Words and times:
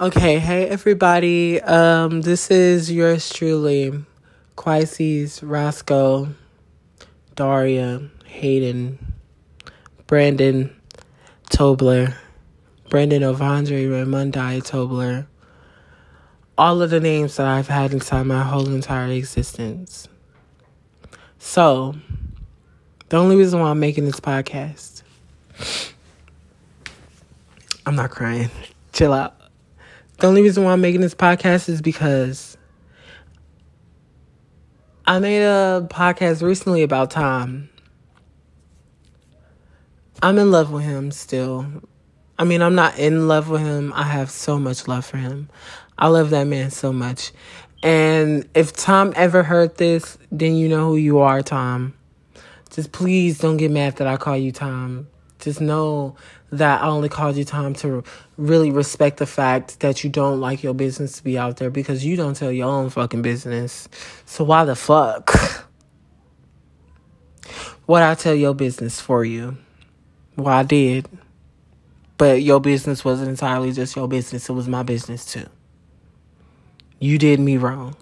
Okay, 0.00 0.38
hey 0.38 0.66
everybody. 0.66 1.60
Um, 1.60 2.22
this 2.22 2.50
is 2.50 2.90
yours 2.90 3.28
truly, 3.28 4.02
Quises, 4.56 5.42
Roscoe, 5.42 6.28
Daria, 7.34 8.08
Hayden, 8.24 8.98
Brandon, 10.06 10.74
Tobler, 11.50 12.14
Brandon 12.88 13.20
Ovandre, 13.20 13.90
Raimundi 13.90 14.62
Tobler. 14.62 15.26
All 16.56 16.80
of 16.80 16.88
the 16.88 17.00
names 17.00 17.36
that 17.36 17.46
I've 17.46 17.68
had 17.68 17.92
inside 17.92 18.22
my 18.22 18.42
whole 18.42 18.68
entire 18.68 19.12
existence. 19.12 20.08
So, 21.38 21.94
the 23.10 23.18
only 23.18 23.36
reason 23.36 23.60
why 23.60 23.68
I'm 23.68 23.80
making 23.80 24.06
this 24.06 24.18
podcast, 24.18 25.02
I'm 27.84 27.96
not 27.96 28.10
crying. 28.10 28.48
Chill 28.94 29.12
out. 29.12 29.39
The 30.20 30.26
only 30.26 30.42
reason 30.42 30.64
why 30.64 30.72
I'm 30.72 30.82
making 30.82 31.00
this 31.00 31.14
podcast 31.14 31.70
is 31.70 31.80
because 31.80 32.58
I 35.06 35.18
made 35.18 35.42
a 35.42 35.88
podcast 35.90 36.42
recently 36.42 36.82
about 36.82 37.10
Tom. 37.10 37.70
I'm 40.22 40.36
in 40.36 40.50
love 40.50 40.70
with 40.70 40.84
him 40.84 41.10
still. 41.10 41.64
I 42.38 42.44
mean, 42.44 42.60
I'm 42.60 42.74
not 42.74 42.98
in 42.98 43.28
love 43.28 43.48
with 43.48 43.62
him. 43.62 43.94
I 43.96 44.02
have 44.02 44.30
so 44.30 44.58
much 44.58 44.86
love 44.86 45.06
for 45.06 45.16
him. 45.16 45.48
I 45.96 46.08
love 46.08 46.28
that 46.30 46.44
man 46.44 46.70
so 46.70 46.92
much. 46.92 47.32
And 47.82 48.46
if 48.54 48.74
Tom 48.74 49.14
ever 49.16 49.42
heard 49.42 49.78
this, 49.78 50.18
then 50.30 50.54
you 50.54 50.68
know 50.68 50.86
who 50.88 50.96
you 50.96 51.20
are, 51.20 51.40
Tom. 51.40 51.94
Just 52.68 52.92
please 52.92 53.38
don't 53.38 53.56
get 53.56 53.70
mad 53.70 53.96
that 53.96 54.06
I 54.06 54.18
call 54.18 54.36
you 54.36 54.52
Tom. 54.52 55.08
Just 55.38 55.62
know 55.62 56.16
that 56.52 56.82
only 56.82 57.08
called 57.08 57.36
you 57.36 57.44
time 57.44 57.74
to 57.74 58.02
really 58.36 58.70
respect 58.70 59.18
the 59.18 59.26
fact 59.26 59.80
that 59.80 60.02
you 60.02 60.10
don't 60.10 60.40
like 60.40 60.62
your 60.62 60.74
business 60.74 61.12
to 61.18 61.24
be 61.24 61.38
out 61.38 61.58
there 61.58 61.70
because 61.70 62.04
you 62.04 62.16
don't 62.16 62.34
tell 62.34 62.50
your 62.50 62.68
own 62.68 62.90
fucking 62.90 63.22
business. 63.22 63.88
So 64.26 64.44
why 64.44 64.64
the 64.64 64.76
fuck? 64.76 65.66
What 67.86 68.02
I 68.04 68.14
tell 68.14 68.36
your 68.36 68.54
business 68.54 69.00
for 69.00 69.24
you? 69.24 69.56
Well, 70.36 70.54
I 70.54 70.62
did. 70.62 71.08
But 72.18 72.40
your 72.40 72.60
business 72.60 73.04
wasn't 73.04 73.30
entirely 73.30 73.72
just 73.72 73.96
your 73.96 74.06
business, 74.06 74.48
it 74.48 74.52
was 74.52 74.68
my 74.68 74.84
business 74.84 75.24
too. 75.24 75.46
You 77.00 77.18
did 77.18 77.40
me 77.40 77.56
wrong. 77.56 77.96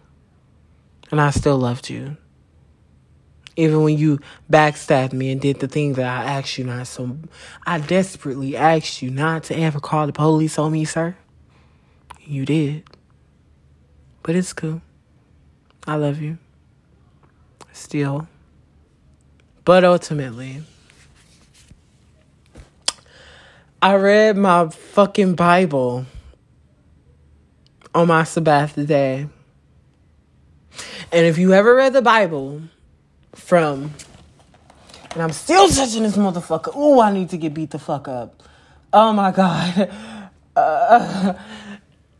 And 1.10 1.20
I 1.20 1.30
still 1.30 1.56
loved 1.56 1.88
you. 1.88 2.18
Even 3.58 3.82
when 3.82 3.98
you 3.98 4.20
backstabbed 4.48 5.12
me 5.12 5.32
and 5.32 5.40
did 5.40 5.58
the 5.58 5.66
thing 5.66 5.94
that 5.94 6.06
I 6.06 6.38
asked 6.38 6.58
you 6.58 6.64
not 6.64 6.86
so 6.86 7.18
I 7.66 7.80
desperately 7.80 8.56
asked 8.56 9.02
you 9.02 9.10
not 9.10 9.42
to 9.44 9.58
ever 9.58 9.80
call 9.80 10.06
the 10.06 10.12
police 10.12 10.60
on 10.60 10.70
me, 10.70 10.84
sir. 10.84 11.16
You 12.20 12.46
did. 12.46 12.84
But 14.22 14.36
it's 14.36 14.52
cool. 14.52 14.80
I 15.88 15.96
love 15.96 16.22
you. 16.22 16.38
Still. 17.72 18.28
But 19.64 19.82
ultimately, 19.82 20.62
I 23.82 23.96
read 23.96 24.36
my 24.36 24.68
fucking 24.68 25.34
Bible 25.34 26.06
on 27.92 28.06
my 28.06 28.22
Sabbath 28.22 28.76
day. 28.86 29.26
And 31.10 31.26
if 31.26 31.38
you 31.38 31.54
ever 31.54 31.74
read 31.74 31.92
the 31.92 32.02
Bible 32.02 32.62
from, 33.38 33.92
and 35.12 35.22
I'm 35.22 35.32
still 35.32 35.68
touching 35.68 36.02
this 36.02 36.16
motherfucker. 36.16 36.76
Ooh, 36.76 37.00
I 37.00 37.12
need 37.12 37.30
to 37.30 37.36
get 37.36 37.54
beat 37.54 37.70
the 37.70 37.78
fuck 37.78 38.08
up. 38.08 38.42
Oh 38.92 39.12
my 39.12 39.30
God. 39.30 39.90
Uh, 40.56 41.34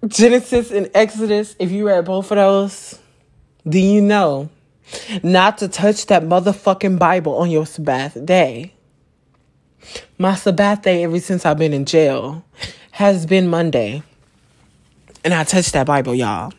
Genesis 0.07 0.71
and 0.71 0.89
Exodus, 0.95 1.57
if 1.59 1.73
you 1.73 1.89
read 1.89 2.05
both 2.05 2.31
of 2.31 2.37
those, 2.37 3.01
do 3.69 3.81
you 3.81 4.01
know 4.01 4.49
not 5.25 5.59
to 5.59 5.67
touch 5.67 6.07
that 6.07 6.23
motherfucking 6.23 7.01
Bible 7.01 7.35
on 7.35 7.51
your 7.51 7.67
Sabbath 7.67 8.25
day? 8.25 8.75
My 10.19 10.37
Sabbath 10.37 10.83
day, 10.83 11.03
ever 11.03 11.19
since 11.19 11.45
I've 11.45 11.59
been 11.59 11.73
in 11.73 11.85
jail, 11.85 12.45
has 12.93 13.27
been 13.27 13.49
Monday. 13.49 14.05
And 15.25 15.35
I 15.35 15.43
touched 15.43 15.73
that 15.73 15.87
Bible, 15.87 16.15
y'all. 16.15 16.53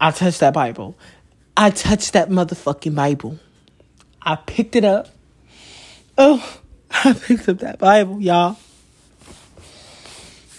I 0.00 0.12
touched 0.12 0.38
that 0.40 0.54
Bible. 0.54 0.96
I 1.60 1.70
touched 1.70 2.12
that 2.12 2.30
motherfucking 2.30 2.94
Bible. 2.94 3.36
I 4.22 4.36
picked 4.36 4.76
it 4.76 4.84
up. 4.84 5.08
Oh, 6.16 6.60
I 7.04 7.12
picked 7.14 7.48
up 7.48 7.58
that 7.58 7.80
Bible, 7.80 8.20
y'all. 8.20 8.56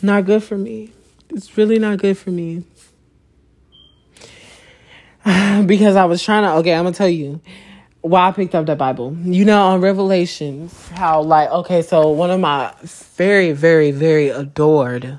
Not 0.01 0.25
good 0.25 0.43
for 0.43 0.57
me. 0.57 0.91
It's 1.29 1.57
really 1.57 1.79
not 1.79 1.99
good 1.99 2.17
for 2.17 2.31
me. 2.31 2.65
because 5.65 5.95
I 5.95 6.03
was 6.03 6.21
trying 6.21 6.43
to, 6.43 6.55
okay, 6.55 6.73
I'm 6.73 6.83
going 6.83 6.93
to 6.93 6.97
tell 6.97 7.07
you 7.07 7.39
why 8.01 8.27
I 8.27 8.31
picked 8.33 8.53
up 8.53 8.65
that 8.65 8.77
Bible. 8.77 9.15
You 9.23 9.45
know, 9.45 9.67
on 9.67 9.79
Revelations, 9.79 10.89
how, 10.89 11.21
like, 11.21 11.49
okay, 11.49 11.81
so 11.81 12.09
one 12.09 12.29
of 12.29 12.41
my 12.41 12.73
very, 13.15 13.53
very, 13.53 13.91
very 13.91 14.27
adored 14.27 15.17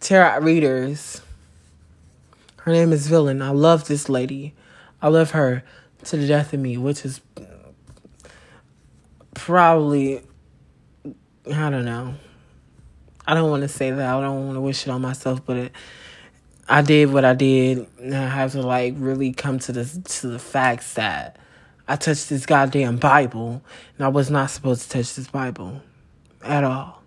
tarot 0.00 0.40
readers, 0.40 1.22
her 2.58 2.72
name 2.72 2.92
is 2.92 3.06
Villain. 3.06 3.42
I 3.42 3.50
love 3.50 3.86
this 3.86 4.08
lady. 4.08 4.54
I 5.00 5.08
love 5.08 5.30
her 5.32 5.62
to 6.04 6.16
the 6.16 6.26
death 6.26 6.52
of 6.52 6.60
me, 6.60 6.76
which 6.76 7.04
is 7.04 7.20
probably, 9.34 10.22
I 11.52 11.70
don't 11.70 11.84
know. 11.84 12.14
I 13.26 13.34
don't 13.34 13.50
want 13.50 13.62
to 13.62 13.68
say 13.68 13.90
that. 13.90 14.14
I 14.14 14.20
don't 14.20 14.46
want 14.46 14.56
to 14.56 14.60
wish 14.60 14.86
it 14.86 14.90
on 14.90 15.02
myself, 15.02 15.44
but 15.46 15.56
it, 15.56 15.72
I 16.68 16.82
did 16.82 17.12
what 17.12 17.24
I 17.24 17.34
did, 17.34 17.86
and 17.98 18.14
I 18.14 18.28
have 18.28 18.52
to 18.52 18.62
like 18.62 18.94
really 18.96 19.32
come 19.32 19.58
to 19.60 19.72
the 19.72 19.84
to 19.84 20.28
the 20.28 20.38
facts 20.38 20.94
that 20.94 21.36
I 21.86 21.96
touched 21.96 22.28
this 22.28 22.46
goddamn 22.46 22.96
Bible, 22.96 23.62
and 23.96 24.04
I 24.04 24.08
was 24.08 24.30
not 24.30 24.50
supposed 24.50 24.82
to 24.82 24.88
touch 24.88 25.14
this 25.14 25.28
Bible 25.28 25.82
at 26.42 26.64
all. 26.64 26.99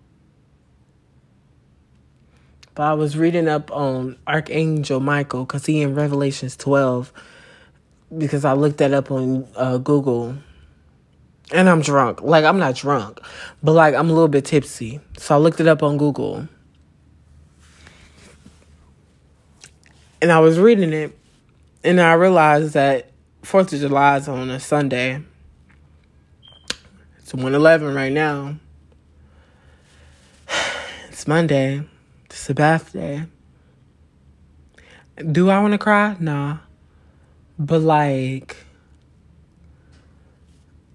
But 2.74 2.82
I 2.84 2.94
was 2.94 3.16
reading 3.16 3.48
up 3.48 3.70
on 3.70 4.16
Archangel 4.26 5.00
Michael 5.00 5.44
because 5.44 5.66
he 5.66 5.82
in 5.82 5.94
Revelations 5.94 6.56
twelve, 6.56 7.12
because 8.16 8.44
I 8.44 8.52
looked 8.54 8.78
that 8.78 8.92
up 8.92 9.10
on 9.10 9.46
uh, 9.56 9.78
Google. 9.78 10.36
And 11.52 11.68
I'm 11.68 11.82
drunk. 11.82 12.22
Like, 12.22 12.44
I'm 12.44 12.58
not 12.58 12.74
drunk, 12.74 13.20
but 13.62 13.72
like, 13.72 13.94
I'm 13.94 14.08
a 14.08 14.12
little 14.12 14.28
bit 14.28 14.46
tipsy. 14.46 15.00
So 15.18 15.34
I 15.34 15.38
looked 15.38 15.60
it 15.60 15.68
up 15.68 15.82
on 15.82 15.98
Google. 15.98 16.48
and 20.24 20.32
I 20.32 20.40
was 20.40 20.58
reading 20.58 20.94
it, 20.94 21.14
and 21.84 22.00
I 22.00 22.14
realized 22.14 22.72
that 22.72 23.10
Fourth 23.42 23.74
of 23.74 23.80
July 23.80 24.16
is 24.16 24.26
on 24.26 24.48
a 24.48 24.58
Sunday. 24.58 25.20
It's 27.18 27.34
one 27.34 27.54
eleven 27.54 27.94
right 27.94 28.10
now. 28.10 28.56
It's 31.10 31.28
Monday. 31.28 31.84
It's 32.34 32.50
a. 32.50 33.26
Do 35.30 35.50
I 35.50 35.60
want 35.60 35.70
to 35.72 35.78
cry? 35.78 36.16
Nah, 36.18 36.58
but 37.60 37.80
like, 37.80 38.56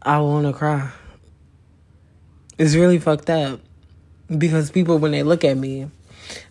I 0.01 0.19
want 0.19 0.47
to 0.47 0.53
cry. 0.53 0.91
It's 2.57 2.75
really 2.75 2.99
fucked 2.99 3.29
up 3.29 3.61
because 4.37 4.69
people, 4.69 4.97
when 4.97 5.13
they 5.13 5.23
look 5.23 5.45
at 5.45 5.55
me, 5.55 5.89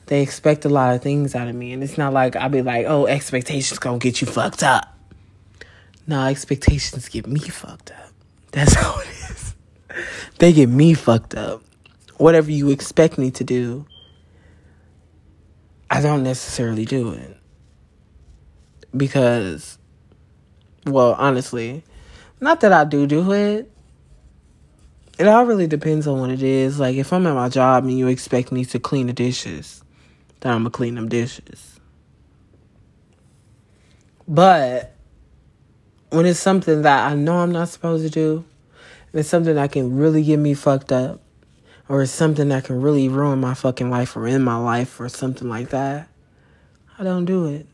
they 0.07 0.23
expect 0.23 0.65
a 0.65 0.71
lot 0.71 0.95
of 0.95 1.03
things 1.03 1.35
out 1.35 1.49
of 1.49 1.55
me. 1.55 1.75
And 1.75 1.85
it's 1.85 1.99
not 1.99 2.15
like 2.15 2.35
I'll 2.35 2.49
be 2.49 2.63
like, 2.63 2.87
oh, 2.89 3.07
expectations 3.07 3.79
gonna 3.79 3.99
get 3.99 4.23
you 4.23 4.27
fucked 4.27 4.63
up. 4.63 4.97
No, 6.07 6.25
expectations 6.25 7.11
get 7.11 7.27
me 7.27 7.41
fucked 7.41 7.91
up. 7.91 8.11
That's 8.53 8.73
how 8.81 8.99
it 9.01 9.09
is. 9.09 9.55
They 10.39 10.55
get 10.55 10.71
me 10.71 10.95
fucked 10.95 11.35
up. 11.35 11.63
Whatever 12.17 12.51
you 12.51 12.71
expect 12.71 13.19
me 13.19 13.31
to 13.33 13.45
do, 13.45 13.85
I 15.91 16.01
don't 16.01 16.23
necessarily 16.23 16.85
do 16.85 17.13
it. 17.13 17.37
Because, 18.97 19.79
well, 20.87 21.15
honestly, 21.19 21.85
not 22.41 22.61
that 22.61 22.73
I 22.73 22.85
do 22.85 23.07
do 23.07 23.33
it. 23.33 23.71
It 25.19 25.27
all 25.27 25.47
really 25.47 25.67
depends 25.67 26.07
on 26.07 26.21
what 26.21 26.31
it 26.31 26.43
is. 26.43 26.79
Like, 26.79 26.97
if 26.97 27.13
I'm 27.13 27.27
at 27.27 27.35
my 27.35 27.49
job 27.49 27.85
and 27.85 27.99
you 27.99 28.07
expect 28.07 28.53
me 28.53 28.65
to 28.67 28.79
clean 28.79 29.09
the 29.09 29.13
dishes, 29.13 29.83
then 30.41 30.53
I'm 30.53 30.61
gonna 30.61 30.71
clean 30.71 30.95
them 30.95 31.09
dishes. 31.09 31.81
But 34.29 34.95
when 36.11 36.27
it's 36.27 36.39
something 36.39 36.83
that 36.83 37.11
I 37.11 37.15
know 37.15 37.39
I'm 37.39 37.51
not 37.51 37.69
supposed 37.69 38.05
to 38.05 38.11
do, 38.11 38.45
and 39.13 39.21
it's 39.21 39.29
something 39.29 39.55
that 39.55 39.73
can 39.73 39.97
really 39.97 40.23
get 40.23 40.39
me 40.39 40.55
fucked 40.55 40.93
up, 40.93 41.21
or 41.89 42.05
something 42.07 42.49
that 42.49 42.65
can 42.65 42.83
really 42.83 43.09
ruin 43.09 43.41
my 43.41 43.55
fucking 43.55 43.91
life 43.91 44.17
or 44.17 44.27
end 44.27 44.45
my 44.45 44.57
life 44.57 45.01
or 45.01 45.09
something 45.09 45.49
like 45.49 45.71
that, 45.71 46.09
I 46.99 47.05
don't 47.05 47.25
do 47.25 47.47
it. 47.47 47.67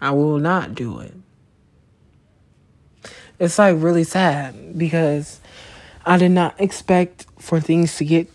I 0.00 0.10
will 0.12 0.38
not 0.38 0.74
do 0.74 1.00
it. 1.00 1.14
It's 3.38 3.58
like 3.58 3.76
really 3.78 4.04
sad 4.04 4.76
because 4.76 5.40
I 6.04 6.16
did 6.16 6.30
not 6.30 6.60
expect 6.60 7.26
for 7.38 7.60
things 7.60 7.96
to 7.96 8.04
get 8.04 8.28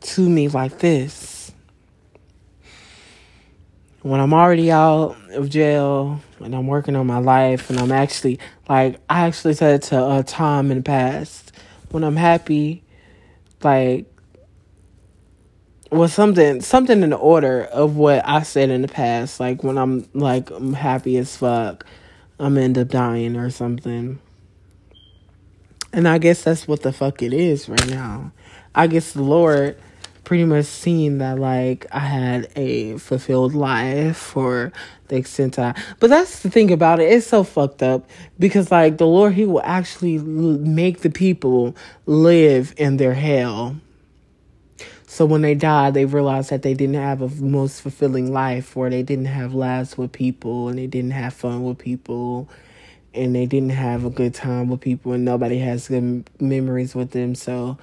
to 0.00 0.28
me 0.28 0.48
like 0.48 0.78
this. 0.78 1.52
When 4.02 4.20
I'm 4.20 4.32
already 4.32 4.70
out 4.70 5.16
of 5.32 5.50
jail 5.50 6.20
and 6.40 6.54
I'm 6.54 6.66
working 6.66 6.96
on 6.96 7.06
my 7.06 7.18
life 7.18 7.70
and 7.70 7.78
I'm 7.78 7.90
actually 7.90 8.38
like 8.68 9.00
I 9.10 9.26
actually 9.26 9.54
said 9.54 9.82
to 9.84 9.98
uh, 9.98 10.22
Tom 10.24 10.70
in 10.70 10.78
the 10.78 10.82
past 10.82 11.52
when 11.90 12.04
I'm 12.04 12.16
happy, 12.16 12.82
like 13.62 14.06
was 15.90 16.12
something 16.12 16.60
something 16.60 17.02
in 17.02 17.10
the 17.10 17.16
order 17.16 17.62
of 17.64 17.96
what 17.96 18.26
I 18.26 18.42
said 18.42 18.70
in 18.70 18.82
the 18.82 18.88
past. 18.88 19.40
Like 19.40 19.62
when 19.62 19.78
I'm 19.78 20.08
like 20.14 20.50
I'm 20.50 20.72
happy 20.72 21.16
as 21.16 21.36
fuck, 21.36 21.86
I'm 22.38 22.58
end 22.58 22.78
up 22.78 22.88
dying 22.88 23.36
or 23.36 23.50
something. 23.50 24.18
And 25.92 26.06
I 26.06 26.18
guess 26.18 26.42
that's 26.42 26.68
what 26.68 26.82
the 26.82 26.92
fuck 26.92 27.22
it 27.22 27.32
is 27.32 27.68
right 27.68 27.88
now. 27.88 28.32
I 28.74 28.86
guess 28.86 29.12
the 29.12 29.22
Lord 29.22 29.78
pretty 30.26 30.44
much 30.44 30.66
seen 30.66 31.18
that 31.18 31.38
like 31.38 31.86
I 31.90 32.00
had 32.00 32.50
a 32.54 32.98
fulfilled 32.98 33.54
life 33.54 34.18
for 34.18 34.72
the 35.08 35.16
extent 35.16 35.58
I. 35.58 35.74
But 36.00 36.10
that's 36.10 36.40
the 36.40 36.50
thing 36.50 36.70
about 36.70 37.00
it. 37.00 37.10
It's 37.10 37.26
so 37.26 37.44
fucked 37.44 37.82
up 37.82 38.06
because 38.38 38.70
like 38.70 38.98
the 38.98 39.06
Lord, 39.06 39.32
He 39.32 39.46
will 39.46 39.62
actually 39.64 40.18
make 40.18 41.00
the 41.00 41.10
people 41.10 41.74
live 42.04 42.74
in 42.76 42.98
their 42.98 43.14
hell 43.14 43.76
so 45.16 45.24
when 45.24 45.40
they 45.40 45.54
die, 45.54 45.90
they 45.92 46.04
realize 46.04 46.50
that 46.50 46.60
they 46.60 46.74
didn't 46.74 46.96
have 46.96 47.22
a 47.22 47.28
most 47.42 47.80
fulfilling 47.80 48.34
life, 48.34 48.76
or 48.76 48.90
they 48.90 49.02
didn't 49.02 49.24
have 49.24 49.54
laughs 49.54 49.96
with 49.96 50.12
people, 50.12 50.68
and 50.68 50.78
they 50.78 50.86
didn't 50.86 51.12
have 51.12 51.32
fun 51.32 51.64
with 51.64 51.78
people, 51.78 52.50
and 53.14 53.34
they 53.34 53.46
didn't 53.46 53.70
have 53.70 54.04
a 54.04 54.10
good 54.10 54.34
time 54.34 54.68
with 54.68 54.82
people, 54.82 55.12
and 55.12 55.24
nobody 55.24 55.56
has 55.60 55.88
good 55.88 56.28
memories 56.38 56.94
with 56.94 57.12
them. 57.12 57.34
So, 57.34 57.78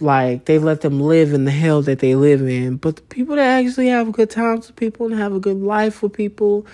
like, 0.00 0.44
they 0.44 0.58
let 0.58 0.82
them 0.82 1.00
live 1.00 1.32
in 1.32 1.44
the 1.44 1.50
hell 1.50 1.82
that 1.82 2.00
they 2.00 2.14
live 2.14 2.42
in. 2.42 2.76
But 2.76 2.96
the 2.96 3.02
people 3.02 3.36
that 3.36 3.64
actually 3.64 3.88
have 3.88 4.12
good 4.12 4.30
times 4.30 4.66
with 4.66 4.76
people 4.76 5.06
and 5.06 5.14
have 5.14 5.32
a 5.32 5.40
good 5.40 5.60
life 5.60 6.02
with 6.02 6.12
people, 6.12 6.66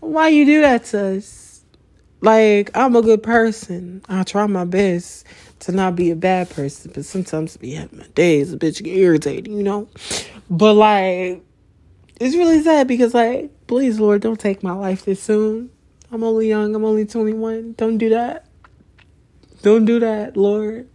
why 0.00 0.28
you 0.28 0.44
do 0.44 0.60
that 0.60 0.84
to 0.86 1.16
us? 1.16 1.64
Like, 2.20 2.70
I'm 2.74 2.96
a 2.96 3.02
good 3.02 3.22
person. 3.22 4.02
I 4.08 4.22
try 4.22 4.46
my 4.46 4.64
best 4.64 5.26
to 5.60 5.72
not 5.72 5.96
be 5.96 6.10
a 6.10 6.16
bad 6.16 6.50
person, 6.50 6.92
but 6.94 7.04
sometimes 7.04 7.56
be 7.56 7.72
having 7.72 7.98
my 7.98 8.06
days 8.08 8.52
a 8.52 8.58
bitch 8.58 8.82
get 8.82 8.96
irritated, 8.96 9.48
you 9.48 9.62
know? 9.62 9.88
But 10.50 10.74
like 10.74 11.42
it's 12.20 12.36
really 12.36 12.62
sad 12.62 12.88
because 12.88 13.14
like, 13.14 13.50
please 13.66 13.98
Lord, 13.98 14.22
don't 14.22 14.40
take 14.40 14.62
my 14.62 14.72
life 14.72 15.04
this 15.04 15.22
soon. 15.22 15.70
I'm 16.12 16.22
only 16.22 16.48
young, 16.48 16.74
I'm 16.74 16.84
only 16.84 17.04
21. 17.04 17.72
Don't 17.72 17.98
do 17.98 18.10
that. 18.10 18.46
Don't 19.62 19.84
do 19.84 19.98
that, 20.00 20.36
Lord. 20.36 20.88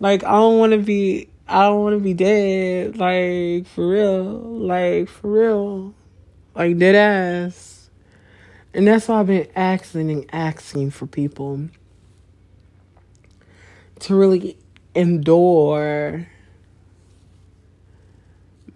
Like 0.00 0.24
I 0.24 0.32
don't 0.32 0.58
want 0.58 0.72
to 0.72 0.78
be 0.78 1.28
I 1.46 1.64
don't 1.64 1.82
want 1.82 1.96
to 1.96 2.00
be 2.00 2.14
dead 2.14 2.96
like 2.96 3.66
for 3.66 3.86
real. 3.86 4.24
Like 4.24 5.08
for 5.08 5.30
real. 5.30 5.94
Like 6.54 6.78
dead 6.78 6.94
ass. 6.94 7.90
And 8.72 8.86
that's 8.86 9.08
why 9.08 9.20
I've 9.20 9.26
been 9.26 9.48
asking 9.54 10.10
and 10.10 10.26
asking 10.32 10.90
for 10.92 11.06
people 11.06 11.68
to 14.00 14.14
really 14.14 14.56
endure 14.94 16.26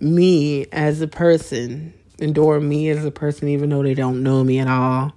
me 0.01 0.67
as 0.73 1.01
a 1.01 1.09
person, 1.09 1.95
endure 2.19 2.61
me 2.61 2.91
as 2.91 3.05
a 3.05 3.11
person, 3.11 3.49
even 3.49 3.71
though 3.71 3.83
they 3.83 3.95
don't 3.95 4.23
know 4.23 4.45
me 4.45 4.59
at 4.59 4.69
all, 4.69 5.15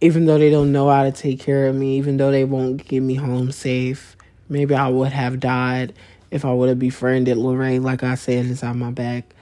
even 0.00 0.26
though 0.26 0.38
they 0.38 0.50
don't 0.50 0.72
know 0.72 0.90
how 0.90 1.04
to 1.04 1.12
take 1.12 1.40
care 1.40 1.68
of 1.68 1.74
me, 1.74 1.96
even 1.96 2.16
though 2.16 2.30
they 2.30 2.44
won't 2.44 2.84
get 2.84 3.00
me 3.00 3.14
home 3.14 3.52
safe. 3.52 4.16
Maybe 4.52 4.74
I 4.74 4.88
would 4.88 5.12
have 5.12 5.40
died 5.40 5.94
if 6.30 6.44
I 6.44 6.52
would 6.52 6.68
have 6.68 6.78
befriended 6.78 7.36
Lorraine, 7.36 7.82
like 7.82 8.02
I 8.02 8.14
said 8.14 8.46
inside 8.46 8.76
my 8.76 8.90
back, 8.90 9.34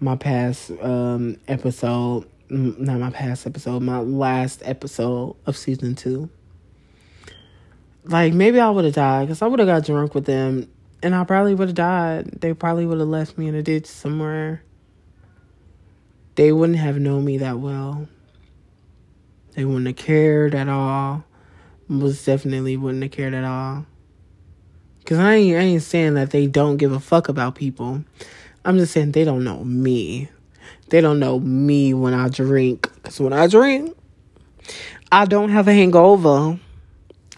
my 0.00 0.16
past 0.16 0.70
um, 0.82 1.36
episode, 1.48 2.26
not 2.48 2.98
my 2.98 3.10
past 3.10 3.46
episode, 3.46 3.82
my 3.82 4.00
last 4.00 4.62
episode 4.64 5.36
of 5.46 5.56
season 5.56 5.94
two 5.94 6.28
like 8.04 8.34
maybe 8.34 8.60
I 8.60 8.70
would 8.70 8.84
have 8.84 8.94
died 8.94 9.26
because 9.26 9.42
I 9.42 9.46
would 9.46 9.58
have 9.58 9.68
got 9.68 9.84
drunk 9.84 10.14
with 10.14 10.26
them 10.26 10.68
and 11.02 11.14
I 11.14 11.24
probably 11.24 11.54
would 11.54 11.68
have 11.68 11.74
died. 11.74 12.40
They 12.40 12.54
probably 12.54 12.86
would 12.86 12.98
have 12.98 13.08
left 13.08 13.38
me 13.38 13.48
in 13.48 13.54
a 13.54 13.62
ditch 13.62 13.86
somewhere. 13.86 14.62
They 16.34 16.52
wouldn't 16.52 16.78
have 16.78 16.98
known 16.98 17.24
me 17.24 17.38
that 17.38 17.58
well. 17.58 18.08
They 19.54 19.64
wouldn't 19.64 19.86
have 19.86 19.96
cared 19.96 20.54
at 20.54 20.68
all. 20.68 21.24
Most 21.86 22.24
definitely 22.26 22.76
wouldn't 22.76 23.02
have 23.02 23.12
cared 23.12 23.34
at 23.34 23.44
all. 23.44 23.86
Cause 25.04 25.18
I 25.18 25.34
ain't, 25.34 25.56
I 25.56 25.60
ain't 25.60 25.82
saying 25.82 26.14
that 26.14 26.30
they 26.30 26.46
don't 26.46 26.78
give 26.78 26.92
a 26.92 27.00
fuck 27.00 27.28
about 27.28 27.56
people. 27.56 28.02
I'm 28.64 28.78
just 28.78 28.92
saying 28.92 29.12
they 29.12 29.24
don't 29.24 29.44
know 29.44 29.62
me. 29.62 30.30
They 30.88 31.02
don't 31.02 31.18
know 31.18 31.38
me 31.40 31.92
when 31.92 32.14
I 32.14 32.28
drink. 32.30 32.90
Cause 33.02 33.20
when 33.20 33.34
I 33.34 33.46
drink, 33.46 33.94
I 35.12 35.26
don't 35.26 35.50
have 35.50 35.68
a 35.68 35.74
hangover. 35.74 36.58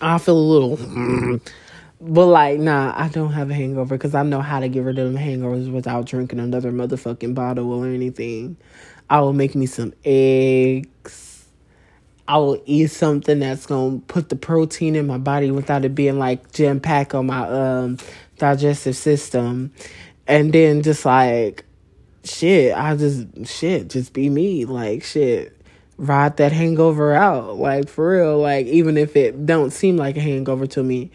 I 0.01 0.19
feel 0.19 0.37
a 0.37 0.39
little, 0.39 1.41
but 2.01 2.27
like, 2.27 2.61
nah, 2.61 2.93
I 2.97 3.09
don't 3.09 3.33
have 3.33 3.51
a 3.51 3.55
hangover 3.55 3.97
because 3.97 4.15
I 4.15 4.23
know 4.23 4.43
how 4.43 4.61
to 4.61 4.69
get 4.69 4.85
rid 4.85 4.99
of 4.99 5.13
them 5.13 5.21
hangovers 5.21 5.73
without 5.73 6.07
drinking 6.07 6.39
another 6.39 6.71
motherfucking 6.71 7.35
bottle 7.35 7.73
or 7.73 7.89
anything. 7.89 8.57
I 9.11 9.21
will 9.21 9.33
make 9.33 9.57
me 9.57 9.67
some 9.67 9.93
eggs. 10.05 11.26
I 12.29 12.39
will 12.39 12.61
eat 12.67 12.89
something 12.91 13.39
that's 13.39 13.67
gonna 13.67 14.01
put 14.09 14.29
the 14.29 14.37
protein 14.37 14.97
in 14.97 15.07
my 15.07 15.19
body 15.19 15.51
without 15.51 15.85
it 15.85 15.95
being 15.95 16.19
like 16.19 16.53
jam 16.53 16.81
pack 16.81 17.15
on 17.15 17.27
my 17.27 17.49
um 17.49 17.99
digestive 18.39 18.97
system, 18.97 19.73
and 20.27 20.53
then 20.53 20.83
just 20.83 21.05
like 21.05 21.65
shit, 22.25 22.77
I 22.77 22.97
just 22.97 23.47
shit, 23.47 23.89
just 23.89 24.13
be 24.13 24.29
me, 24.29 24.65
like 24.65 25.05
shit 25.05 25.53
ride 25.99 26.37
that 26.37 26.53
hangover 26.53 27.15
out. 27.15 27.57
Like 27.57 27.89
for 27.89 28.11
real. 28.11 28.39
Like 28.39 28.67
even 28.67 28.97
if 28.97 29.17
it 29.17 29.47
don't 29.47 29.73
seem 29.73 29.97
like 29.97 30.17
a 30.17 30.21
hangover 30.21 30.67
to 30.69 30.83
me 30.83 31.11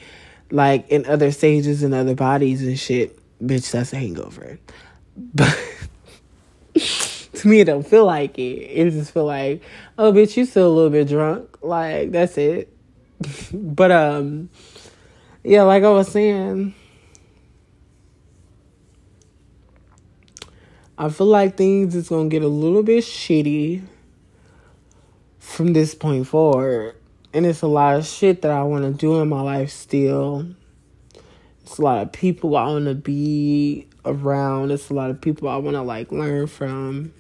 like 0.52 0.88
in 0.90 1.06
other 1.06 1.32
stages 1.32 1.82
and 1.84 1.94
other 1.94 2.16
bodies 2.16 2.62
and 2.62 2.78
shit 2.78 3.18
bitch 3.44 3.72
that's 3.72 3.94
a 3.94 3.98
hangover. 3.98 4.60
But 5.34 5.58
to 7.42 7.48
me 7.48 7.60
it 7.60 7.66
don't 7.66 7.88
feel 7.88 8.06
like 8.06 8.38
it 8.38 8.42
it 8.42 8.92
just 8.92 9.14
feel 9.14 9.26
like 9.26 9.62
oh 9.98 10.12
bitch 10.12 10.38
you 10.38 10.46
still 10.46 10.68
a 10.68 10.74
little 10.74 10.90
bit 10.90 11.08
drunk 11.08 11.58
like 11.62 12.12
that's 12.12 12.38
it 12.38 12.74
but 13.54 13.92
um 13.92 14.50
yeah 15.44 15.64
like 15.64 15.84
i 15.84 15.90
was 15.90 16.08
saying 16.08 16.74
i 20.98 21.10
feel 21.10 21.28
like 21.28 21.58
things 21.58 21.96
is 21.96 22.10
gonna 22.10 22.30
get 22.30 22.44
a 22.44 22.48
little 22.48 22.84
bit 22.84 23.04
shitty 23.04 23.82
from 25.42 25.74
this 25.74 25.94
point 25.94 26.28
forward. 26.28 26.96
And 27.34 27.46
it's 27.46 27.62
a 27.62 27.68
lot 27.68 27.96
of 27.96 28.06
shit 28.06 28.42
that 28.44 28.52
I 28.52 28.64
want 28.64 28.84
to 28.84 28.92
do 28.92 29.20
in 29.20 29.30
my 29.30 29.42
life 29.42 29.72
still. 29.72 30.48
It's 31.64 31.78
a 31.78 31.82
lot 31.82 32.02
of 32.02 32.12
people 32.12 32.56
I 32.56 32.68
want 32.68 32.86
to 32.86 32.96
be 32.96 33.88
around. 34.06 34.72
It's 34.72 34.90
a 34.90 34.94
lot 34.94 35.10
of 35.10 35.20
people 35.20 35.50
I 35.50 35.58
want 35.58 35.76
to 35.76 35.82
like 35.82 36.12
learn 36.12 36.48
from. 36.48 37.14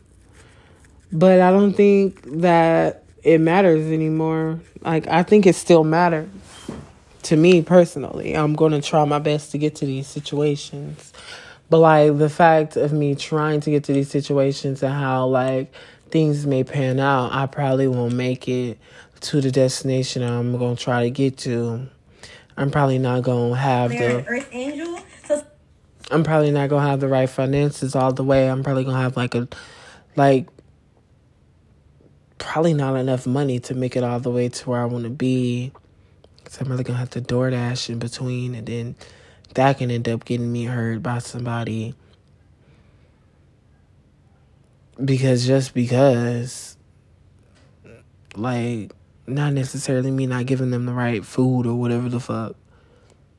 But 1.11 1.41
I 1.41 1.51
don't 1.51 1.73
think 1.73 2.21
that 2.41 3.03
it 3.23 3.39
matters 3.39 3.91
anymore. 3.91 4.59
Like 4.81 5.07
I 5.07 5.23
think 5.23 5.45
it 5.45 5.55
still 5.55 5.83
matters 5.83 6.29
to 7.23 7.35
me 7.35 7.61
personally. 7.61 8.35
I'm 8.35 8.55
going 8.55 8.71
to 8.71 8.81
try 8.81 9.03
my 9.05 9.19
best 9.19 9.51
to 9.51 9.57
get 9.57 9.75
to 9.75 9.85
these 9.85 10.07
situations. 10.07 11.13
But 11.69 11.79
like 11.79 12.17
the 12.17 12.29
fact 12.29 12.75
of 12.75 12.91
me 12.91 13.15
trying 13.15 13.61
to 13.61 13.71
get 13.71 13.85
to 13.85 13.93
these 13.93 14.09
situations 14.09 14.83
and 14.83 14.93
how 14.93 15.27
like 15.27 15.73
things 16.09 16.45
may 16.45 16.63
pan 16.63 16.99
out, 16.99 17.31
I 17.31 17.45
probably 17.45 17.87
won't 17.87 18.13
make 18.13 18.47
it 18.47 18.77
to 19.21 19.39
the 19.39 19.51
destination 19.51 20.23
I'm 20.23 20.57
gonna 20.57 20.75
try 20.75 21.03
to 21.03 21.09
get 21.09 21.37
to. 21.39 21.87
I'm 22.57 22.71
probably 22.71 22.97
not 22.97 23.23
gonna 23.23 23.55
have 23.55 23.91
the 23.91 24.25
Earth 24.27 24.49
Angel. 24.51 24.99
So 25.25 25.45
I'm 26.09 26.23
probably 26.23 26.51
not 26.51 26.69
gonna 26.69 26.87
have 26.87 26.99
the 26.99 27.07
right 27.07 27.29
finances 27.29 27.95
all 27.95 28.11
the 28.11 28.23
way. 28.23 28.49
I'm 28.49 28.63
probably 28.63 28.83
gonna 28.83 29.01
have 29.01 29.15
like 29.15 29.35
a 29.35 29.47
like 30.15 30.47
probably 32.41 32.73
not 32.73 32.95
enough 32.95 33.27
money 33.27 33.59
to 33.59 33.75
make 33.75 33.95
it 33.95 34.03
all 34.03 34.19
the 34.19 34.31
way 34.31 34.49
to 34.49 34.69
where 34.69 34.81
I 34.81 34.85
want 34.85 35.03
to 35.03 35.09
be. 35.09 35.71
Cause 36.43 36.59
I'm 36.59 36.69
really 36.69 36.83
gonna 36.83 36.99
have 36.99 37.11
to 37.11 37.21
DoorDash 37.21 37.89
in 37.89 37.99
between, 37.99 38.55
and 38.55 38.67
then 38.67 38.95
that 39.53 39.77
can 39.77 39.91
end 39.91 40.09
up 40.09 40.25
getting 40.25 40.51
me 40.51 40.65
hurt 40.65 41.03
by 41.03 41.19
somebody. 41.19 41.93
Because 45.03 45.45
just 45.45 45.73
because 45.73 46.77
like 48.35 48.91
not 49.27 49.53
necessarily 49.53 50.09
me 50.09 50.25
not 50.25 50.45
giving 50.45 50.71
them 50.71 50.85
the 50.85 50.93
right 50.93 51.23
food 51.23 51.67
or 51.67 51.75
whatever 51.75 52.09
the 52.09 52.19
fuck. 52.19 52.55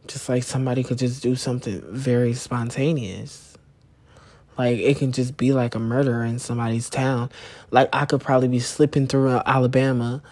Just 0.06 0.28
like 0.28 0.42
somebody 0.42 0.82
could 0.84 0.98
just 0.98 1.22
do 1.22 1.34
something 1.34 1.82
very 1.90 2.34
spontaneous 2.34 3.51
like 4.58 4.78
it 4.78 4.98
can 4.98 5.12
just 5.12 5.36
be 5.36 5.52
like 5.52 5.74
a 5.74 5.78
murder 5.78 6.22
in 6.22 6.38
somebody's 6.38 6.90
town 6.90 7.30
like 7.70 7.88
i 7.92 8.04
could 8.04 8.20
probably 8.20 8.48
be 8.48 8.60
slipping 8.60 9.06
through 9.06 9.40
alabama 9.46 10.22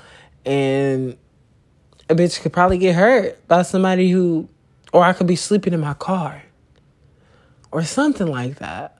and 0.44 1.16
a 2.10 2.14
bitch 2.14 2.40
could 2.40 2.52
probably 2.52 2.76
get 2.76 2.96
hurt 2.96 3.46
by 3.46 3.62
somebody 3.62 4.10
who 4.10 4.48
Or 4.92 5.04
I 5.04 5.12
could 5.12 5.28
be 5.28 5.36
sleeping 5.36 5.72
in 5.72 5.80
my 5.80 5.94
car. 5.94 6.42
Or 7.70 7.84
something 7.84 8.26
like 8.26 8.56
that. 8.56 8.98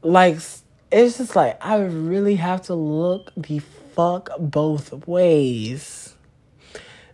Like, 0.00 0.36
it's 0.90 1.18
just 1.18 1.36
like, 1.36 1.62
I 1.64 1.76
really 1.76 2.36
have 2.36 2.62
to 2.62 2.74
look 2.74 3.30
the 3.36 3.58
fuck 3.94 4.30
both 4.38 5.06
ways. 5.06 6.14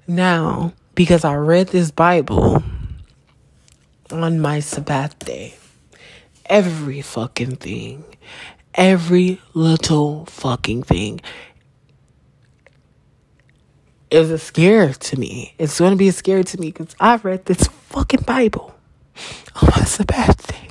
Now, 0.06 0.72
because 0.94 1.24
I 1.24 1.34
read 1.34 1.68
this 1.68 1.90
Bible 1.90 2.62
on 4.12 4.38
my 4.38 4.60
Sabbath 4.60 5.18
day, 5.18 5.56
every 6.48 7.00
fucking 7.02 7.56
thing, 7.56 8.04
every 8.74 9.40
little 9.54 10.26
fucking 10.26 10.82
thing 10.82 11.20
is 14.10 14.30
a 14.30 14.38
scare 14.38 14.92
to 14.94 15.18
me. 15.18 15.54
It's 15.58 15.78
going 15.78 15.90
to 15.90 15.96
be 15.96 16.08
a 16.08 16.12
scare 16.12 16.42
to 16.42 16.60
me 16.60 16.68
because 16.68 16.94
I've 16.98 17.24
read 17.24 17.44
this 17.44 17.66
fucking 17.66 18.22
Bible 18.22 18.74
on 19.60 19.68
my 19.76 19.84
Sabbath 19.84 20.46
day. 20.46 20.68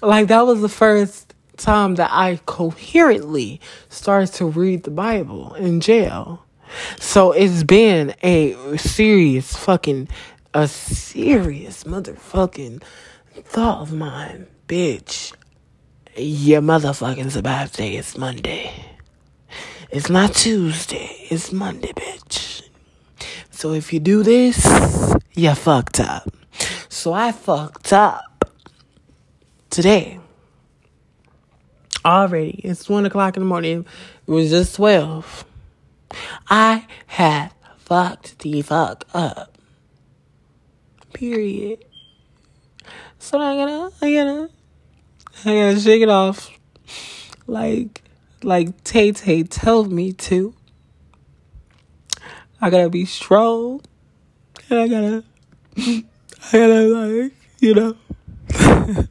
Like, 0.00 0.28
that 0.28 0.46
was 0.46 0.60
the 0.60 0.68
first 0.68 1.34
time 1.56 1.96
that 1.96 2.10
I 2.12 2.40
coherently 2.46 3.60
started 3.88 4.32
to 4.34 4.46
read 4.46 4.84
the 4.84 4.92
Bible 4.92 5.54
in 5.54 5.80
jail. 5.80 6.44
So 7.00 7.32
it's 7.32 7.64
been 7.64 8.14
a 8.22 8.76
serious 8.76 9.56
fucking, 9.56 10.08
a 10.58 10.66
serious 10.66 11.84
motherfucking 11.84 12.82
thought 13.44 13.82
of 13.82 13.92
mine. 13.92 14.48
Bitch, 14.66 15.32
your 16.16 16.60
motherfucking 16.60 17.30
Sabbath 17.30 17.76
day 17.76 17.94
is 17.94 18.18
Monday. 18.18 18.72
It's 19.90 20.10
not 20.10 20.34
Tuesday, 20.34 21.26
it's 21.30 21.52
Monday, 21.52 21.92
bitch. 21.92 22.68
So 23.50 23.72
if 23.72 23.92
you 23.92 24.00
do 24.00 24.24
this, 24.24 24.66
you 25.34 25.54
fucked 25.54 26.00
up. 26.00 26.28
So 26.88 27.12
I 27.12 27.30
fucked 27.30 27.92
up 27.92 28.50
today. 29.70 30.18
Already, 32.04 32.60
it's 32.64 32.88
one 32.88 33.06
o'clock 33.06 33.36
in 33.36 33.44
the 33.44 33.48
morning. 33.48 33.86
It 34.26 34.30
was 34.30 34.50
just 34.50 34.74
12. 34.74 35.44
I 36.50 36.84
had 37.06 37.52
fucked 37.76 38.40
the 38.40 38.62
fuck 38.62 39.04
up. 39.14 39.57
Period. 41.12 41.84
So 43.18 43.38
I 43.38 43.56
gotta, 43.56 43.92
I 44.00 44.12
gotta, 44.12 44.50
I 45.44 45.54
gotta 45.54 45.80
shake 45.80 46.02
it 46.02 46.08
off. 46.08 46.50
Like, 47.46 48.02
like 48.42 48.84
Tay 48.84 49.12
Tay 49.12 49.42
told 49.42 49.90
me 49.90 50.12
to. 50.12 50.54
I 52.60 52.70
gotta 52.70 52.90
be 52.90 53.04
strong. 53.04 53.82
And 54.70 54.78
I 54.80 54.88
gotta, 54.88 55.24
I 55.76 56.04
gotta 56.52 56.82
like, 56.88 57.32
you 57.60 57.74
know. 57.74 57.96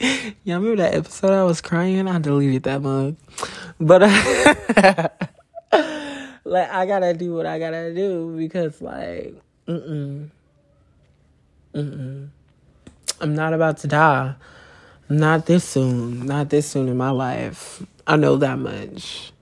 yeah, 0.00 0.54
remember 0.56 0.76
that 0.76 0.94
episode 0.94 1.32
I 1.32 1.44
was 1.44 1.60
crying? 1.60 2.08
I 2.08 2.18
deleted 2.18 2.62
that 2.64 2.82
mug. 2.82 3.16
But, 3.78 4.02
uh, 4.02 5.08
like, 6.44 6.70
I 6.70 6.86
gotta 6.86 7.14
do 7.14 7.34
what 7.34 7.46
I 7.46 7.58
gotta 7.58 7.94
do 7.94 8.36
because, 8.36 8.80
like, 8.80 9.34
mm-mm. 9.66 10.30
Mm-mm. 11.74 12.28
I'm 13.20 13.34
not 13.34 13.52
about 13.52 13.78
to 13.78 13.86
die. 13.86 14.34
Not 15.08 15.46
this 15.46 15.64
soon. 15.64 16.26
Not 16.26 16.50
this 16.50 16.68
soon 16.68 16.88
in 16.88 16.96
my 16.96 17.10
life. 17.10 17.82
I 18.06 18.16
know 18.16 18.36
that 18.36 18.58
much. 18.58 19.32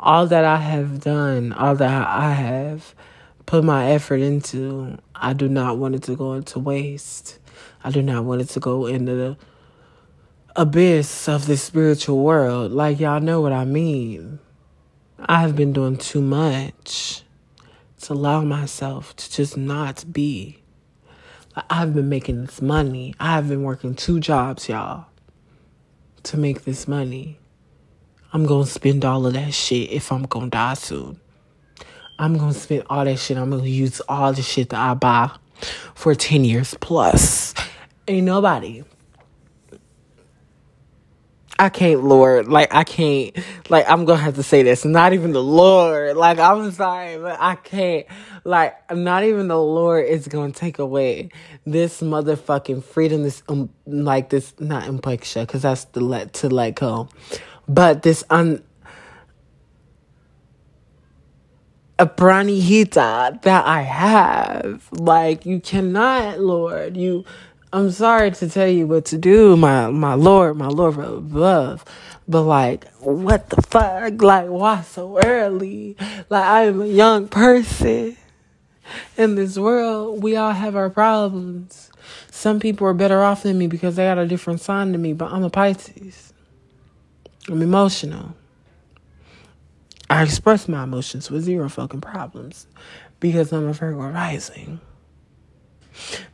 All 0.00 0.26
that 0.26 0.44
I 0.44 0.56
have 0.56 1.00
done, 1.00 1.52
all 1.52 1.76
that 1.76 2.08
I 2.08 2.32
have 2.32 2.94
put 3.46 3.62
my 3.64 3.90
effort 3.90 4.20
into, 4.20 4.98
I 5.14 5.32
do 5.34 5.48
not 5.48 5.78
want 5.78 5.94
it 5.94 6.02
to 6.04 6.16
go 6.16 6.32
into 6.32 6.58
waste. 6.58 7.38
I 7.84 7.90
do 7.90 8.02
not 8.02 8.24
want 8.24 8.40
it 8.40 8.48
to 8.50 8.60
go 8.60 8.86
into 8.86 9.14
the 9.14 9.36
abyss 10.56 11.28
of 11.28 11.46
the 11.46 11.56
spiritual 11.56 12.22
world. 12.22 12.72
Like, 12.72 12.98
y'all 12.98 13.20
know 13.20 13.40
what 13.40 13.52
I 13.52 13.64
mean. 13.64 14.38
I 15.18 15.40
have 15.40 15.54
been 15.54 15.72
doing 15.72 15.96
too 15.96 16.22
much 16.22 17.22
to 18.02 18.12
allow 18.12 18.42
myself 18.42 19.14
to 19.16 19.30
just 19.30 19.56
not 19.56 20.04
be. 20.12 20.61
I've 21.68 21.94
been 21.94 22.08
making 22.08 22.46
this 22.46 22.62
money. 22.62 23.14
I 23.20 23.32
have 23.32 23.48
been 23.48 23.62
working 23.62 23.94
two 23.94 24.20
jobs, 24.20 24.68
y'all, 24.68 25.06
to 26.22 26.36
make 26.36 26.64
this 26.64 26.88
money. 26.88 27.38
I'm 28.32 28.46
gonna 28.46 28.66
spend 28.66 29.04
all 29.04 29.26
of 29.26 29.34
that 29.34 29.52
shit 29.52 29.90
if 29.90 30.10
I'm 30.10 30.22
gonna 30.22 30.48
die 30.48 30.74
soon. 30.74 31.20
I'm 32.18 32.38
gonna 32.38 32.54
spend 32.54 32.84
all 32.88 33.04
that 33.04 33.18
shit. 33.18 33.36
I'm 33.36 33.50
gonna 33.50 33.64
use 33.64 34.00
all 34.08 34.32
the 34.32 34.42
shit 34.42 34.70
that 34.70 34.80
I 34.80 34.94
buy 34.94 35.30
for 35.94 36.14
10 36.14 36.44
years 36.44 36.74
plus. 36.80 37.52
Ain't 38.08 38.24
nobody. 38.24 38.82
I 41.62 41.68
can't, 41.68 42.02
Lord. 42.02 42.48
Like, 42.48 42.74
I 42.74 42.82
can't. 42.82 43.36
Like, 43.68 43.88
I'm 43.88 44.04
gonna 44.04 44.20
have 44.20 44.34
to 44.34 44.42
say 44.42 44.64
this. 44.64 44.84
Not 44.84 45.12
even 45.12 45.32
the 45.32 45.42
Lord. 45.42 46.16
Like, 46.16 46.40
I'm 46.40 46.72
sorry, 46.72 47.18
but 47.18 47.38
I 47.40 47.54
can't. 47.54 48.04
Like, 48.42 48.74
not 48.92 49.22
even 49.22 49.46
the 49.46 49.60
Lord 49.60 50.06
is 50.06 50.26
gonna 50.26 50.52
take 50.52 50.80
away 50.80 51.30
this 51.64 52.00
motherfucking 52.00 52.82
freedom. 52.82 53.22
This, 53.22 53.44
um, 53.48 53.70
like, 53.86 54.28
this, 54.28 54.54
not 54.58 54.88
upeksha, 54.88 55.42
because 55.42 55.62
that's 55.62 55.84
the 55.84 56.00
let, 56.00 56.32
to 56.34 56.48
let 56.48 56.74
go. 56.74 57.08
But 57.68 58.02
this 58.02 58.24
un 58.28 58.64
a 62.00 62.06
pranihita 62.06 63.40
that 63.42 63.64
I 63.64 63.82
have. 63.82 64.88
Like 64.90 65.46
you 65.46 65.60
cannot, 65.60 66.40
Lord. 66.40 66.96
You 66.96 67.24
I'm 67.74 67.90
sorry 67.90 68.30
to 68.32 68.50
tell 68.50 68.68
you 68.68 68.86
what 68.86 69.06
to 69.06 69.18
do, 69.18 69.56
my 69.56 69.88
my 69.88 70.12
Lord, 70.12 70.58
my 70.58 70.68
Lord 70.68 70.98
above. 70.98 71.84
But 72.28 72.42
like, 72.42 72.86
what 72.98 73.48
the 73.48 73.62
fuck? 73.62 74.20
Like, 74.20 74.48
why 74.48 74.82
so 74.82 75.18
early? 75.18 75.96
Like, 76.28 76.44
I 76.44 76.64
am 76.64 76.82
a 76.82 76.86
young 76.86 77.28
person 77.28 78.16
in 79.16 79.34
this 79.36 79.56
world. 79.56 80.22
We 80.22 80.36
all 80.36 80.52
have 80.52 80.76
our 80.76 80.90
problems. 80.90 81.90
Some 82.30 82.60
people 82.60 82.86
are 82.86 82.94
better 82.94 83.22
off 83.22 83.42
than 83.42 83.56
me 83.56 83.68
because 83.68 83.96
they 83.96 84.04
got 84.04 84.18
a 84.18 84.26
different 84.26 84.60
sign 84.60 84.92
than 84.92 85.00
me, 85.00 85.14
but 85.14 85.32
I'm 85.32 85.42
a 85.42 85.50
Pisces. 85.50 86.32
I'm 87.48 87.62
emotional. 87.62 88.34
I 90.10 90.22
express 90.22 90.68
my 90.68 90.84
emotions 90.84 91.30
with 91.30 91.44
zero 91.44 91.70
fucking 91.70 92.02
problems 92.02 92.66
because 93.18 93.50
I'm 93.50 93.66
a 93.66 93.72
Virgo 93.72 93.98
rising. 93.98 94.80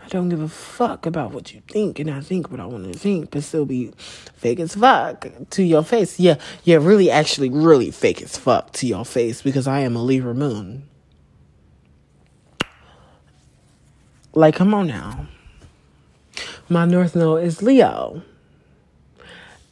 I 0.04 0.08
don't 0.08 0.28
give 0.28 0.40
a 0.40 0.48
fuck 0.48 1.06
about 1.06 1.32
what 1.32 1.52
you 1.52 1.62
think, 1.68 1.98
and 1.98 2.10
I 2.10 2.20
think 2.20 2.50
what 2.50 2.60
I 2.60 2.66
want 2.66 2.92
to 2.92 2.98
think, 2.98 3.30
but 3.30 3.42
still 3.42 3.66
be 3.66 3.92
fake 4.34 4.60
as 4.60 4.74
fuck 4.74 5.26
to 5.50 5.62
your 5.62 5.82
face. 5.82 6.18
Yeah, 6.18 6.36
yeah, 6.64 6.76
really, 6.76 7.10
actually, 7.10 7.50
really 7.50 7.90
fake 7.90 8.22
as 8.22 8.36
fuck 8.36 8.72
to 8.74 8.86
your 8.86 9.04
face 9.04 9.42
because 9.42 9.66
I 9.66 9.80
am 9.80 9.96
a 9.96 10.02
Libra 10.02 10.34
moon. 10.34 10.88
Like, 14.34 14.54
come 14.54 14.72
on 14.74 14.86
now. 14.86 15.26
My 16.68 16.84
North 16.84 17.16
Node 17.16 17.44
is 17.44 17.62
Leo. 17.62 18.22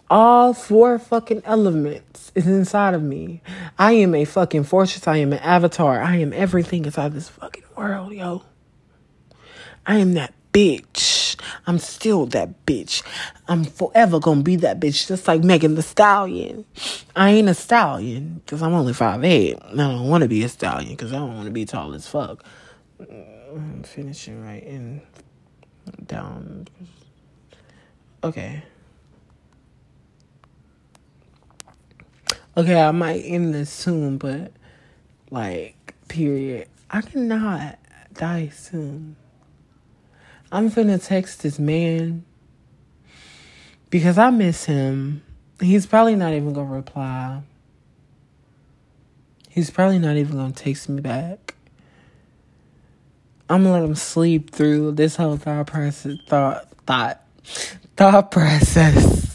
All 0.08 0.54
four 0.54 0.98
fucking 0.98 1.42
elements 1.44 2.30
is 2.34 2.46
inside 2.46 2.94
of 2.94 3.02
me. 3.02 3.42
I 3.78 3.92
am 3.92 4.14
a 4.14 4.24
fucking 4.24 4.64
fortress. 4.64 5.06
I 5.06 5.16
am 5.16 5.32
an 5.32 5.40
avatar. 5.40 6.00
I 6.00 6.16
am 6.16 6.32
everything 6.32 6.84
inside 6.84 7.12
this 7.12 7.28
fucking 7.28 7.64
world, 7.76 8.12
yo. 8.12 8.42
I 9.86 9.98
am 9.98 10.14
that 10.14 10.34
bitch. 10.52 11.36
I'm 11.66 11.78
still 11.78 12.26
that 12.26 12.66
bitch. 12.66 13.02
I'm 13.46 13.64
forever 13.64 14.18
gonna 14.18 14.42
be 14.42 14.56
that 14.56 14.80
bitch, 14.80 15.06
just 15.06 15.28
like 15.28 15.44
Megan 15.44 15.74
Thee 15.74 15.82
Stallion. 15.82 16.64
I 17.14 17.30
ain't 17.30 17.48
a 17.48 17.54
stallion 17.54 18.40
because 18.44 18.62
I'm 18.62 18.72
only 18.72 18.92
5'8. 18.92 19.72
I 19.72 19.76
don't 19.76 20.08
want 20.08 20.22
to 20.22 20.28
be 20.28 20.42
a 20.42 20.48
stallion 20.48 20.90
because 20.90 21.12
I 21.12 21.16
don't 21.16 21.34
want 21.34 21.46
to 21.46 21.52
be 21.52 21.64
tall 21.64 21.94
as 21.94 22.08
fuck. 22.08 22.44
I'm 22.98 23.82
finishing 23.84 24.42
right 24.44 24.62
in 24.62 25.02
down. 26.06 26.68
Okay. 28.24 28.62
Okay, 32.56 32.80
I 32.80 32.90
might 32.90 33.20
end 33.20 33.54
this 33.54 33.70
soon, 33.70 34.16
but 34.16 34.52
like, 35.30 35.94
period. 36.08 36.68
I 36.90 37.02
cannot 37.02 37.78
die 38.14 38.48
soon. 38.48 39.16
I'm 40.50 40.70
finna 40.70 41.04
text 41.04 41.42
this 41.42 41.58
man 41.58 42.24
because 43.90 44.18
I 44.18 44.30
miss 44.30 44.64
him. 44.64 45.22
He's 45.60 45.86
probably 45.86 46.16
not 46.16 46.34
even 46.34 46.52
gonna 46.52 46.72
reply. 46.72 47.42
He's 49.48 49.70
probably 49.70 49.98
not 49.98 50.16
even 50.16 50.36
gonna 50.36 50.52
text 50.52 50.88
me 50.88 51.00
back. 51.00 51.54
I'm 53.48 53.62
gonna 53.62 53.74
let 53.74 53.82
him 53.88 53.94
sleep 53.94 54.50
through 54.50 54.92
this 54.92 55.16
whole 55.16 55.36
thought 55.36 55.66
process. 55.66 56.18
Thought 56.28 56.68
thought 56.86 57.24
thought 57.96 58.30
process. 58.30 59.24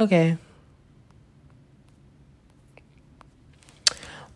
Okay. 0.00 0.38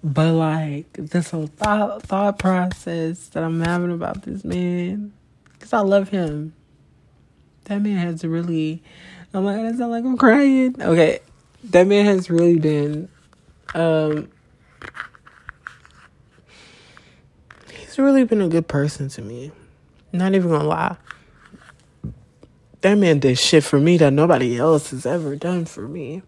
But 0.04 0.32
like 0.32 0.92
this 0.94 1.30
whole 1.30 1.46
thought 1.46 2.02
thought 2.02 2.38
process 2.38 3.28
that 3.28 3.44
I'm 3.44 3.60
having 3.60 3.92
about 3.92 4.22
this 4.22 4.44
man, 4.44 5.12
because 5.52 5.72
I 5.72 5.80
love 5.80 6.08
him. 6.08 6.54
That 7.64 7.80
man 7.80 7.98
has 7.98 8.24
really. 8.24 8.82
I'm 9.32 9.44
like, 9.44 9.58
I 9.60 9.70
sound 9.76 9.92
like 9.92 10.04
I'm 10.04 10.18
crying. 10.18 10.74
Okay, 10.80 11.20
that 11.64 11.86
man 11.86 12.04
has 12.06 12.28
really 12.28 12.58
been. 12.58 13.08
Um, 13.74 14.28
he's 17.70 17.98
really 17.98 18.24
been 18.24 18.42
a 18.42 18.48
good 18.48 18.66
person 18.66 19.08
to 19.10 19.22
me. 19.22 19.52
Not 20.12 20.34
even 20.34 20.50
gonna 20.50 20.64
lie. 20.64 20.96
That 22.80 22.96
man 22.96 23.20
did 23.20 23.38
shit 23.38 23.62
for 23.62 23.78
me 23.78 23.96
that 23.98 24.12
nobody 24.12 24.58
else 24.58 24.90
has 24.90 25.06
ever 25.06 25.36
done 25.36 25.64
for 25.64 25.86
me. 25.86 26.22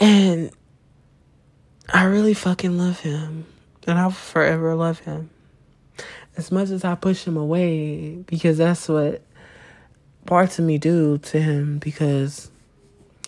And 0.00 0.52
I 1.92 2.04
really 2.04 2.34
fucking 2.34 2.78
love 2.78 3.00
him. 3.00 3.44
And 3.86 3.98
I'll 3.98 4.10
forever 4.10 4.74
love 4.74 5.00
him. 5.00 5.30
As 6.36 6.50
much 6.50 6.70
as 6.70 6.84
I 6.84 6.94
push 6.94 7.24
him 7.24 7.36
away, 7.36 8.14
because 8.26 8.58
that's 8.58 8.88
what 8.88 9.22
parts 10.24 10.58
of 10.58 10.64
me 10.64 10.78
do 10.78 11.18
to 11.18 11.40
him, 11.40 11.78
because 11.78 12.50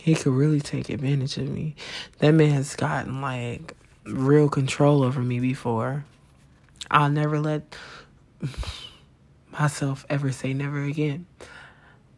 he 0.01 0.15
could 0.15 0.33
really 0.33 0.61
take 0.61 0.89
advantage 0.89 1.37
of 1.37 1.49
me. 1.49 1.75
That 2.19 2.33
man 2.33 2.51
has 2.51 2.75
gotten 2.77 3.21
like 3.21 3.75
real 4.07 4.49
control 4.49 5.03
over 5.03 5.21
me 5.21 5.41
before. 5.41 6.05
I'll 6.91 7.11
never 7.11 7.41
let 7.41 7.77
myself 9.51 10.07
ever 10.09 10.33
say 10.33 10.55
never 10.55 10.83
again. 10.83 11.27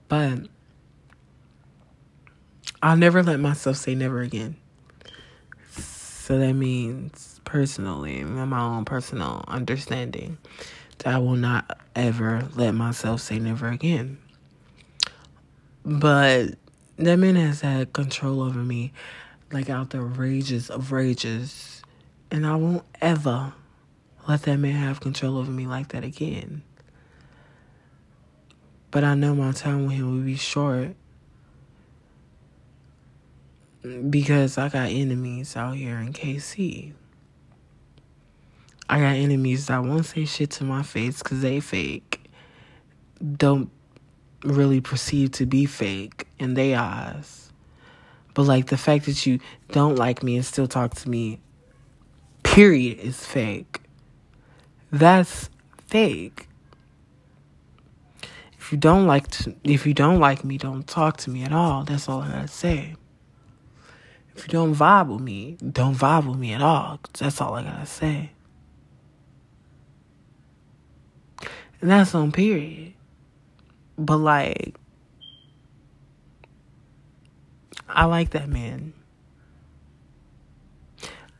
But 0.09 0.49
I'll 2.83 2.97
never 2.97 3.23
let 3.23 3.41
myself 3.41 3.77
say 3.77 3.95
never 3.95 4.21
again. 4.21 4.57
So 6.27 6.37
that 6.41 6.55
means 6.55 7.41
personally, 7.45 8.19
in 8.19 8.49
my 8.49 8.61
own 8.61 8.85
personal 8.85 9.45
understanding, 9.47 10.39
that 10.99 11.15
I 11.15 11.19
will 11.19 11.37
not 11.37 11.79
ever 11.95 12.49
let 12.57 12.73
myself 12.73 13.21
say 13.21 13.39
never 13.39 13.69
again. 13.69 14.19
But 15.85 16.57
that 16.97 17.17
man 17.21 17.37
has 17.37 17.61
had 17.61 17.93
control 17.93 18.43
over 18.43 18.59
me 18.59 18.93
like 19.53 19.71
out 19.71 19.91
the 19.91 20.01
rages 20.01 20.69
of 20.69 20.91
rages. 20.91 21.85
And 22.33 22.45
I 22.45 22.57
won't 22.57 22.83
ever 23.01 23.53
let 24.27 24.43
that 24.43 24.57
man 24.57 24.75
have 24.75 24.99
control 24.99 25.39
over 25.39 25.53
me 25.53 25.69
like 25.69 25.91
that 25.91 26.03
again. 26.03 26.65
But 28.91 29.05
I 29.05 29.15
know 29.15 29.33
my 29.37 29.53
time 29.53 29.87
with 29.87 29.95
him 29.95 30.13
will 30.13 30.25
be 30.25 30.35
short 30.35 30.97
because 34.11 34.59
I 34.59 34.69
got 34.69 34.91
enemies 34.91 35.57
out 35.57 35.77
here 35.77 35.99
in 35.99 36.13
KC. 36.13 36.93
I 38.89 39.01
got 39.01 39.15
enemies 39.17 39.67
that 39.67 39.83
won't 39.83 40.07
say 40.07 40.25
shit 40.25 40.51
to 40.53 40.65
my 40.65 40.83
face 40.83 41.23
because 41.23 41.41
they 41.41 41.61
fake. 41.61 42.31
Don't 43.37 43.71
really 44.45 44.81
perceive 44.81 45.33
to 45.33 45.47
be 45.47 45.67
fake 45.67 46.27
in 46.39 46.55
their 46.55 46.79
eyes. 46.79 47.53
But 48.35 48.45
like 48.45 48.67
the 48.67 48.77
fact 48.77 49.07
that 49.07 49.27
you 49.27 49.41
don't 49.73 49.97
like 49.97 50.23
me 50.23 50.37
and 50.37 50.45
still 50.45 50.69
talk 50.69 50.95
to 50.97 51.09
me, 51.09 51.41
period, 52.43 53.01
is 53.01 53.25
fake. 53.25 53.81
That's 54.93 55.51
fake. 55.87 56.49
If 58.59 58.73
you 58.73 58.79
don't 58.79 59.07
like 59.07 59.29
to, 59.29 59.55
if 59.65 59.87
you 59.87 59.95
don't 59.95 60.21
like 60.21 60.45
me, 60.45 60.59
don't 60.59 60.87
talk 60.87 61.17
to 61.19 61.31
me 61.31 61.45
at 61.45 61.53
all. 61.53 61.85
That's 61.85 62.09
all 62.09 62.21
I 62.21 62.31
gotta 62.31 62.49
say. 62.49 62.95
If 64.37 64.47
you 64.47 64.53
don't 64.53 64.75
vibe 64.75 65.09
with 65.09 65.23
me, 65.23 65.57
don't 65.73 65.95
vibe 65.95 66.27
with 66.29 66.39
me 66.39 66.53
at 66.53 66.61
all. 66.61 67.01
That's 67.19 67.41
all 67.41 67.55
I 67.55 67.63
gotta 67.63 67.87
say. 67.87 68.33
And 71.81 71.91
that's 71.91 72.15
on 72.15 72.33
period. 72.33 72.93
But 73.97 74.19
like, 74.19 74.77
I 77.89 78.05
like 78.05 78.31
that 78.31 78.49
man. 78.49 78.93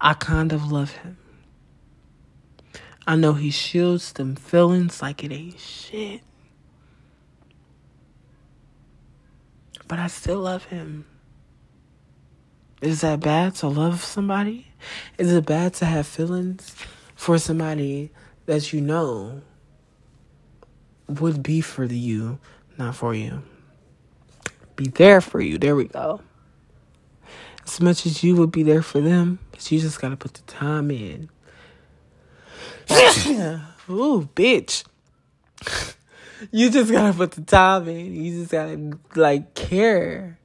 I 0.01 0.15
kind 0.15 0.53
of 0.53 0.73
love 0.73 0.93
him. 0.93 1.19
I 3.07 3.17
know 3.17 3.35
he 3.35 3.51
shields 3.51 4.13
them 4.13 4.37
feelings 4.37 5.03
like 5.03 5.23
it 5.23 5.33
ain't 5.33 5.61
shit. 5.61 6.23
But 9.87 9.99
I 9.99 10.07
still 10.07 10.41
love 10.41 10.65
him. 10.65 11.05
Is 12.87 13.01
that 13.01 13.19
bad 13.19 13.57
to 13.57 13.67
love 13.67 14.05
somebody? 14.05 14.69
Is 15.19 15.33
it 15.33 15.45
bad 15.45 15.75
to 15.75 15.87
have 15.87 16.07
feelings 16.07 16.73
for 17.17 17.37
somebody 17.37 18.13
that 18.45 18.73
you 18.73 18.81
know 18.81 19.43
would 21.09 21.43
be 21.43 21.61
for 21.61 21.83
you, 21.83 22.39
not 22.79 22.95
for 22.95 23.13
you? 23.13 23.43
Be 24.77 24.87
there 24.87 25.21
for 25.21 25.41
you. 25.41 25.59
There 25.59 25.75
we 25.75 25.87
go. 25.87 26.21
As 27.65 27.81
much 27.81 28.07
as 28.07 28.23
you 28.23 28.37
would 28.37 28.53
be 28.53 28.63
there 28.63 28.83
for 28.83 29.01
them, 29.01 29.41
but 29.51 29.69
you 29.73 29.81
just 29.81 30.01
gotta 30.01 30.17
put 30.17 30.35
the 30.35 30.43
time 30.43 30.93
in. 30.93 31.29
Ooh, 33.91 34.29
bitch. 34.37 34.85
you 36.53 36.71
just 36.71 36.93
gotta 36.93 37.13
put 37.13 37.33
the 37.33 37.43
time 37.43 37.89
in. 37.89 38.15
You 38.15 38.39
just 38.39 38.53
gotta 38.53 38.97
like 39.17 39.55
care 39.55 40.39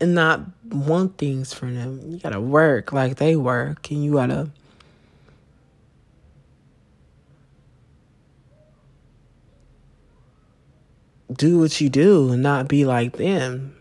and 0.00 0.14
not 0.14 0.40
want 0.68 1.18
things 1.18 1.52
from 1.52 1.74
them. 1.74 2.00
You 2.10 2.18
gotta 2.18 2.40
work 2.40 2.92
like 2.92 3.16
they 3.16 3.36
work, 3.36 3.90
and 3.90 4.04
you 4.04 4.14
gotta. 4.14 4.50
Do 11.30 11.58
what 11.58 11.78
you 11.78 11.90
do 11.90 12.32
and 12.32 12.42
not 12.42 12.68
be 12.68 12.86
like 12.86 13.18
them. 13.18 13.76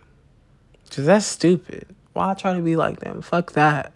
Cause 0.91 1.05
that's 1.05 1.25
stupid. 1.25 1.87
Why 2.11 2.33
try 2.33 2.53
to 2.53 2.61
be 2.61 2.75
like 2.75 2.99
them? 2.99 3.21
Fuck 3.21 3.53
that. 3.53 3.93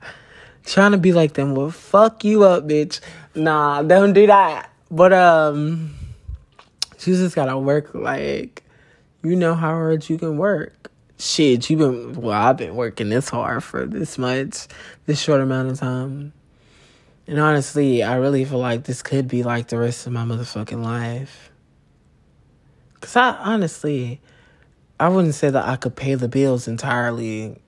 Trying 0.63 0.91
to 0.91 0.97
be 0.97 1.11
like 1.11 1.33
them 1.33 1.53
will 1.53 1.69
fuck 1.69 2.23
you 2.23 2.43
up, 2.43 2.65
bitch. 2.65 3.01
Nah, 3.35 3.81
don't 3.81 4.13
do 4.13 4.25
that. 4.27 4.69
But 4.89 5.11
um, 5.11 5.93
you 6.99 7.15
just 7.15 7.35
gotta 7.35 7.57
work 7.57 7.93
like 7.93 8.63
you 9.23 9.35
know 9.35 9.53
how 9.53 9.69
hard 9.69 10.09
you 10.09 10.17
can 10.17 10.37
work 10.37 10.80
shit, 11.21 11.69
you've 11.69 11.79
been 11.79 12.13
well, 12.13 12.39
I've 12.39 12.57
been 12.57 12.75
working 12.75 13.09
this 13.09 13.29
hard 13.29 13.63
for 13.63 13.85
this 13.85 14.17
much, 14.17 14.67
this 15.05 15.21
short 15.21 15.41
amount 15.41 15.69
of 15.69 15.79
time. 15.79 16.33
And 17.27 17.39
honestly, 17.39 18.03
I 18.03 18.15
really 18.15 18.43
feel 18.43 18.59
like 18.59 18.83
this 18.83 19.01
could 19.01 19.27
be 19.27 19.43
like 19.43 19.67
the 19.67 19.77
rest 19.77 20.07
of 20.07 20.13
my 20.13 20.23
motherfucking 20.23 20.83
life. 20.83 21.51
Cause 22.99 23.15
I 23.15 23.29
honestly, 23.35 24.19
I 24.99 25.09
wouldn't 25.09 25.35
say 25.35 25.49
that 25.49 25.67
I 25.67 25.75
could 25.75 25.95
pay 25.95 26.15
the 26.15 26.27
bills 26.27 26.67
entirely 26.67 27.61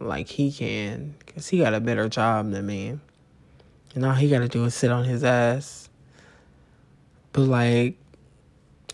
like 0.00 0.28
he 0.28 0.50
can. 0.50 1.14
Cause 1.26 1.48
he 1.48 1.58
got 1.58 1.74
a 1.74 1.80
better 1.80 2.08
job 2.08 2.50
than 2.50 2.66
me. 2.66 2.98
And 3.94 4.04
all 4.04 4.14
he 4.14 4.28
gotta 4.28 4.48
do 4.48 4.64
is 4.64 4.74
sit 4.74 4.90
on 4.90 5.04
his 5.04 5.22
ass. 5.22 5.88
But 7.32 7.42
like 7.42 7.96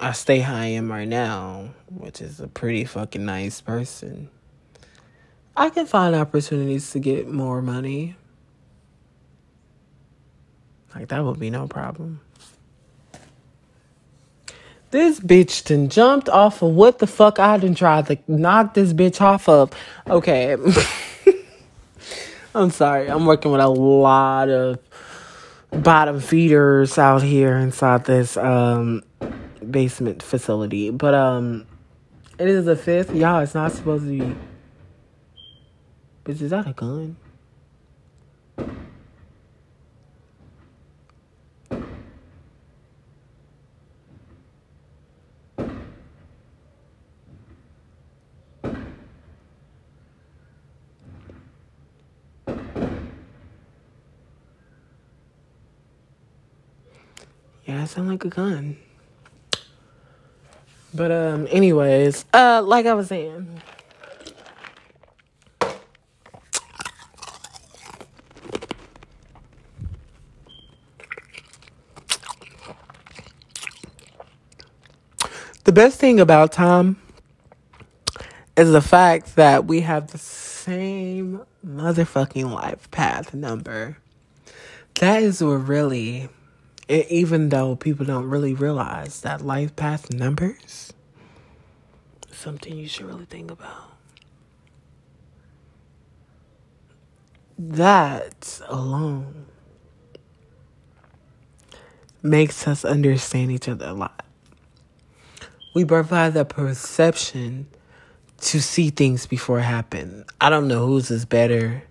I 0.01 0.13
stay 0.13 0.39
how 0.39 0.55
I 0.55 0.67
am 0.67 0.91
right 0.91 1.09
now, 1.09 1.71
which 1.91 2.21
is 2.21 2.39
a 2.39 2.47
pretty 2.47 2.85
fucking 2.85 3.25
nice 3.25 3.61
person. 3.61 4.31
I 5.57 5.71
can 5.71 5.87
find 5.87 6.15
opportunities 6.15 6.93
to 6.93 7.01
get 7.01 7.29
more 7.29 7.61
money. 7.61 8.17
Like 10.95 11.09
that 11.09 11.25
would 11.25 11.41
be 11.41 11.51
no 11.51 11.67
problem. 11.67 12.21
This 14.91 15.19
bitch 15.21 15.67
done 15.67 15.89
jumped 15.89 16.29
off 16.29 16.63
of 16.63 16.71
what 16.71 17.01
the 17.01 17.07
fuck 17.07 17.39
I 17.39 17.59
done 17.59 17.75
tried 17.75 18.07
to 18.07 18.19
knock 18.29 18.75
this 18.75 18.93
bitch 18.93 19.21
off 19.21 19.49
of. 19.49 19.73
Okay. 20.07 20.57
I'm 22.55 22.71
sorry. 22.71 23.11
I'm 23.11 23.27
working 23.27 23.51
with 23.51 23.61
a 23.61 23.69
lot 23.69 24.49
of 24.49 24.79
bottom 25.71 26.21
feeders 26.21 26.97
out 26.97 27.23
here 27.23 27.57
inside 27.57 28.05
this 28.07 28.37
um 28.39 29.03
basement 29.71 30.23
facility. 30.23 30.91
But 30.91 31.15
um 31.15 31.67
it 32.39 32.49
is 32.49 32.67
the 32.67 32.77
fifth. 32.77 33.15
Y'all, 33.15 33.41
it's 33.41 33.55
not 33.55 33.73
supposed 33.73 34.05
to 34.05 34.11
be 34.11 34.37
Bitch, 36.29 36.43
is 36.43 36.51
that 36.51 36.67
a 36.67 36.75
gun? 36.75 37.17
Yeah, 57.65 57.85
it 57.85 57.87
sounds 57.89 58.11
like 58.11 58.25
a 58.27 58.29
gun. 58.29 58.77
But 60.99 61.13
um 61.13 61.47
anyways, 61.49 62.25
uh 62.35 62.61
like 62.65 62.85
I 62.85 62.95
was 62.95 63.07
saying. 63.07 63.63
The 75.63 75.73
best 75.73 76.01
thing 76.01 76.19
about 76.19 76.51
time 76.51 77.01
is 78.57 78.73
the 78.73 78.81
fact 78.81 79.37
that 79.37 79.67
we 79.67 79.83
have 79.83 80.09
the 80.09 80.19
same 80.19 81.43
motherfucking 81.65 82.51
life 82.51 82.91
path 82.91 83.33
number. 83.33 83.99
That 84.95 85.23
is 85.23 85.45
what 85.45 85.69
really 85.69 86.29
even 86.89 87.51
though 87.51 87.77
people 87.77 88.07
don't 88.07 88.29
really 88.29 88.55
realize 88.55 89.21
that 89.21 89.43
life 89.43 89.77
path 89.77 90.13
numbers, 90.13 90.93
something 92.31 92.77
you 92.77 92.89
should 92.89 93.07
really 93.07 93.27
think 93.27 93.51
about. 93.51 93.93
That 97.59 98.61
alone 98.69 99.47
makes 102.23 102.67
us 102.67 102.85
understand 102.85 103.51
each 103.51 103.69
other 103.69 103.87
a 103.87 103.93
lot. 103.93 104.25
We 105.75 105.85
provide 105.85 106.35
the 106.35 106.45
perception 106.45 107.67
to 108.41 108.63
see 108.63 108.91
things 108.91 109.27
before 109.27 109.59
it 109.59 109.63
happen. 109.63 110.25
I 110.41 110.51
don't 110.51 110.69
know 110.69 110.87
whose 110.87 111.11
is 111.11 111.25
better. 111.25 111.83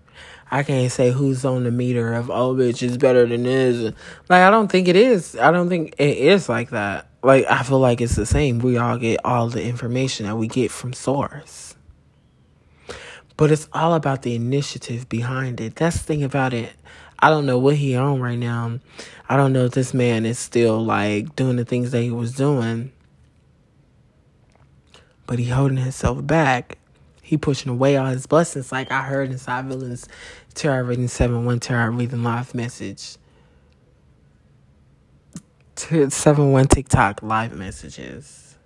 I 0.50 0.62
can't 0.62 0.90
say 0.90 1.10
who's 1.10 1.44
on 1.44 1.64
the 1.64 1.70
meter 1.70 2.14
of 2.14 2.30
oh 2.30 2.54
bitch 2.54 2.82
is 2.82 2.96
better 2.96 3.26
than 3.26 3.42
this. 3.42 3.94
Like 4.28 4.42
I 4.42 4.50
don't 4.50 4.70
think 4.70 4.88
it 4.88 4.96
is. 4.96 5.36
I 5.36 5.50
don't 5.50 5.68
think 5.68 5.94
it 5.98 6.18
is 6.18 6.48
like 6.48 6.70
that. 6.70 7.08
Like 7.22 7.46
I 7.48 7.62
feel 7.62 7.78
like 7.78 8.00
it's 8.00 8.16
the 8.16 8.26
same. 8.26 8.58
We 8.58 8.76
all 8.76 8.98
get 8.98 9.20
all 9.24 9.48
the 9.48 9.62
information 9.62 10.26
that 10.26 10.36
we 10.36 10.48
get 10.48 10.70
from 10.70 10.92
source. 10.92 11.74
But 13.36 13.52
it's 13.52 13.68
all 13.72 13.94
about 13.94 14.22
the 14.22 14.34
initiative 14.34 15.08
behind 15.08 15.60
it. 15.60 15.76
That's 15.76 15.98
the 15.98 16.04
thing 16.04 16.24
about 16.24 16.52
it. 16.52 16.72
I 17.20 17.30
don't 17.30 17.46
know 17.46 17.58
what 17.58 17.76
he 17.76 17.94
on 17.94 18.20
right 18.20 18.38
now. 18.38 18.80
I 19.28 19.36
don't 19.36 19.52
know 19.52 19.66
if 19.66 19.72
this 19.72 19.94
man 19.94 20.26
is 20.26 20.38
still 20.38 20.84
like 20.84 21.36
doing 21.36 21.56
the 21.56 21.64
things 21.64 21.90
that 21.92 22.02
he 22.02 22.10
was 22.10 22.34
doing 22.34 22.92
but 25.28 25.38
he 25.38 25.50
holding 25.50 25.76
himself 25.76 26.26
back. 26.26 26.77
He 27.28 27.36
pushing 27.36 27.70
away 27.70 27.94
all 27.98 28.06
his 28.06 28.24
blessings, 28.24 28.72
like 28.72 28.90
I 28.90 29.02
heard 29.02 29.30
inside 29.30 29.66
Villains 29.66 30.08
Tarot 30.54 30.84
Reading 30.84 31.08
7 31.08 31.44
1 31.44 31.60
Tarot 31.60 31.90
Reading 31.90 32.22
Live 32.22 32.54
message. 32.54 33.18
To 35.74 36.08
7 36.08 36.52
1 36.52 36.68
TikTok 36.68 37.22
live 37.22 37.52
messages. 37.54 38.56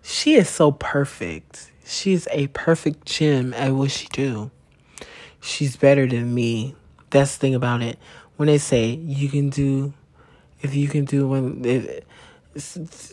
She 0.00 0.34
is 0.34 0.48
so 0.48 0.70
perfect. 0.70 1.72
She's 1.84 2.28
a 2.30 2.46
perfect 2.46 3.04
gem 3.04 3.52
at 3.52 3.72
what 3.72 3.90
she 3.90 4.06
do. 4.12 4.52
She's 5.40 5.74
better 5.74 6.06
than 6.06 6.32
me. 6.32 6.76
That's 7.10 7.34
the 7.34 7.40
thing 7.40 7.56
about 7.56 7.82
it. 7.82 7.98
When 8.36 8.46
they 8.46 8.58
say 8.58 8.90
you 8.90 9.28
can 9.28 9.50
do, 9.50 9.92
if 10.62 10.72
you 10.72 10.86
can 10.86 11.04
do 11.04 11.26
when, 11.26 11.64
if, 11.64 12.04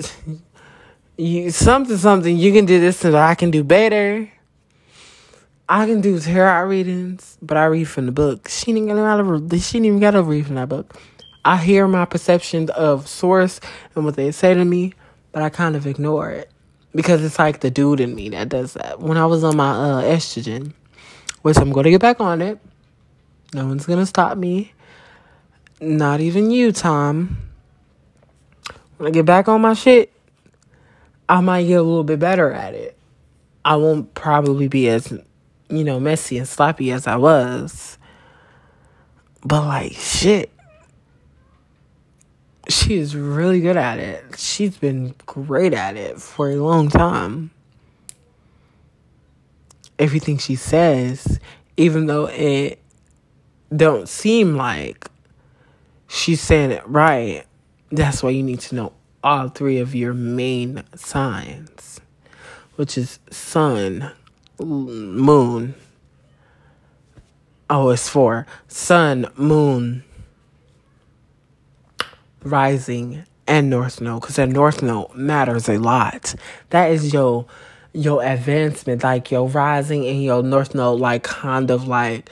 you 1.17 1.49
something 1.49 1.97
something 1.97 2.37
you 2.37 2.53
can 2.53 2.67
do 2.67 2.79
this 2.79 3.03
and 3.03 3.17
I 3.17 3.33
can 3.33 3.49
do 3.49 3.63
better. 3.63 4.29
I 5.69 5.85
can 5.85 6.01
do 6.01 6.19
tarot 6.19 6.67
readings, 6.67 7.37
but 7.41 7.57
I 7.57 7.65
read 7.65 7.85
from 7.85 8.05
the 8.05 8.11
book. 8.11 8.49
She 8.49 8.73
didn't 8.73 8.87
gotta 8.87 9.59
she 9.59 9.73
didn't 9.73 9.85
even 9.85 9.99
gotta 9.99 10.21
read 10.21 10.45
from 10.45 10.55
that 10.55 10.69
book. 10.69 10.95
I 11.45 11.57
hear 11.57 11.87
my 11.87 12.05
perceptions 12.05 12.69
of 12.71 13.07
source 13.07 13.59
and 13.95 14.05
what 14.05 14.15
they 14.15 14.31
say 14.31 14.53
to 14.53 14.65
me, 14.65 14.93
but 15.31 15.41
I 15.41 15.49
kind 15.49 15.75
of 15.75 15.87
ignore 15.87 16.31
it 16.31 16.51
because 16.95 17.23
it's 17.23 17.39
like 17.39 17.61
the 17.61 17.71
dude 17.71 17.99
in 17.99 18.15
me 18.15 18.29
that 18.29 18.49
does 18.49 18.73
that. 18.73 18.99
When 18.99 19.17
I 19.17 19.25
was 19.25 19.43
on 19.43 19.57
my 19.57 19.71
uh, 19.71 20.03
estrogen, 20.03 20.73
which 21.41 21.57
I'm 21.57 21.71
going 21.71 21.85
to 21.85 21.91
get 21.91 22.01
back 22.01 22.19
on 22.21 22.41
it, 22.41 22.59
no 23.53 23.67
one's 23.67 23.85
gonna 23.85 24.05
stop 24.05 24.37
me. 24.37 24.73
Not 25.79 26.21
even 26.21 26.49
you, 26.49 26.71
Tom. 26.71 27.37
When 28.97 29.07
I 29.07 29.11
get 29.11 29.25
back 29.25 29.47
on 29.47 29.61
my 29.61 29.73
shit, 29.73 30.11
I 31.27 31.41
might 31.41 31.63
get 31.65 31.79
a 31.79 31.83
little 31.83 32.03
bit 32.03 32.19
better 32.19 32.51
at 32.51 32.73
it. 32.73 32.97
I 33.65 33.75
won't 33.75 34.13
probably 34.13 34.67
be 34.67 34.89
as, 34.89 35.13
you 35.73 35.83
know, 35.83 35.99
messy 35.99 36.37
and 36.37 36.47
sloppy 36.47 36.91
as 36.91 37.07
I 37.07 37.15
was. 37.15 37.97
But 39.43 39.65
like 39.65 39.93
shit. 39.93 40.49
She 42.69 42.97
is 42.97 43.15
really 43.15 43.59
good 43.59 43.75
at 43.75 43.99
it. 43.99 44.23
She's 44.37 44.77
been 44.77 45.15
great 45.25 45.73
at 45.73 45.97
it 45.97 46.21
for 46.21 46.49
a 46.49 46.55
long 46.55 46.89
time. 46.89 47.51
Everything 49.99 50.37
she 50.37 50.55
says, 50.55 51.39
even 51.75 52.05
though 52.05 52.27
it 52.27 52.79
don't 53.75 54.07
seem 54.07 54.55
like 54.55 55.09
she's 56.07 56.39
saying 56.39 56.71
it 56.71 56.87
right, 56.87 57.43
that's 57.91 58.23
why 58.23 58.29
you 58.29 58.43
need 58.43 58.61
to 58.61 58.75
know 58.75 58.93
all 59.23 59.49
three 59.49 59.79
of 59.79 59.93
your 59.93 60.13
main 60.13 60.83
signs, 60.95 61.99
which 62.75 62.97
is 62.97 63.19
sun, 63.29 64.11
moon. 64.59 65.75
Oh, 67.69 67.89
it's 67.89 68.09
four 68.09 68.45
sun, 68.67 69.31
moon, 69.35 70.03
rising, 72.43 73.23
and 73.47 73.69
north 73.69 74.01
node. 74.01 74.21
Because 74.21 74.35
that 74.35 74.49
north 74.49 74.81
node 74.81 75.15
matters 75.15 75.69
a 75.69 75.77
lot. 75.77 76.35
That 76.69 76.91
is 76.91 77.13
your 77.13 77.45
your 77.93 78.23
advancement, 78.23 79.03
like 79.03 79.31
your 79.31 79.47
rising 79.47 80.05
and 80.07 80.23
your 80.23 80.43
north 80.43 80.73
node, 80.75 80.99
like 80.99 81.23
kind 81.23 81.71
of 81.71 81.87
like 81.87 82.29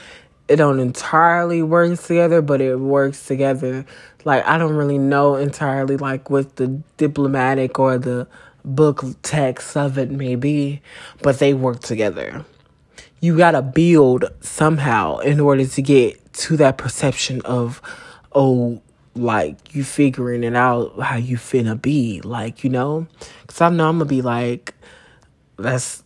it 0.48 0.58
don't 0.58 0.80
entirely 0.80 1.64
work 1.64 1.98
together, 2.00 2.42
but 2.42 2.60
it 2.62 2.78
works 2.78 3.26
together 3.26 3.86
like 4.26 4.46
I 4.46 4.58
don't 4.58 4.76
really 4.76 4.98
know 4.98 5.36
entirely 5.36 5.98
like 5.98 6.30
what 6.30 6.56
the 6.56 6.68
diplomatic 6.98 7.80
or 7.80 7.98
the 7.98 8.28
book 8.64 9.04
text 9.22 9.76
of 9.76 9.98
it 9.98 10.12
may 10.12 10.36
be, 10.36 10.82
but 11.22 11.40
they 11.40 11.54
work 11.54 11.80
together. 11.80 12.46
You 13.20 13.38
gotta 13.38 13.62
build 13.62 14.26
somehow 14.42 15.20
in 15.20 15.40
order 15.40 15.66
to 15.66 15.82
get 15.82 16.34
to 16.34 16.58
that 16.58 16.78
perception 16.78 17.42
of, 17.42 17.82
oh, 18.34 18.82
like 19.14 19.76
you 19.76 19.84
figuring 19.84 20.44
it 20.44 20.56
out 20.56 21.00
how 21.00 21.18
you 21.18 21.38
finna 21.38 21.80
be, 21.80 22.22
like 22.22 22.64
you 22.64 22.70
know, 22.70 23.08
because 23.42 23.62
I 23.62 23.70
know 23.70 23.90
I'm 23.90 23.98
gonna 23.98 24.06
be 24.06 24.22
like, 24.22 24.74
that's 25.58 26.04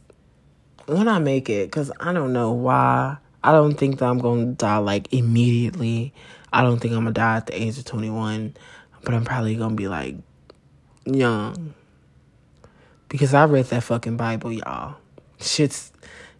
when 0.87 1.07
I 1.07 1.19
make 1.19 1.49
it, 1.49 1.67
because 1.67 1.91
I 1.99 2.13
don't 2.13 2.33
know 2.33 2.51
why. 2.51 3.17
I 3.43 3.51
don't 3.51 3.75
think 3.75 3.99
that 3.99 4.05
I'm 4.05 4.17
gonna 4.17 4.53
die 4.53 4.77
like 4.77 5.13
immediately 5.13 6.13
I 6.55 6.61
don't 6.61 6.79
think 6.79 6.93
I'm 6.93 7.01
gonna 7.01 7.11
die 7.11 7.35
at 7.35 7.47
the 7.47 7.61
age 7.61 7.77
of 7.77 7.83
21, 7.83 8.55
but 9.03 9.13
I'm 9.13 9.25
probably 9.25 9.55
gonna 9.55 9.75
be 9.75 9.89
like 9.89 10.15
young. 11.03 11.73
Because 13.09 13.33
I 13.33 13.45
read 13.45 13.65
that 13.65 13.83
fucking 13.83 14.17
Bible, 14.17 14.51
y'all. 14.51 14.95
Shit's 15.39 15.91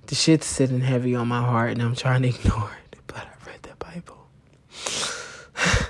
the 0.07 0.15
shit's 0.15 0.45
sitting 0.45 0.81
heavy 0.81 1.15
on 1.15 1.27
my 1.27 1.41
heart 1.41 1.71
and 1.71 1.81
I'm 1.81 1.95
trying 1.95 2.21
to 2.23 2.27
ignore 2.35 2.71
it. 2.91 2.99
But 3.07 3.17
I 3.17 3.49
read 3.49 3.63
that 3.63 3.79
Bible. 3.79 4.27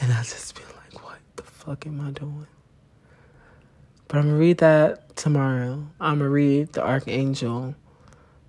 and 0.00 0.12
I 0.12 0.22
just 0.22 0.56
feel 0.56 0.66
like, 0.76 1.04
what 1.04 1.18
the 1.36 1.42
fuck 1.42 1.86
am 1.86 2.00
I 2.00 2.10
doing? 2.10 2.46
But 4.06 4.18
I'm 4.18 4.24
gonna 4.24 4.38
read 4.38 4.58
that 4.58 5.16
tomorrow. 5.16 5.86
I'm 6.00 6.18
gonna 6.18 6.30
read 6.30 6.72
the 6.72 6.82
Archangel 6.82 7.74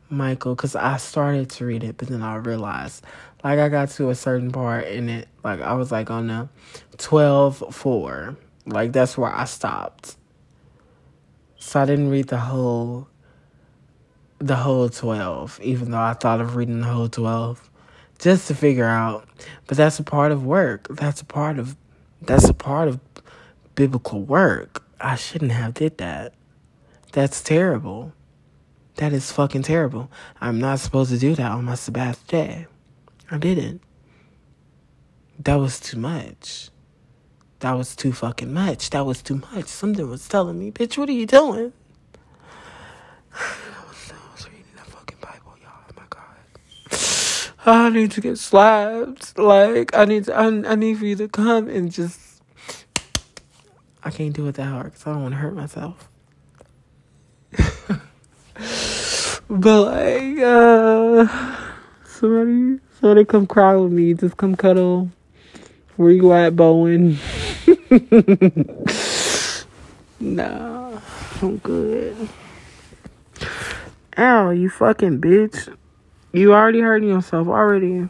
Michael 0.10 0.56
because 0.56 0.76
I 0.76 0.98
started 0.98 1.50
to 1.52 1.66
read 1.66 1.84
it, 1.84 1.98
but 1.98 2.08
then 2.08 2.22
I 2.22 2.36
realized 2.36 3.04
like 3.44 3.60
I 3.60 3.70
got 3.70 3.90
to 3.92 4.10
a 4.10 4.16
certain 4.16 4.52
part 4.52 4.88
in 4.88 5.10
it, 5.10 5.28
like 5.44 5.62
I 5.62 5.74
was 5.74 5.92
like 5.92 6.10
on 6.10 6.28
the 6.28 6.50
12 6.98 7.64
4. 7.76 8.38
Like 8.66 8.94
that's 8.94 9.18
where 9.18 9.34
I 9.34 9.46
stopped. 9.46 10.16
So 11.60 11.82
I 11.82 11.86
didn't 11.86 12.10
read 12.10 12.30
the 12.30 12.40
whole 12.40 13.08
the 14.40 14.56
whole 14.56 14.88
12, 14.88 15.60
even 15.62 15.92
though 15.92 16.00
I 16.00 16.14
thought 16.14 16.40
of 16.40 16.56
reading 16.56 16.80
the 16.80 16.88
whole 16.88 17.10
12 17.10 17.70
just 18.20 18.48
to 18.48 18.56
figure 18.56 18.86
out. 18.86 19.28
But 19.68 19.76
that's 19.76 20.00
a 20.00 20.04
part 20.04 20.32
of 20.32 20.46
work. 20.46 20.88
That's 20.90 21.22
a 21.22 21.26
part 21.26 21.60
of 21.60 21.76
that's 22.22 22.50
a 22.50 22.54
part 22.54 22.88
of 22.88 23.00
biblical 23.76 24.22
work. 24.22 24.84
I 25.00 25.16
shouldn't 25.16 25.52
have 25.52 25.74
did 25.74 25.98
that. 25.98 26.34
That's 27.12 27.42
terrible. 27.42 28.14
That 28.96 29.14
is 29.14 29.32
fucking 29.32 29.64
terrible. 29.64 30.12
I'm 30.42 30.60
not 30.60 30.80
supposed 30.80 31.12
to 31.12 31.18
do 31.18 31.36
that 31.36 31.52
on 31.52 31.66
my 31.66 31.76
Sabbath 31.76 32.26
day. 32.28 32.68
I 33.32 33.38
didn't. 33.38 33.82
That 35.40 35.56
was 35.56 35.80
too 35.80 35.98
much. 35.98 36.70
That 37.60 37.74
was 37.74 37.94
too 37.96 38.14
fucking 38.14 38.54
much. 38.54 38.90
That 38.92 39.06
was 39.06 39.22
too 39.22 39.42
much. 39.54 39.66
Something 39.66 40.10
was 40.10 40.28
telling 40.28 40.58
me, 40.58 40.72
bitch, 40.72 40.98
what 40.98 41.10
are 41.10 41.14
you 41.14 41.26
doing? 41.26 41.74
I 43.34 43.56
was 44.34 44.48
reading 44.48 44.64
that 44.78 44.88
fucking 44.88 45.18
Bible, 45.20 45.58
y'all. 45.62 45.72
Oh 45.90 45.94
my 45.98 46.04
god. 46.10 46.24
I 47.66 47.90
need 47.90 48.12
to 48.12 48.22
get 48.22 48.38
slapped. 48.38 49.38
Like, 49.38 49.94
I 49.94 50.06
need 50.06 50.26
to, 50.26 50.36
I, 50.36 50.46
I 50.46 50.76
need 50.76 51.00
for 51.00 51.06
you 51.06 51.18
to 51.18 51.28
come 51.28 51.68
and 51.68 51.92
just. 51.92 52.42
I 54.06 54.12
can't 54.12 54.34
do 54.34 54.48
it 54.48 54.56
that 54.56 54.64
hard 54.64 54.86
because 54.86 55.06
I 55.06 55.12
don't 55.12 55.24
want 55.24 55.34
to 55.34 55.40
hurt 55.40 55.54
myself. 55.54 56.08
but, 59.50 59.82
like, 59.84 60.40
uh. 60.40 61.66
Somebody 62.06 62.80
somebody 63.00 63.26
come 63.26 63.48
cry 63.48 63.76
with 63.76 63.92
me. 63.92 64.14
Just 64.14 64.38
come 64.38 64.56
cuddle. 64.56 65.10
Where 65.98 66.12
you 66.12 66.32
at, 66.32 66.56
Bowen? 66.56 67.18
Nah, 70.22 71.00
I'm 71.42 71.58
good. 71.60 72.28
Ow, 74.18 74.50
you 74.50 74.70
fucking 74.70 75.22
bitch. 75.22 75.74
You 76.34 76.54
already 76.54 76.82
hurting 76.82 77.08
yourself 77.08 77.48
already. 77.48 78.10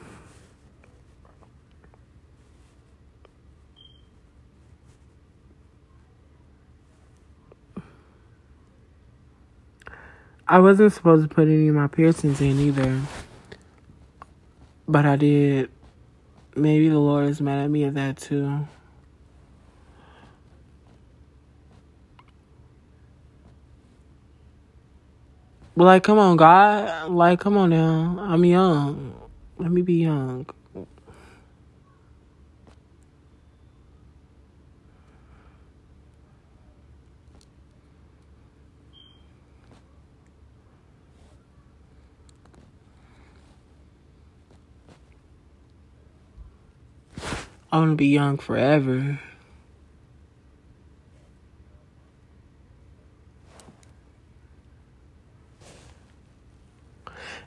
I 10.47 10.57
wasn't 10.57 10.93
supposed 10.93 11.29
to 11.29 11.33
put 11.33 11.47
any 11.47 11.67
of 11.67 11.75
my 11.75 11.85
piercings 11.85 12.41
in 12.41 12.59
either. 12.59 13.01
But 14.87 15.05
I 15.05 15.15
did. 15.15 15.69
Maybe 16.55 16.89
the 16.89 16.97
Lord 16.97 17.27
is 17.27 17.39
mad 17.39 17.63
at 17.65 17.69
me 17.69 17.83
at 17.83 17.93
that 17.93 18.17
too. 18.17 18.67
But 25.79 25.85
like, 25.85 26.03
come 26.03 26.19
on, 26.19 26.35
God. 26.35 27.09
Like, 27.09 27.39
come 27.39 27.55
on 27.55 27.69
now. 27.69 28.17
I'm 28.19 28.43
young. 28.43 29.15
Let 29.57 29.71
me 29.71 29.81
be 29.81 29.93
young. 29.93 30.45
I 47.71 47.77
want 47.79 47.91
to 47.91 47.95
be 47.95 48.07
young 48.07 48.37
forever. 48.37 49.17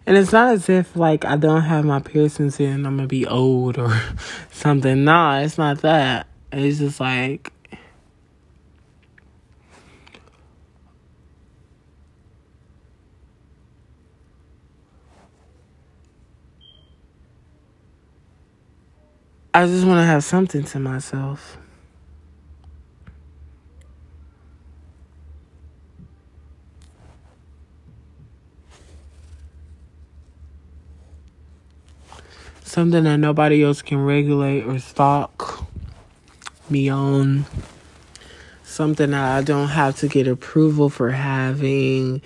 And 0.04 0.16
it's 0.16 0.32
not 0.32 0.52
as 0.54 0.68
if 0.68 0.96
like 0.96 1.24
I 1.24 1.36
don't 1.36 1.62
have 1.62 1.84
my 1.84 2.00
piercings 2.00 2.58
in, 2.58 2.86
I'm 2.86 2.96
gonna 2.96 3.06
be 3.06 3.26
old 3.26 3.78
or 3.78 4.00
something. 4.50 5.04
Nah, 5.04 5.40
it's 5.40 5.58
not 5.58 5.82
that. 5.82 6.26
It's 6.50 6.78
just 6.78 7.00
like 7.00 7.52
I 19.54 19.66
just 19.66 19.86
want 19.86 19.98
to 19.98 20.04
have 20.04 20.24
something 20.24 20.64
to 20.64 20.78
myself. 20.78 21.58
Something 32.72 33.04
that 33.04 33.18
nobody 33.18 33.62
else 33.62 33.82
can 33.82 34.02
regulate 34.02 34.62
or 34.62 34.78
stalk 34.78 35.62
me 36.70 36.88
on. 36.88 37.44
Something 38.62 39.10
that 39.10 39.36
I 39.36 39.42
don't 39.42 39.68
have 39.68 39.96
to 39.96 40.08
get 40.08 40.26
approval 40.26 40.88
for 40.88 41.10
having. 41.10 42.22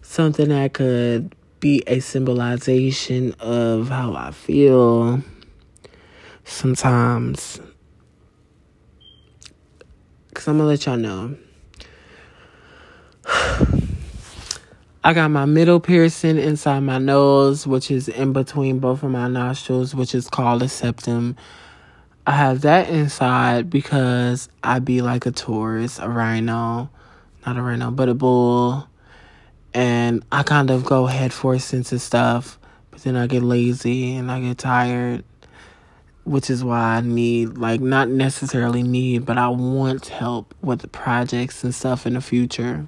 Something 0.00 0.50
that 0.50 0.72
could 0.72 1.34
be 1.58 1.82
a 1.88 1.98
symbolization 1.98 3.34
of 3.40 3.88
how 3.88 4.14
I 4.14 4.30
feel 4.30 5.20
sometimes. 6.44 7.60
Because 10.28 10.46
I'm 10.46 10.58
going 10.58 10.66
to 10.66 10.68
let 10.68 10.86
y'all 10.86 10.96
know. 10.96 11.36
I 15.04 15.12
got 15.14 15.30
my 15.30 15.44
middle 15.44 15.78
piercing 15.78 16.38
inside 16.38 16.80
my 16.80 16.98
nose, 16.98 17.66
which 17.66 17.90
is 17.90 18.08
in 18.08 18.32
between 18.32 18.80
both 18.80 19.04
of 19.04 19.10
my 19.10 19.28
nostrils, 19.28 19.94
which 19.94 20.14
is 20.14 20.28
called 20.28 20.62
a 20.62 20.68
septum. 20.68 21.36
I 22.26 22.32
have 22.32 22.62
that 22.62 22.88
inside 22.90 23.70
because 23.70 24.48
I 24.62 24.80
be 24.80 25.00
like 25.00 25.24
a 25.24 25.30
Taurus, 25.30 26.00
a 26.00 26.08
rhino, 26.08 26.90
not 27.46 27.56
a 27.56 27.62
rhino, 27.62 27.92
but 27.92 28.08
a 28.08 28.14
bull. 28.14 28.88
And 29.72 30.24
I 30.32 30.42
kind 30.42 30.68
of 30.70 30.84
go 30.84 31.06
head 31.06 31.32
first 31.32 31.72
into 31.72 32.00
stuff, 32.00 32.58
but 32.90 33.02
then 33.04 33.14
I 33.14 33.28
get 33.28 33.42
lazy 33.44 34.16
and 34.16 34.30
I 34.30 34.40
get 34.40 34.58
tired 34.58 35.24
which 36.28 36.50
is 36.50 36.62
why 36.62 36.96
I 36.96 37.00
need, 37.00 37.56
like, 37.56 37.80
not 37.80 38.10
necessarily 38.10 38.82
need, 38.82 39.24
but 39.24 39.38
I 39.38 39.48
want 39.48 40.08
help 40.08 40.54
with 40.60 40.80
the 40.80 40.88
projects 40.88 41.64
and 41.64 41.74
stuff 41.74 42.06
in 42.06 42.12
the 42.12 42.20
future. 42.20 42.86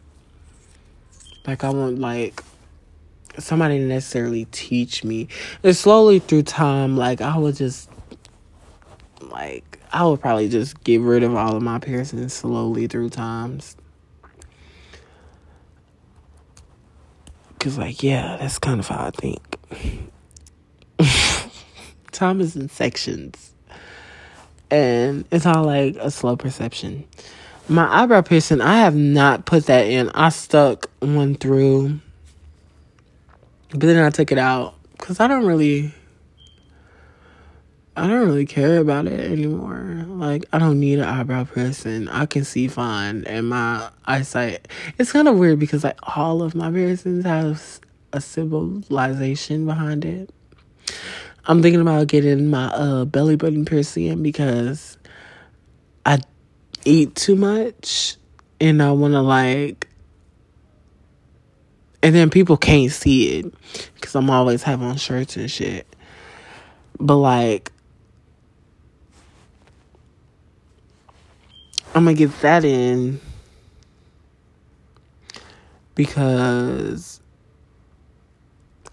Like, 1.47 1.65
I 1.65 1.71
want, 1.71 1.99
like, 1.99 2.43
somebody 3.39 3.79
to 3.79 3.85
necessarily 3.85 4.47
teach 4.47 5.05
me. 5.05 5.29
And 5.63 5.77
slowly 5.77 6.19
through 6.19 6.43
time, 6.43 6.97
like, 6.97 7.21
I 7.21 7.39
would 7.39 7.57
just, 7.57 7.91
like, 9.21 9.79
I 9.93 10.05
would 10.05 10.21
probably 10.21 10.49
just 10.49 10.83
get 10.85 11.01
rid 11.01 11.23
of 11.23 11.35
all 11.35 11.57
of 11.57 11.63
my 11.63 11.79
piercings 11.79 12.33
slowly 12.33 12.87
through 12.87 13.11
times. 13.11 13.77
Cause 17.59 17.77
like, 17.77 18.03
yeah, 18.03 18.39
that's 18.39 18.59
kind 18.59 18.81
of 18.81 18.89
how 18.89 19.07
I 19.07 19.11
think. 19.11 19.57
time 22.13 22.41
is 22.41 22.57
in 22.57 22.69
sections. 22.69 23.53
And 24.71 25.27
it's 25.31 25.45
all 25.45 25.65
like 25.65 25.97
a 25.97 26.11
slow 26.11 26.37
perception. 26.37 27.05
My 27.71 28.03
eyebrow 28.03 28.23
piercing, 28.23 28.61
I 28.61 28.79
have 28.79 28.97
not 28.97 29.47
put 29.47 29.67
that 29.67 29.87
in. 29.87 30.11
I 30.11 30.31
stuck 30.31 30.91
one 30.99 31.37
through. 31.37 32.01
But 33.71 33.81
then 33.81 34.05
I 34.05 34.11
took 34.11 34.33
it 34.33 34.39
out. 34.39 34.75
Because 34.99 35.21
I 35.21 35.29
don't 35.29 35.47
really 35.47 35.95
I 37.97 38.07
don't 38.07 38.27
really 38.27 38.47
care 38.47 38.79
about 38.79 39.07
it 39.07 39.21
anymore. 39.21 40.05
Like, 40.09 40.47
I 40.53 40.59
don't 40.59 40.81
need 40.81 41.01
an 41.01 41.05
eyebrow 41.05 41.45
piercing. 41.45 42.09
I 42.09 42.25
can 42.25 42.45
see 42.45 42.67
fine, 42.67 43.25
and 43.27 43.49
my 43.49 43.91
eyesight. 44.07 44.69
It's 44.99 45.13
kind 45.13 45.29
of 45.29 45.37
weird 45.37 45.59
because 45.59 45.85
like 45.85 45.99
all 46.17 46.43
of 46.43 46.55
my 46.55 46.71
piercings 46.71 47.25
have 47.25 47.81
a 48.13 48.21
symbolization 48.21 49.67
behind 49.67 50.05
it. 50.05 50.31
I'm 51.47 51.63
thinking 51.63 51.81
about 51.81 52.07
getting 52.07 52.49
my 52.49 52.67
uh, 52.67 53.05
belly 53.05 53.37
button 53.37 53.65
piercing 53.65 54.23
because 54.23 54.97
eat 56.85 57.15
too 57.15 57.37
much 57.37 58.17
and 58.61 58.83
I 58.83 58.93
want 58.93 59.15
to 59.15 59.21
like 59.21 59.91
and 62.03 62.15
then 62.15 62.31
people 62.31 62.57
can't 62.57 62.91
see 62.91 63.39
it 63.39 63.55
because 63.95 64.15
I'm 64.15 64.31
always 64.31 64.63
having 64.63 64.87
on 64.87 64.97
shirts 64.97 65.37
and 65.37 65.51
shit. 65.51 65.87
But 66.99 67.17
like, 67.17 67.73
I'm 71.95 72.05
gonna 72.05 72.15
get 72.15 72.41
that 72.41 72.65
in 72.65 73.21
because 75.95 77.21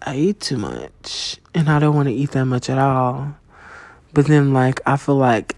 I 0.02 0.16
eat 0.16 0.40
too 0.40 0.58
much 0.58 1.38
and 1.54 1.70
I 1.70 1.78
don't 1.78 1.94
want 1.94 2.08
to 2.08 2.14
eat 2.14 2.32
that 2.32 2.44
much 2.44 2.68
at 2.68 2.78
all. 2.78 3.34
But 4.12 4.26
then, 4.26 4.52
like, 4.52 4.80
I 4.86 4.96
feel 4.96 5.16
like, 5.16 5.54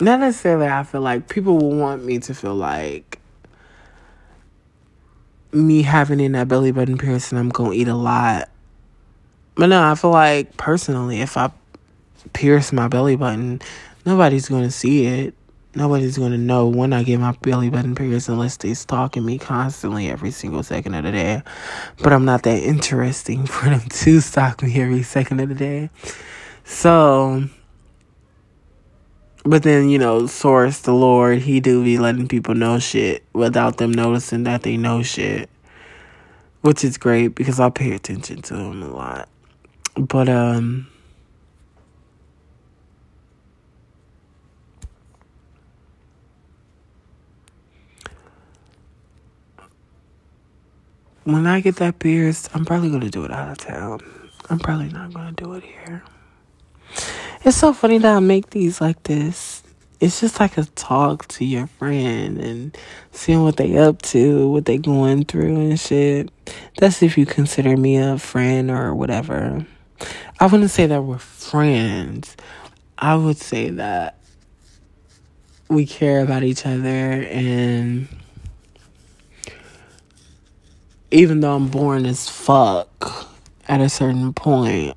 not 0.00 0.20
necessarily, 0.20 0.66
I 0.66 0.82
feel 0.82 1.00
like 1.00 1.28
people 1.28 1.58
will 1.58 1.76
want 1.76 2.04
me 2.04 2.18
to 2.20 2.34
feel 2.34 2.54
like 2.54 3.18
me 5.52 5.82
having 5.82 6.20
in 6.20 6.32
that 6.32 6.48
belly 6.48 6.72
button 6.72 6.98
piercing, 6.98 7.38
I'm 7.38 7.50
to 7.72 7.76
eat 7.76 7.88
a 7.88 7.94
lot. 7.94 8.50
But 9.54 9.66
no, 9.66 9.82
I 9.82 9.94
feel 9.94 10.10
like 10.10 10.56
personally, 10.56 11.20
if 11.20 11.36
I 11.36 11.50
pierce 12.32 12.72
my 12.72 12.88
belly 12.88 13.16
button, 13.16 13.62
nobody's 14.04 14.48
to 14.64 14.70
see 14.70 15.06
it 15.06 15.34
nobody's 15.76 16.16
gonna 16.16 16.38
know 16.38 16.66
when 16.66 16.92
I 16.92 17.02
get 17.02 17.20
my 17.20 17.32
belly 17.32 17.68
button 17.68 17.94
pierced 17.94 18.28
unless 18.28 18.56
they 18.56 18.72
stalking 18.74 19.24
me 19.24 19.38
constantly 19.38 20.08
every 20.08 20.30
single 20.30 20.62
second 20.62 20.94
of 20.94 21.04
the 21.04 21.12
day. 21.12 21.42
But 22.02 22.12
I'm 22.12 22.24
not 22.24 22.42
that 22.44 22.62
interesting 22.62 23.46
for 23.46 23.66
them 23.66 23.80
to 23.80 24.20
stalk 24.20 24.62
me 24.62 24.80
every 24.80 25.02
second 25.02 25.40
of 25.40 25.50
the 25.50 25.54
day. 25.54 25.90
So 26.64 27.44
but 29.46 29.62
then, 29.62 29.88
you 29.88 29.98
know, 29.98 30.26
source 30.26 30.80
the 30.80 30.92
Lord, 30.92 31.38
he 31.38 31.60
do 31.60 31.84
be 31.84 31.98
letting 31.98 32.26
people 32.26 32.54
know 32.54 32.80
shit 32.80 33.22
without 33.32 33.76
them 33.76 33.92
noticing 33.92 34.42
that 34.42 34.62
they 34.62 34.76
know 34.76 35.02
shit. 35.02 35.48
Which 36.62 36.82
is 36.82 36.98
great 36.98 37.28
because 37.28 37.60
I 37.60 37.70
pay 37.70 37.92
attention 37.92 38.42
to 38.42 38.54
him 38.56 38.82
a 38.82 38.88
lot. 38.88 39.28
But 39.96 40.28
um 40.28 40.88
when 51.22 51.46
I 51.46 51.60
get 51.60 51.76
that 51.76 52.00
pierced, 52.00 52.50
I'm 52.52 52.64
probably 52.64 52.90
gonna 52.90 53.10
do 53.10 53.24
it 53.24 53.30
out 53.30 53.50
of 53.50 53.58
town. 53.58 54.00
I'm 54.50 54.58
probably 54.58 54.88
not 54.88 55.12
gonna 55.12 55.32
do 55.32 55.54
it 55.54 55.62
here. 55.62 56.02
It's 57.44 57.56
so 57.56 57.72
funny 57.72 57.98
that 57.98 58.16
I 58.16 58.20
make 58.20 58.50
these 58.50 58.80
like 58.80 59.02
this 59.04 59.62
it's 60.00 60.20
just 60.20 60.40
like 60.40 60.58
a 60.58 60.64
talk 60.64 61.26
to 61.28 61.44
your 61.44 61.66
friend 61.66 62.38
and 62.38 62.76
seeing 63.12 63.42
what 63.42 63.56
they 63.56 63.78
up 63.78 64.02
to, 64.02 64.48
what 64.48 64.66
they 64.66 64.78
going 64.78 65.24
through 65.24 65.56
and 65.56 65.80
shit. 65.80 66.30
That's 66.78 67.02
if 67.02 67.16
you 67.16 67.24
consider 67.24 67.76
me 67.76 67.96
a 67.96 68.18
friend 68.18 68.70
or 68.70 68.94
whatever. 68.94 69.66
I 70.38 70.46
wouldn't 70.46 70.70
say 70.70 70.86
that 70.86 71.02
we're 71.02 71.18
friends. 71.18 72.36
I 72.98 73.16
would 73.16 73.38
say 73.38 73.70
that 73.70 74.18
we 75.68 75.86
care 75.86 76.20
about 76.20 76.42
each 76.42 76.66
other 76.66 76.88
and 76.88 78.08
even 81.10 81.40
though 81.40 81.56
I'm 81.56 81.68
born 81.68 82.04
as 82.04 82.28
fuck 82.28 83.28
at 83.66 83.80
a 83.80 83.88
certain 83.88 84.32
point 84.34 84.96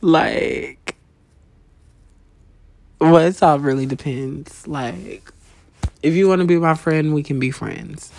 like 0.00 0.96
well 3.00 3.16
it 3.16 3.42
all 3.42 3.58
really 3.58 3.86
depends 3.86 4.66
like 4.66 5.30
if 6.02 6.14
you 6.14 6.28
want 6.28 6.40
to 6.40 6.46
be 6.46 6.56
my 6.56 6.74
friend 6.74 7.14
we 7.14 7.22
can 7.22 7.38
be 7.38 7.50
friends 7.50 8.12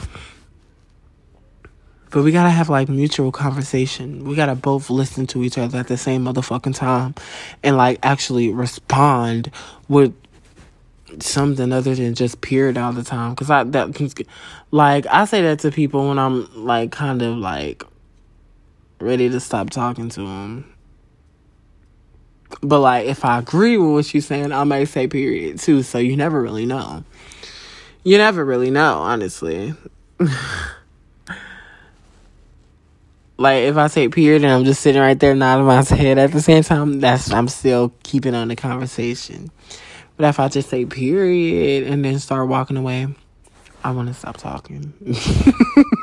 but 2.12 2.24
we 2.24 2.34
gotta 2.34 2.50
have 2.50 2.70
like 2.70 2.89
mutual 2.89 3.32
conversation. 3.32 4.26
We 4.26 4.36
gotta 4.36 4.54
both 4.54 4.89
listen 4.89 5.28
to 5.28 5.44
each 5.44 5.58
other 5.58 5.80
at 5.80 5.88
the 5.88 5.96
same 5.98 6.26
motherfucking 6.26 6.76
time 6.76 7.15
and 7.63 7.78
like 7.78 8.00
actually 8.04 8.52
respond 8.52 9.50
with 9.88 10.13
something 11.20 11.72
other 11.72 11.96
than 11.96 12.13
just 12.13 12.41
period 12.41 12.78
all 12.78 12.91
the 12.91 13.04
time. 13.04 13.34
Cause 13.36 13.50
I 13.50 13.63
that 13.63 14.28
like 14.72 15.06
I 15.08 15.24
say 15.24 15.41
that 15.41 15.60
to 15.60 15.72
people 15.72 16.10
when 16.10 16.20
I'm 16.20 16.65
like 16.65 16.91
kind 16.91 17.22
of 17.22 17.38
like 17.38 17.86
ready 19.00 19.30
to 19.30 19.39
stop 19.39 19.70
talking 19.70 20.10
to 20.10 20.20
them. 20.20 20.74
But 22.62 22.80
like 22.80 23.08
if 23.08 23.24
I 23.26 23.40
agree 23.40 23.78
with 23.78 23.92
what 23.92 24.14
you're 24.14 24.22
saying, 24.22 24.52
I 24.52 24.64
may 24.64 24.86
say 24.86 25.08
period 25.08 25.60
too. 25.60 25.84
So 25.84 25.98
you 25.98 26.18
never 26.18 26.42
really 26.42 26.66
know. 26.66 27.04
You 28.04 28.18
never 28.18 28.44
really 28.44 28.72
know, 28.72 29.00
honestly. 29.00 29.74
Like 33.42 33.64
if 33.64 33.76
I 33.76 33.88
say 33.88 34.08
period 34.08 34.44
and 34.44 34.54
I'm 34.54 34.66
just 34.66 34.82
sitting 34.82 35.02
right 35.02 35.20
there 35.20 35.34
nodding 35.34 35.66
my 35.66 35.82
head 35.82 36.20
at 36.20 36.32
the 36.32 36.42
same 36.44 36.62
time, 36.62 37.00
that's 37.00 37.34
I'm 37.34 37.48
still 37.48 37.92
keeping 38.04 38.36
on 38.36 38.50
the 38.50 38.56
conversation. 38.56 39.50
But 40.16 40.28
if 40.28 40.40
I 40.40 40.48
just 40.48 40.70
say 40.70 40.86
period 40.86 41.88
and 41.88 42.06
then 42.06 42.20
start 42.20 42.48
walking 42.50 42.78
away, 42.78 43.08
I 43.84 43.92
want 43.94 44.10
to 44.10 44.14
stop 44.14 44.38
talking. 44.38 44.94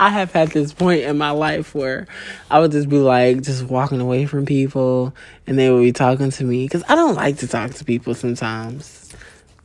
I 0.00 0.08
have 0.08 0.32
had 0.32 0.48
this 0.48 0.72
point 0.72 1.02
in 1.02 1.18
my 1.18 1.32
life 1.32 1.74
where 1.74 2.06
I 2.50 2.58
would 2.58 2.72
just 2.72 2.88
be 2.88 2.96
like 2.96 3.42
just 3.42 3.64
walking 3.64 4.00
away 4.00 4.24
from 4.24 4.46
people 4.46 5.14
and 5.46 5.58
they 5.58 5.70
would 5.70 5.82
be 5.82 5.92
talking 5.92 6.30
to 6.30 6.44
me 6.44 6.64
because 6.64 6.82
I 6.88 6.94
don't 6.94 7.16
like 7.16 7.36
to 7.38 7.46
talk 7.46 7.72
to 7.72 7.84
people 7.84 8.14
sometimes. 8.14 9.14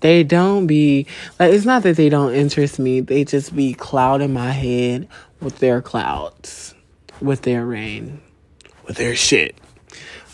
They 0.02 0.26
don't 0.26 0.68
be 0.68 1.08
like 1.40 1.54
it's 1.54 1.64
not 1.64 1.84
that 1.84 1.96
they 1.96 2.10
don't 2.10 2.34
interest 2.34 2.80
me, 2.80 3.00
they 3.00 3.24
just 3.24 3.56
be 3.56 3.74
clouding 3.76 4.34
my 4.34 4.52
head 4.52 5.08
with 5.40 5.60
their 5.60 5.82
clouds, 5.82 6.76
with 7.22 7.44
their 7.44 7.66
rain, 7.66 8.20
with 8.86 8.98
their 8.98 9.16
shit. 9.16 9.56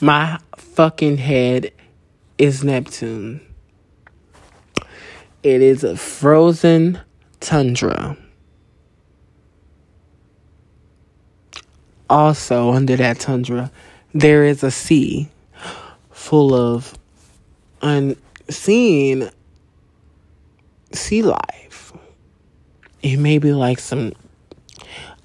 My 0.01 0.39
fucking 0.57 1.17
head 1.17 1.73
is 2.39 2.63
Neptune. 2.63 3.39
It 5.43 5.61
is 5.61 5.83
a 5.83 5.95
frozen 5.95 6.99
tundra. 7.39 8.17
Also, 12.11 12.71
under 12.71 12.97
that 12.97 13.21
tundra, 13.21 13.71
there 14.13 14.43
is 14.43 14.63
a 14.63 14.69
sea 14.69 15.29
full 16.11 16.53
of 16.53 16.97
unseen 17.81 19.29
sea 20.91 21.21
life. 21.21 21.93
It 23.01 23.15
may 23.15 23.37
be 23.37 23.53
like 23.53 23.79
some 23.79 24.11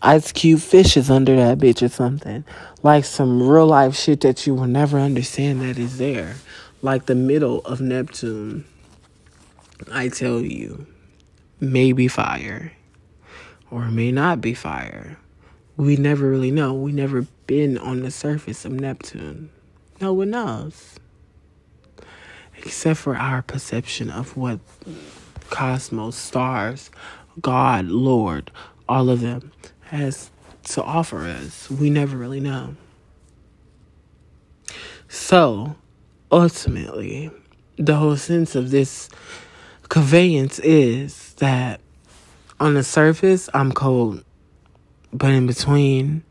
ice 0.00 0.30
cube 0.30 0.60
fishes 0.60 1.10
under 1.10 1.34
that 1.34 1.58
bitch 1.58 1.82
or 1.82 1.88
something. 1.88 2.44
Like 2.84 3.04
some 3.04 3.42
real 3.42 3.66
life 3.66 3.96
shit 3.96 4.20
that 4.20 4.46
you 4.46 4.54
will 4.54 4.68
never 4.68 5.00
understand 5.00 5.62
that 5.62 5.78
is 5.78 5.98
there. 5.98 6.36
Like 6.82 7.06
the 7.06 7.16
middle 7.16 7.62
of 7.62 7.80
Neptune. 7.80 8.64
I 9.90 10.06
tell 10.06 10.40
you, 10.40 10.86
may 11.58 11.90
be 11.90 12.06
fire 12.06 12.74
or 13.72 13.90
may 13.90 14.12
not 14.12 14.40
be 14.40 14.54
fire. 14.54 15.18
We 15.76 15.96
never 15.96 16.28
really 16.28 16.50
know. 16.50 16.72
We 16.72 16.92
never 16.92 17.26
been 17.46 17.76
on 17.76 18.00
the 18.00 18.10
surface 18.10 18.64
of 18.64 18.72
Neptune. 18.72 19.50
No 20.00 20.12
one 20.12 20.30
knows. 20.30 20.96
Except 22.58 22.98
for 22.98 23.16
our 23.16 23.42
perception 23.42 24.10
of 24.10 24.36
what 24.36 24.60
cosmos, 25.50 26.16
stars, 26.16 26.90
God, 27.40 27.86
Lord, 27.86 28.50
all 28.88 29.10
of 29.10 29.20
them 29.20 29.52
has 29.82 30.30
to 30.64 30.82
offer 30.82 31.18
us. 31.18 31.70
We 31.70 31.90
never 31.90 32.16
really 32.16 32.40
know. 32.40 32.76
So, 35.08 35.76
ultimately, 36.32 37.30
the 37.76 37.96
whole 37.96 38.16
sense 38.16 38.54
of 38.54 38.70
this 38.70 39.08
conveyance 39.88 40.58
is 40.58 41.34
that 41.34 41.80
on 42.58 42.74
the 42.74 42.82
surface, 42.82 43.48
I'm 43.52 43.72
cold, 43.72 44.24
but 45.16 45.30
in 45.30 45.46
between, 45.46 46.24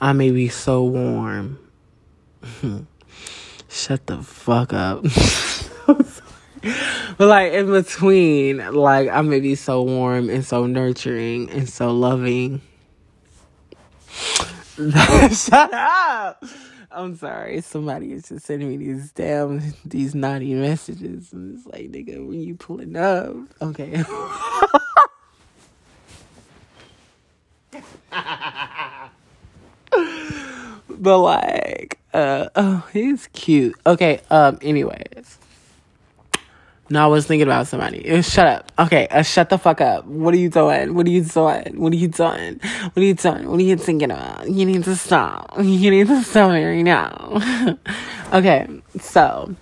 I 0.00 0.12
may 0.12 0.30
be 0.30 0.48
so 0.48 0.84
warm. 0.84 1.58
Shut 3.68 4.06
the 4.06 4.22
fuck 4.22 4.72
up. 4.72 5.02
but 5.86 7.26
like 7.26 7.52
in 7.52 7.66
between, 7.70 8.58
like 8.72 9.08
I 9.08 9.20
may 9.22 9.40
be 9.40 9.54
so 9.54 9.82
warm 9.82 10.30
and 10.30 10.44
so 10.44 10.66
nurturing 10.66 11.50
and 11.50 11.68
so 11.68 11.92
loving 11.92 12.60
Shut 15.32 15.74
up. 15.74 16.42
I'm 16.90 17.14
sorry. 17.16 17.60
Somebody 17.60 18.12
is 18.12 18.28
just 18.28 18.46
sending 18.46 18.68
me 18.70 18.78
these 18.78 19.12
damn 19.12 19.62
these 19.84 20.14
naughty 20.14 20.54
messages, 20.54 21.32
and 21.32 21.58
it's 21.58 21.66
like, 21.66 21.90
nigga, 21.92 22.26
when 22.26 22.40
you 22.40 22.54
pulling 22.54 22.96
up, 22.96 23.34
okay. 23.60 24.02
But 31.00 31.18
like, 31.18 31.98
uh, 32.12 32.48
oh, 32.54 32.86
he's 32.92 33.28
cute. 33.28 33.76
Okay. 33.86 34.20
Um. 34.30 34.58
Anyways. 34.62 35.38
No, 36.92 37.04
I 37.04 37.06
was 37.06 37.24
thinking 37.24 37.46
about 37.46 37.68
somebody. 37.68 38.20
Shut 38.22 38.48
up. 38.48 38.72
Okay, 38.76 39.06
uh, 39.12 39.22
shut 39.22 39.48
the 39.48 39.58
fuck 39.58 39.80
up. 39.80 40.06
What 40.06 40.34
are 40.34 40.38
you 40.38 40.50
doing? 40.50 40.94
What 40.94 41.06
are 41.06 41.10
you 41.10 41.22
doing? 41.22 41.80
What 41.80 41.92
are 41.92 41.96
you 41.96 42.08
doing? 42.08 42.58
What 42.58 42.96
are 42.96 43.00
you 43.00 43.14
doing? 43.14 43.48
What 43.48 43.60
are 43.60 43.62
you 43.62 43.76
thinking 43.76 44.10
about? 44.10 44.50
You 44.50 44.66
need 44.66 44.82
to 44.84 44.96
stop. 44.96 45.54
You 45.60 45.90
need 45.92 46.08
to 46.08 46.20
stop 46.24 46.50
it 46.50 46.64
right 46.64 46.82
now. 46.82 47.76
okay, 48.32 48.66
so 48.98 49.54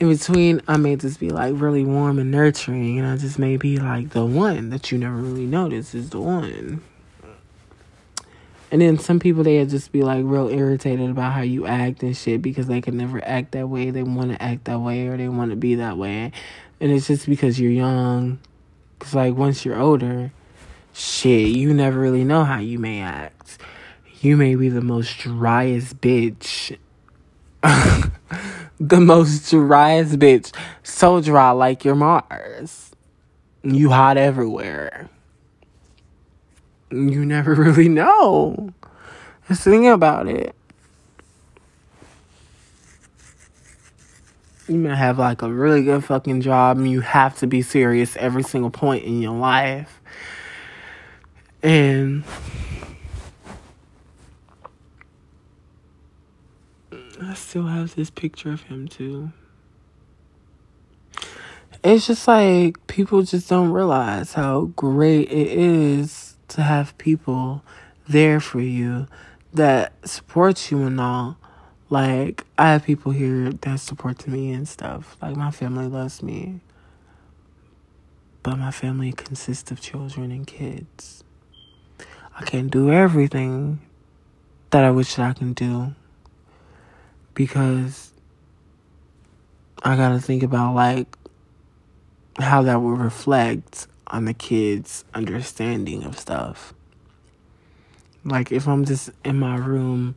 in 0.00 0.08
between, 0.08 0.60
I 0.66 0.76
may 0.76 0.96
just 0.96 1.20
be 1.20 1.30
like 1.30 1.54
really 1.56 1.84
warm 1.84 2.18
and 2.18 2.32
nurturing, 2.32 2.98
and 2.98 3.06
I 3.06 3.16
just 3.16 3.38
may 3.38 3.56
be 3.56 3.76
like 3.76 4.10
the 4.10 4.26
one 4.26 4.70
that 4.70 4.90
you 4.90 4.98
never 4.98 5.14
really 5.14 5.46
notice 5.46 5.94
is 5.94 6.10
the 6.10 6.20
one. 6.20 6.82
And 8.74 8.82
then 8.82 8.98
some 8.98 9.20
people 9.20 9.44
they 9.44 9.64
just 9.66 9.92
be 9.92 10.02
like 10.02 10.24
real 10.24 10.48
irritated 10.48 11.08
about 11.08 11.32
how 11.32 11.42
you 11.42 11.64
act 11.64 12.02
and 12.02 12.16
shit 12.16 12.42
because 12.42 12.66
they 12.66 12.80
can 12.80 12.96
never 12.96 13.24
act 13.24 13.52
that 13.52 13.68
way. 13.68 13.90
They 13.90 14.02
want 14.02 14.32
to 14.32 14.42
act 14.42 14.64
that 14.64 14.80
way 14.80 15.06
or 15.06 15.16
they 15.16 15.28
want 15.28 15.52
to 15.52 15.56
be 15.56 15.76
that 15.76 15.96
way. 15.96 16.32
And 16.80 16.90
it's 16.90 17.06
just 17.06 17.26
because 17.26 17.60
you're 17.60 17.70
young. 17.70 18.40
Cause 18.98 19.14
like 19.14 19.36
once 19.36 19.64
you're 19.64 19.78
older, 19.78 20.32
shit, 20.92 21.54
you 21.54 21.72
never 21.72 22.00
really 22.00 22.24
know 22.24 22.42
how 22.42 22.58
you 22.58 22.80
may 22.80 23.00
act. 23.00 23.58
You 24.20 24.36
may 24.36 24.56
be 24.56 24.68
the 24.70 24.80
most 24.80 25.18
driest 25.18 26.00
bitch. 26.00 26.76
the 27.62 29.00
most 29.00 29.50
driest 29.50 30.18
bitch. 30.18 30.52
So 30.82 31.20
dry 31.20 31.52
like 31.52 31.84
your 31.84 31.94
Mars. 31.94 32.90
You 33.62 33.90
hot 33.90 34.16
everywhere 34.16 35.10
you 36.94 37.24
never 37.24 37.54
really 37.54 37.88
know. 37.88 38.72
Just 39.48 39.64
think 39.64 39.86
about 39.86 40.28
it. 40.28 40.54
You 44.68 44.76
may 44.76 44.96
have 44.96 45.18
like 45.18 45.42
a 45.42 45.52
really 45.52 45.82
good 45.82 46.04
fucking 46.04 46.40
job 46.40 46.78
and 46.78 46.90
you 46.90 47.00
have 47.00 47.36
to 47.38 47.46
be 47.46 47.60
serious 47.60 48.16
every 48.16 48.42
single 48.42 48.70
point 48.70 49.04
in 49.04 49.20
your 49.20 49.36
life. 49.36 50.00
And 51.62 52.24
I 57.20 57.34
still 57.34 57.66
have 57.66 57.94
this 57.94 58.08
picture 58.08 58.52
of 58.52 58.62
him 58.62 58.88
too. 58.88 59.32
It's 61.82 62.06
just 62.06 62.26
like 62.26 62.86
people 62.86 63.22
just 63.22 63.50
don't 63.50 63.70
realize 63.70 64.32
how 64.32 64.72
great 64.76 65.30
it 65.30 65.48
is 65.48 66.23
to 66.54 66.62
have 66.62 66.96
people 66.98 67.62
there 68.08 68.40
for 68.40 68.60
you 68.60 69.06
that 69.52 69.92
supports 70.08 70.70
you 70.70 70.82
and 70.82 71.00
all. 71.00 71.36
Like, 71.90 72.44
I 72.56 72.72
have 72.72 72.84
people 72.84 73.12
here 73.12 73.50
that 73.50 73.80
support 73.80 74.26
me 74.26 74.52
and 74.52 74.68
stuff. 74.68 75.16
Like, 75.20 75.36
my 75.36 75.50
family 75.50 75.86
loves 75.86 76.22
me. 76.22 76.60
But 78.42 78.56
my 78.56 78.70
family 78.70 79.12
consists 79.12 79.70
of 79.70 79.80
children 79.80 80.30
and 80.30 80.46
kids. 80.46 81.24
I 82.36 82.44
can't 82.44 82.70
do 82.70 82.90
everything 82.90 83.80
that 84.70 84.84
I 84.84 84.90
wish 84.90 85.14
that 85.14 85.30
I 85.30 85.32
can 85.32 85.52
do 85.52 85.94
because 87.34 88.12
I 89.82 89.96
gotta 89.96 90.18
think 90.18 90.42
about 90.42 90.74
like 90.74 91.16
how 92.38 92.62
that 92.62 92.82
will 92.82 92.96
reflect 92.96 93.86
on 94.14 94.26
the 94.26 94.34
kids' 94.34 95.04
understanding 95.14 96.04
of 96.04 96.18
stuff. 96.18 96.74
Like 98.24 98.52
if 98.52 98.68
I'm 98.68 98.84
just 98.86 99.10
in 99.24 99.38
my 99.38 99.56
room 99.56 100.16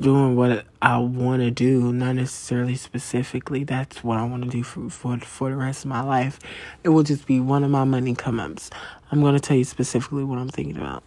doing 0.00 0.36
what 0.36 0.66
I 0.82 0.98
want 0.98 1.42
to 1.42 1.50
do, 1.50 1.92
not 1.92 2.14
necessarily 2.16 2.76
specifically 2.76 3.64
that's 3.64 4.04
what 4.04 4.18
I 4.18 4.24
want 4.24 4.44
to 4.44 4.50
do 4.50 4.62
for, 4.64 4.90
for 4.90 5.18
for 5.18 5.50
the 5.50 5.56
rest 5.56 5.84
of 5.84 5.90
my 5.90 6.02
life. 6.02 6.38
It 6.84 6.90
will 6.90 7.04
just 7.04 7.26
be 7.26 7.40
one 7.40 7.64
of 7.64 7.70
my 7.70 7.84
money 7.84 8.14
come 8.14 8.40
ups. 8.40 8.70
I'm 9.12 9.22
to 9.34 9.40
tell 9.40 9.56
you 9.58 9.64
specifically 9.64 10.24
what 10.24 10.38
I'm 10.38 10.50
thinking 10.50 10.78
about. 10.78 11.04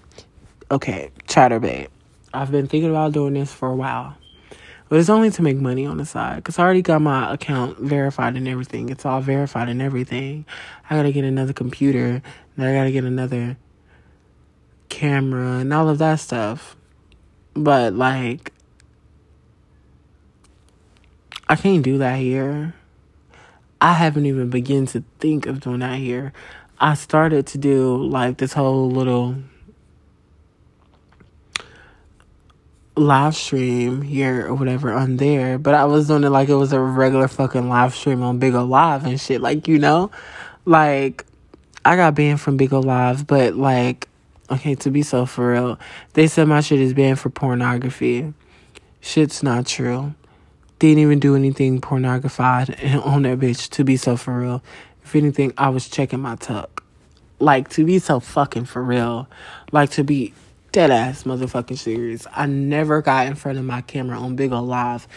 Okay, 0.71 1.11
Chaturbate. 1.27 1.89
I've 2.33 2.51
been 2.51 2.67
thinking 2.67 2.91
about 2.91 3.13
doing 3.13 3.35
this 3.35 3.53
for 3.53 3.69
a 3.69 3.75
while. 3.75 4.17
But 4.91 4.99
it's 4.99 5.07
only 5.07 5.31
to 5.31 5.41
make 5.41 5.55
money 5.55 5.85
on 5.85 5.95
the 5.95 6.05
side 6.05 6.35
because 6.35 6.59
I 6.59 6.63
already 6.63 6.81
got 6.81 7.01
my 7.01 7.33
account 7.33 7.79
verified 7.79 8.35
and 8.35 8.45
everything. 8.45 8.89
It's 8.89 9.05
all 9.05 9.21
verified 9.21 9.69
and 9.69 9.81
everything. 9.81 10.45
I 10.89 10.97
gotta 10.97 11.13
get 11.13 11.23
another 11.23 11.53
computer, 11.53 12.21
then 12.57 12.67
I 12.67 12.77
gotta 12.77 12.91
get 12.91 13.05
another 13.05 13.55
camera 14.89 15.59
and 15.59 15.73
all 15.73 15.87
of 15.87 15.97
that 15.99 16.19
stuff. 16.19 16.75
But 17.53 17.93
like, 17.93 18.51
I 21.47 21.55
can't 21.55 21.83
do 21.83 21.97
that 21.99 22.19
here. 22.19 22.73
I 23.79 23.93
haven't 23.93 24.25
even 24.25 24.49
begun 24.49 24.87
to 24.87 25.05
think 25.19 25.45
of 25.45 25.61
doing 25.61 25.79
that 25.79 25.99
here. 25.99 26.33
I 26.81 26.95
started 26.95 27.47
to 27.47 27.57
do 27.57 27.95
like 27.95 28.39
this 28.39 28.51
whole 28.51 28.91
little 28.91 29.37
live 32.95 33.35
stream 33.35 34.01
here 34.01 34.47
or 34.47 34.53
whatever 34.53 34.91
on 34.91 35.17
there, 35.17 35.57
but 35.57 35.73
I 35.73 35.85
was 35.85 36.07
doing 36.07 36.23
it 36.23 36.29
like 36.29 36.49
it 36.49 36.55
was 36.55 36.73
a 36.73 36.79
regular 36.79 37.27
fucking 37.27 37.69
live 37.69 37.95
stream 37.95 38.21
on 38.23 38.39
Bigo 38.39 38.67
Live 38.67 39.05
and 39.05 39.19
shit. 39.19 39.41
Like, 39.41 39.67
you 39.67 39.79
know, 39.79 40.11
like 40.65 41.25
I 41.85 41.95
got 41.95 42.15
banned 42.15 42.41
from 42.41 42.57
Bigo 42.57 42.83
Live, 42.83 43.25
but 43.27 43.55
like, 43.55 44.07
okay, 44.49 44.75
to 44.75 44.91
be 44.91 45.03
so 45.03 45.25
for 45.25 45.53
real, 45.53 45.79
they 46.13 46.27
said 46.27 46.47
my 46.47 46.61
shit 46.61 46.79
is 46.79 46.93
banned 46.93 47.19
for 47.19 47.29
pornography. 47.29 48.33
Shit's 48.99 49.41
not 49.41 49.65
true. 49.65 50.13
Didn't 50.79 50.99
even 50.99 51.19
do 51.19 51.35
anything 51.35 51.79
pornographied 51.79 53.03
on 53.05 53.23
that 53.23 53.39
bitch, 53.39 53.69
to 53.71 53.83
be 53.83 53.97
so 53.97 54.17
for 54.17 54.39
real. 54.39 54.63
If 55.03 55.15
anything, 55.15 55.53
I 55.57 55.69
was 55.69 55.87
checking 55.89 56.19
my 56.19 56.35
tuck. 56.35 56.83
Like, 57.39 57.69
to 57.69 57.85
be 57.85 57.99
so 57.99 58.19
fucking 58.19 58.65
for 58.65 58.83
real. 58.83 59.27
Like, 59.71 59.89
to 59.91 60.03
be 60.03 60.33
dead 60.71 60.91
ass 60.91 61.23
motherfucking 61.23 61.77
serious. 61.77 62.25
I 62.31 62.45
never 62.45 63.01
got 63.01 63.27
in 63.27 63.35
front 63.35 63.57
of 63.57 63.65
my 63.65 63.81
camera 63.81 64.19
on 64.19 64.37
Bigo 64.37 64.65
Live 64.65 65.07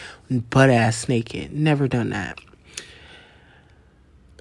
butt 0.51 0.71
ass 0.71 1.09
naked. 1.09 1.53
Never 1.53 1.89
done 1.89 2.11
that. 2.11 2.41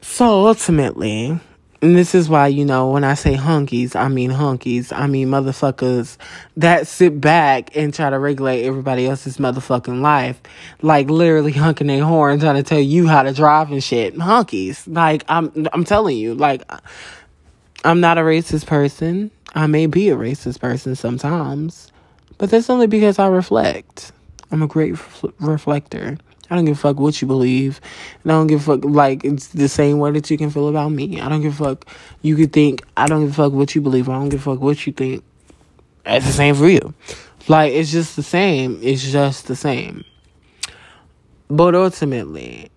So 0.02 0.48
ultimately, 0.48 1.40
and 1.84 1.98
this 1.98 2.16
is 2.16 2.30
why, 2.30 2.48
you 2.48 2.64
know, 2.64 2.92
when 2.92 3.04
I 3.04 3.14
say 3.14 3.36
hunkies, 3.36 3.94
I 3.94 4.08
mean 4.08 4.32
hunkies. 4.32 4.94
I 4.96 5.06
mean 5.08 5.28
motherfuckers 5.28 6.18
that 6.56 6.88
sit 6.88 7.20
back 7.20 7.76
and 7.76 7.94
try 7.94 8.10
to 8.10 8.18
regulate 8.18 8.64
everybody 8.64 9.06
else's 9.06 9.38
motherfucking 9.38 10.00
life. 10.00 10.42
Like 10.82 11.10
literally 11.10 11.52
hunking 11.52 11.88
their 11.88 12.06
horn 12.06 12.40
trying 12.40 12.56
to 12.56 12.64
tell 12.64 12.80
you 12.80 13.08
how 13.08 13.24
to 13.24 13.34
drive 13.34 13.70
and 13.70 13.84
shit. 13.84 14.16
Hunkies. 14.16 14.84
Like 14.88 15.26
I'm 15.28 15.68
I'm 15.74 15.84
telling 15.84 16.18
you, 16.18 16.36
like 16.36 16.64
I'm 17.84 18.00
not 18.00 18.18
a 18.18 18.22
racist 18.22 18.66
person. 18.66 19.32
I 19.56 19.68
may 19.68 19.86
be 19.86 20.10
a 20.10 20.16
racist 20.16 20.60
person 20.60 20.96
sometimes, 20.96 21.92
but 22.38 22.50
that's 22.50 22.70
only 22.70 22.88
because 22.88 23.20
I 23.20 23.28
reflect. 23.28 24.12
I'm 24.52 24.62
a 24.62 24.68
great 24.68 24.96
reflector. 25.40 26.18
I 26.50 26.56
don't 26.56 26.66
give 26.66 26.78
a 26.78 26.80
fuck 26.80 27.00
what 27.00 27.22
you 27.22 27.28
believe. 27.28 27.82
And 28.24 28.32
I 28.32 28.36
don't 28.36 28.48
give 28.48 28.62
a 28.62 28.64
fuck, 28.64 28.86
like, 28.86 29.24
it's 29.24 29.48
the 29.48 29.68
same 29.68 30.00
way 30.00 30.12
that 30.12 30.30
you 30.30 30.38
can 30.38 30.50
feel 30.50 30.70
about 30.70 30.90
me. 30.90 31.20
I 31.20 31.28
don't 31.28 31.42
give 31.42 31.60
a 31.60 31.64
fuck. 31.64 31.86
You 32.22 32.36
could 32.36 32.54
think, 32.54 32.84
I 32.96 33.08
don't 33.08 33.22
give 33.22 33.32
a 33.32 33.34
fuck 33.34 33.54
what 33.54 33.74
you 33.74 33.82
believe. 33.82 34.08
I 34.10 34.14
don't 34.14 34.30
give 34.30 34.42
a 34.42 34.44
fuck 34.44 34.62
what 34.62 34.86
you 34.86 34.94
think. 34.94 35.24
It's 36.06 36.26
the 36.26 36.32
same 36.32 36.56
for 36.56 36.68
you. 36.68 36.94
Like, 37.48 37.74
it's 37.74 37.92
just 37.92 38.16
the 38.16 38.24
same. 38.24 38.80
It's 38.84 39.04
just 39.12 39.48
the 39.48 39.56
same. 39.56 40.04
But 41.50 41.76
ultimately, 41.76 42.70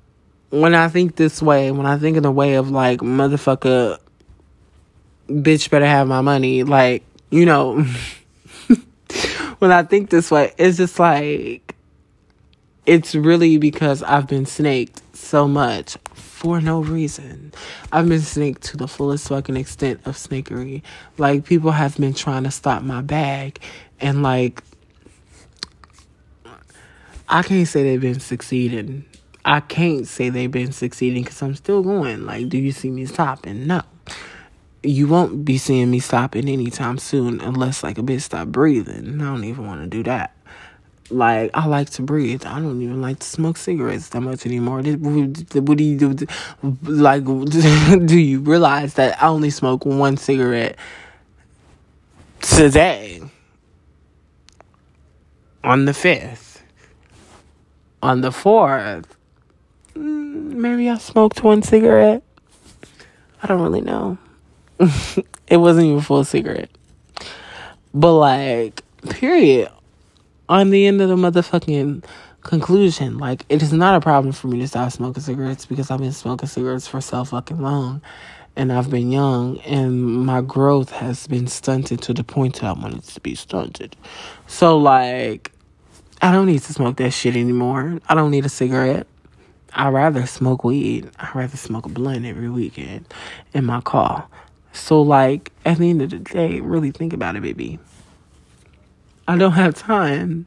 when 0.51 0.75
I 0.75 0.89
think 0.89 1.17
this 1.17 1.43
way, 1.43 1.71
when 1.71 1.87
I 1.87 1.99
think 1.99 2.17
in 2.17 2.23
the 2.23 2.33
way 2.33 2.55
of, 2.55 2.71
like, 2.71 3.01
motherfucker, 3.01 3.99
bitch 5.29 5.71
better 5.71 5.87
have 5.87 6.09
my 6.09 6.21
money. 6.21 6.63
Like, 6.63 7.05
you 7.31 7.47
know, 7.47 7.85
when 9.59 9.73
I 9.73 9.83
think 9.83 10.11
this 10.11 10.31
way, 10.31 10.53
it's 10.59 10.77
just 10.77 10.99
like, 10.99 11.75
it's 12.85 13.15
really 13.15 13.59
because 13.59 14.03
I've 14.03 14.29
been 14.29 14.47
snaked 14.47 15.03
so 15.17 15.49
much 15.49 15.97
for 16.15 16.61
no 16.61 16.81
reason. 16.81 17.53
I've 17.93 18.09
been 18.09 18.21
snaked 18.21 18.63
to 18.65 18.77
the 18.77 18.87
fullest 18.87 19.29
fucking 19.29 19.57
extent 19.57 20.01
of 20.05 20.17
snakery. 20.17 20.83
Like, 21.19 21.45
people 21.45 21.73
have 21.73 21.97
been 21.97 22.15
trying 22.15 22.45
to 22.45 22.51
stop 22.51 22.83
my 22.83 23.01
bag, 23.01 23.59
and 24.01 24.23
like, 24.23 24.63
I 27.29 27.43
can't 27.43 27.67
say 27.67 27.83
they've 27.83 28.01
been 28.01 28.21
succeeding. 28.21 29.05
I 29.45 29.61
can't 29.61 30.07
say 30.07 30.29
they've 30.29 30.51
been 30.51 30.73
succeeding 30.73 31.23
because 31.25 31.43
I'm 31.43 31.55
still 31.55 31.83
going. 31.83 32.25
Like, 32.25 32.49
do 32.49 32.59
you 32.59 32.73
see 32.73 32.91
me 32.91 33.07
stopping? 33.07 33.67
No 33.67 33.83
you 34.89 35.09
won't 35.09 35.45
be 35.45 35.59
seeing 35.59 35.91
me 35.91 36.01
stopping 36.01 36.49
anytime 36.49 36.99
soon 36.99 37.41
unless 37.41 37.83
like 37.83 37.99
a 37.99 38.03
bitch 38.03 38.23
stop 38.23 38.49
breathing. 38.49 39.21
I 39.21 39.25
don't 39.25 39.45
even 39.45 39.67
want 39.67 39.83
to 39.83 39.87
do 39.87 40.03
that. 40.05 40.35
Like 41.11 41.51
I 41.55 41.67
like 41.67 41.91
to 41.91 42.03
breathe. 42.03 42.45
I 42.45 42.59
don't 42.59 42.83
even 42.83 43.01
like 43.01 43.21
to 43.21 43.27
smoke 43.27 43.57
cigarettes 43.57 44.09
that 44.11 44.21
much 44.21 44.45
anymore. 44.47 44.83
What 44.83 45.79
do 45.79 45.85
you 45.85 45.97
do? 45.97 46.27
Like, 46.83 47.25
do 48.07 48.19
you 48.19 48.41
realize 48.41 48.95
that 48.95 49.23
I 49.23 49.29
only 49.29 49.51
smoke 49.51 49.87
one 49.87 50.17
cigarette 50.17 50.77
today 52.41 53.23
on 55.63 55.85
the 55.85 55.95
fifth, 55.95 56.63
on 58.03 58.21
the 58.21 58.33
fourth? 58.33 59.17
Mm, 59.95 60.55
maybe 60.55 60.91
I 60.91 60.99
smoked 60.99 61.43
one 61.45 61.63
cigarette. 61.63 62.23
I 63.43 63.47
don't 63.47 63.63
really 63.63 63.81
know. 63.81 64.19
it 65.49 65.57
wasn't 65.57 65.87
even 65.87 66.01
full 66.01 66.25
cigarette. 66.25 66.71
But 67.95 68.15
like, 68.15 68.83
period. 69.09 69.71
On 70.49 70.71
the 70.71 70.87
end 70.87 71.01
of 71.01 71.09
the 71.09 71.17
motherfucking 71.17 72.05
conclusion, 72.43 73.19
like 73.19 73.45
it 73.49 73.63
is 73.63 73.73
not 73.73 73.97
a 73.97 74.01
problem 74.01 74.33
for 74.33 74.47
me 74.47 74.61
to 74.61 74.69
stop 74.69 74.93
smoking 74.93 75.23
cigarettes 75.23 75.67
because 75.67 75.91
I've 75.91 75.99
been 75.99 76.13
smoking 76.13 76.49
cigarettes 76.49 76.87
for 76.87 77.01
so 77.01 77.25
fucking 77.25 77.61
long 77.61 78.01
and 78.55 78.73
I've 78.73 78.91
been 78.91 79.11
young 79.11 79.59
and 79.61 80.25
my 80.25 80.41
growth 80.41 80.91
has 80.91 81.27
been 81.27 81.47
stunted 81.47 82.01
to 82.03 82.15
the 82.15 82.25
point 82.25 82.61
that 82.61 82.65
I 82.65 82.73
wanted 82.73 83.03
to 83.03 83.21
be 83.21 83.35
stunted. 83.35 83.97
So 84.47 84.79
like 84.79 85.51
I 86.23 86.33
don't 86.33 86.47
need 86.47 86.63
to 86.63 86.73
smoke 86.73 86.97
that 86.97 87.11
shit 87.11 87.37
anymore. 87.37 87.99
I 88.09 88.15
don't 88.15 88.31
need 88.31 88.47
a 88.47 88.49
cigarette. 88.49 89.07
I'd 89.75 89.93
rather 89.93 90.25
smoke 90.27 90.65
weed. 90.65 91.11
I'd 91.19 91.35
rather 91.35 91.57
smoke 91.57 91.85
a 91.85 91.91
blunt 91.91 92.25
every 92.25 92.49
weekend 92.49 93.07
in 93.53 93.67
my 93.67 93.83
car. 93.83 94.27
So, 94.77 95.01
like, 95.03 95.53
at 95.65 95.79
the 95.79 95.91
end 95.91 96.03
of 96.03 96.11
the 96.11 96.19
day, 96.19 96.61
really 96.61 96.91
think 96.91 97.13
about 97.13 97.35
it, 97.35 97.43
baby. 97.43 97.79
I 99.27 99.37
don't 99.37 99.53
have 99.53 99.75
time. 99.75 100.47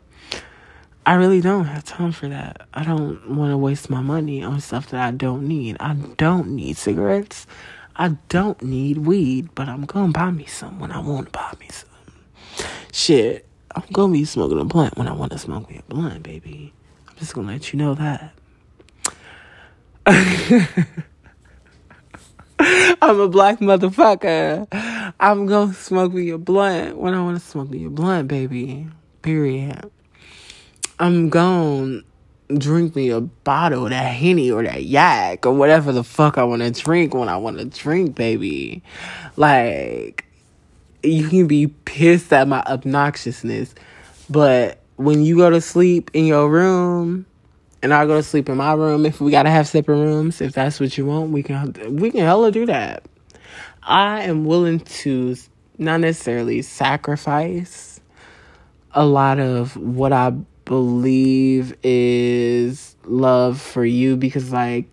I 1.05 1.15
really 1.15 1.41
don't 1.41 1.65
have 1.65 1.83
time 1.83 2.11
for 2.11 2.29
that. 2.29 2.67
I 2.73 2.83
don't 2.83 3.35
want 3.35 3.51
to 3.51 3.57
waste 3.57 3.89
my 3.89 4.01
money 4.01 4.43
on 4.43 4.61
stuff 4.61 4.91
that 4.91 5.01
I 5.01 5.11
don't 5.11 5.47
need. 5.47 5.77
I 5.79 5.93
don't 5.93 6.49
need 6.51 6.77
cigarettes. 6.77 7.47
I 7.95 8.09
don't 8.29 8.61
need 8.61 8.99
weed, 8.99 9.49
but 9.55 9.67
I'm 9.67 9.85
going 9.85 10.13
to 10.13 10.19
buy 10.19 10.31
me 10.31 10.45
some 10.45 10.79
when 10.79 10.91
I 10.91 10.99
want 10.99 11.25
to 11.25 11.31
buy 11.31 11.53
me 11.59 11.67
some. 11.69 11.89
Shit, 12.93 13.45
I'm 13.75 13.83
going 13.91 14.13
to 14.13 14.19
be 14.19 14.25
smoking 14.25 14.59
a 14.59 14.65
blunt 14.65 14.97
when 14.97 15.07
I 15.07 15.13
want 15.13 15.31
to 15.31 15.39
smoke 15.39 15.69
me 15.69 15.79
a 15.79 15.93
blunt, 15.93 16.23
baby. 16.23 16.73
I'm 17.09 17.15
just 17.17 17.33
going 17.33 17.47
to 17.47 17.53
let 17.53 17.73
you 17.73 17.79
know 17.79 17.95
that. 17.95 18.33
I'm 23.01 23.19
a 23.21 23.29
black 23.29 23.59
motherfucker. 23.59 24.67
I'm 25.19 25.45
gonna 25.45 25.73
smoke 25.73 26.11
me 26.11 26.29
a 26.31 26.37
blunt 26.37 26.97
when 26.97 27.13
I 27.13 27.21
wanna 27.23 27.39
smoke 27.39 27.69
me 27.69 27.85
a 27.85 27.89
blunt, 27.89 28.27
baby. 28.27 28.87
Period. 29.21 29.89
I'm 30.99 31.29
gonna 31.29 32.01
drink 32.57 32.97
me 32.97 33.11
a 33.11 33.21
bottle 33.21 33.85
of 33.85 33.91
that 33.91 34.13
Henny 34.13 34.51
or 34.51 34.63
that 34.63 34.83
Yak 34.83 35.45
or 35.45 35.53
whatever 35.53 35.93
the 35.93 36.03
fuck 36.03 36.37
I 36.37 36.43
wanna 36.43 36.71
drink 36.71 37.13
when 37.13 37.29
I 37.29 37.37
wanna 37.37 37.63
drink, 37.63 38.15
baby. 38.15 38.83
Like, 39.37 40.25
you 41.01 41.29
can 41.29 41.47
be 41.47 41.67
pissed 41.67 42.33
at 42.33 42.49
my 42.49 42.61
obnoxiousness, 42.63 43.73
But 44.29 44.79
when 44.97 45.23
you 45.23 45.37
go 45.37 45.49
to 45.49 45.61
sleep 45.61 46.11
in 46.13 46.25
your 46.25 46.49
room, 46.49 47.25
and 47.81 47.93
I 47.93 48.05
go 48.05 48.15
to 48.15 48.23
sleep 48.23 48.49
in 48.49 48.57
my 48.57 48.73
room, 48.73 49.05
if 49.05 49.21
we 49.21 49.31
gotta 49.31 49.49
have 49.49 49.67
separate 49.67 49.97
rooms, 49.97 50.41
if 50.41 50.53
that's 50.53 50.79
what 50.79 50.97
you 50.97 51.05
want, 51.05 51.31
we 51.31 51.43
can 51.43 51.73
we 51.95 52.11
can 52.11 52.21
hella 52.21 52.51
do 52.51 52.65
that. 52.65 53.05
I 53.83 54.23
am 54.23 54.45
willing 54.45 54.79
to 54.79 55.35
not 55.77 56.01
necessarily 56.01 56.61
sacrifice 56.61 58.01
a 58.91 59.05
lot 59.05 59.39
of 59.39 59.77
what 59.77 60.11
I 60.11 60.31
believe 60.65 61.75
is 61.83 62.95
love 63.05 63.59
for 63.59 63.85
you 63.85 64.17
because 64.17 64.51
like 64.51 64.87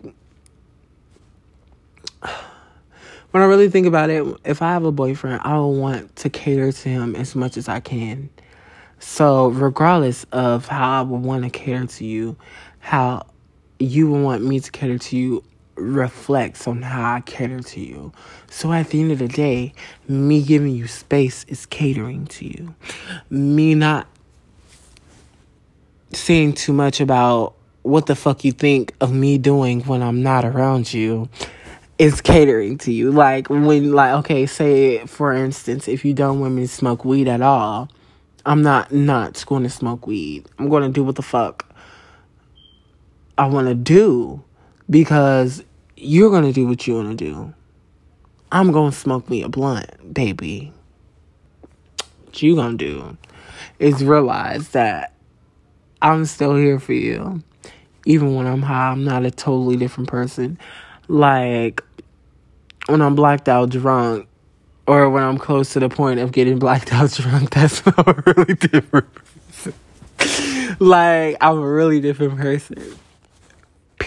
when 3.31 3.43
I 3.43 3.45
really 3.45 3.69
think 3.69 3.85
about 3.85 4.09
it, 4.09 4.25
if 4.45 4.61
I 4.61 4.71
have 4.71 4.85
a 4.85 4.91
boyfriend, 4.91 5.41
I 5.43 5.57
will 5.57 5.75
want 5.75 6.15
to 6.17 6.29
cater 6.29 6.71
to 6.71 6.89
him 6.89 7.15
as 7.15 7.35
much 7.35 7.57
as 7.57 7.67
I 7.67 7.79
can. 7.79 8.29
So, 8.99 9.49
regardless 9.49 10.25
of 10.31 10.67
how 10.67 10.99
I 10.99 11.01
would 11.03 11.21
want 11.21 11.43
to 11.43 11.51
cater 11.51 11.85
to 11.85 12.05
you, 12.05 12.35
how 12.87 13.25
you 13.79 14.09
want 14.09 14.41
me 14.41 14.61
to 14.61 14.71
cater 14.71 14.97
to 14.97 15.17
you 15.17 15.43
reflects 15.75 16.69
on 16.69 16.81
how 16.81 17.15
I 17.15 17.19
cater 17.19 17.59
to 17.59 17.81
you. 17.81 18.13
So 18.49 18.71
at 18.71 18.91
the 18.91 19.01
end 19.01 19.11
of 19.11 19.19
the 19.19 19.27
day, 19.27 19.73
me 20.07 20.41
giving 20.41 20.73
you 20.73 20.87
space 20.87 21.43
is 21.49 21.65
catering 21.65 22.27
to 22.27 22.47
you. 22.47 22.75
Me 23.29 23.75
not 23.75 24.07
saying 26.13 26.53
too 26.53 26.71
much 26.71 27.01
about 27.01 27.55
what 27.81 28.05
the 28.05 28.15
fuck 28.15 28.45
you 28.45 28.53
think 28.53 28.93
of 29.01 29.11
me 29.13 29.37
doing 29.37 29.81
when 29.81 30.01
I'm 30.01 30.23
not 30.23 30.45
around 30.45 30.93
you 30.93 31.27
is 31.99 32.21
catering 32.21 32.77
to 32.79 32.93
you. 32.93 33.11
Like 33.11 33.49
when 33.49 33.91
like 33.91 34.13
okay, 34.19 34.45
say 34.45 35.05
for 35.07 35.33
instance, 35.33 35.89
if 35.89 36.05
you 36.05 36.13
don't 36.13 36.39
want 36.39 36.53
me 36.53 36.61
to 36.61 36.67
smoke 36.69 37.03
weed 37.03 37.27
at 37.27 37.41
all, 37.41 37.89
I'm 38.45 38.61
not 38.61 38.93
not 38.93 39.45
going 39.45 39.63
to 39.63 39.69
smoke 39.69 40.07
weed. 40.07 40.47
I'm 40.57 40.69
going 40.69 40.83
to 40.83 40.89
do 40.89 41.03
what 41.03 41.15
the 41.15 41.21
fuck 41.21 41.66
I 43.37 43.45
want 43.45 43.67
to 43.67 43.75
do 43.75 44.43
because 44.89 45.63
you're 45.95 46.29
going 46.29 46.45
to 46.45 46.53
do 46.53 46.67
what 46.67 46.87
you 46.87 46.95
want 46.95 47.17
to 47.17 47.25
do. 47.25 47.53
I'm 48.51 48.71
going 48.71 48.91
to 48.91 48.97
smoke 48.97 49.29
me 49.29 49.43
a 49.43 49.49
blunt, 49.49 50.13
baby. 50.13 50.73
What 52.25 52.41
you 52.41 52.55
going 52.55 52.77
to 52.77 52.85
do 52.85 53.17
is 53.79 54.03
realize 54.03 54.69
that 54.69 55.13
I'm 56.01 56.25
still 56.25 56.55
here 56.55 56.79
for 56.79 56.93
you. 56.93 57.43
Even 58.05 58.35
when 58.35 58.47
I'm 58.47 58.61
high, 58.61 58.91
I'm 58.91 59.03
not 59.03 59.25
a 59.25 59.31
totally 59.31 59.75
different 59.75 60.09
person. 60.09 60.57
Like, 61.07 61.83
when 62.85 63.01
I'm 63.01 63.15
blacked 63.15 63.49
out 63.49 63.69
drunk, 63.69 64.27
or 64.85 65.09
when 65.09 65.23
I'm 65.23 65.37
close 65.37 65.73
to 65.73 65.81
the 65.81 65.89
point 65.89 66.19
of 66.21 66.31
getting 66.31 66.57
blacked 66.59 66.93
out 66.93 67.11
drunk, 67.11 67.49
that's 67.49 67.81
a 67.85 68.23
really 68.25 68.53
different 68.53 69.07
person. 69.13 69.73
like, 70.79 71.37
I'm 71.41 71.57
a 71.57 71.69
really 71.69 71.99
different 71.99 72.37
person. 72.37 72.97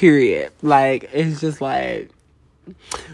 Period. 0.01 0.51
Like, 0.63 1.11
it's 1.13 1.43
just 1.43 1.61
like, 1.61 2.09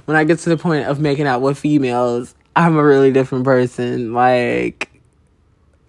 when 0.05 0.17
I 0.17 0.23
get 0.23 0.39
to 0.39 0.51
the 0.51 0.57
point 0.57 0.87
of 0.87 1.01
making 1.01 1.27
out 1.27 1.43
with 1.43 1.59
females, 1.59 2.33
I'm 2.55 2.77
a 2.77 2.85
really 2.85 3.11
different 3.11 3.45
person. 3.45 4.13
Like, 4.13 4.89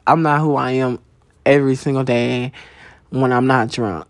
I'm 0.08 0.24
not 0.24 0.42
who 0.42 0.56
I 0.56 0.72
am 0.72 0.98
every 1.46 1.76
single 1.76 2.04
day 2.04 2.52
when 3.12 3.32
I'm 3.32 3.46
not 3.46 3.70
drunk. 3.70 4.08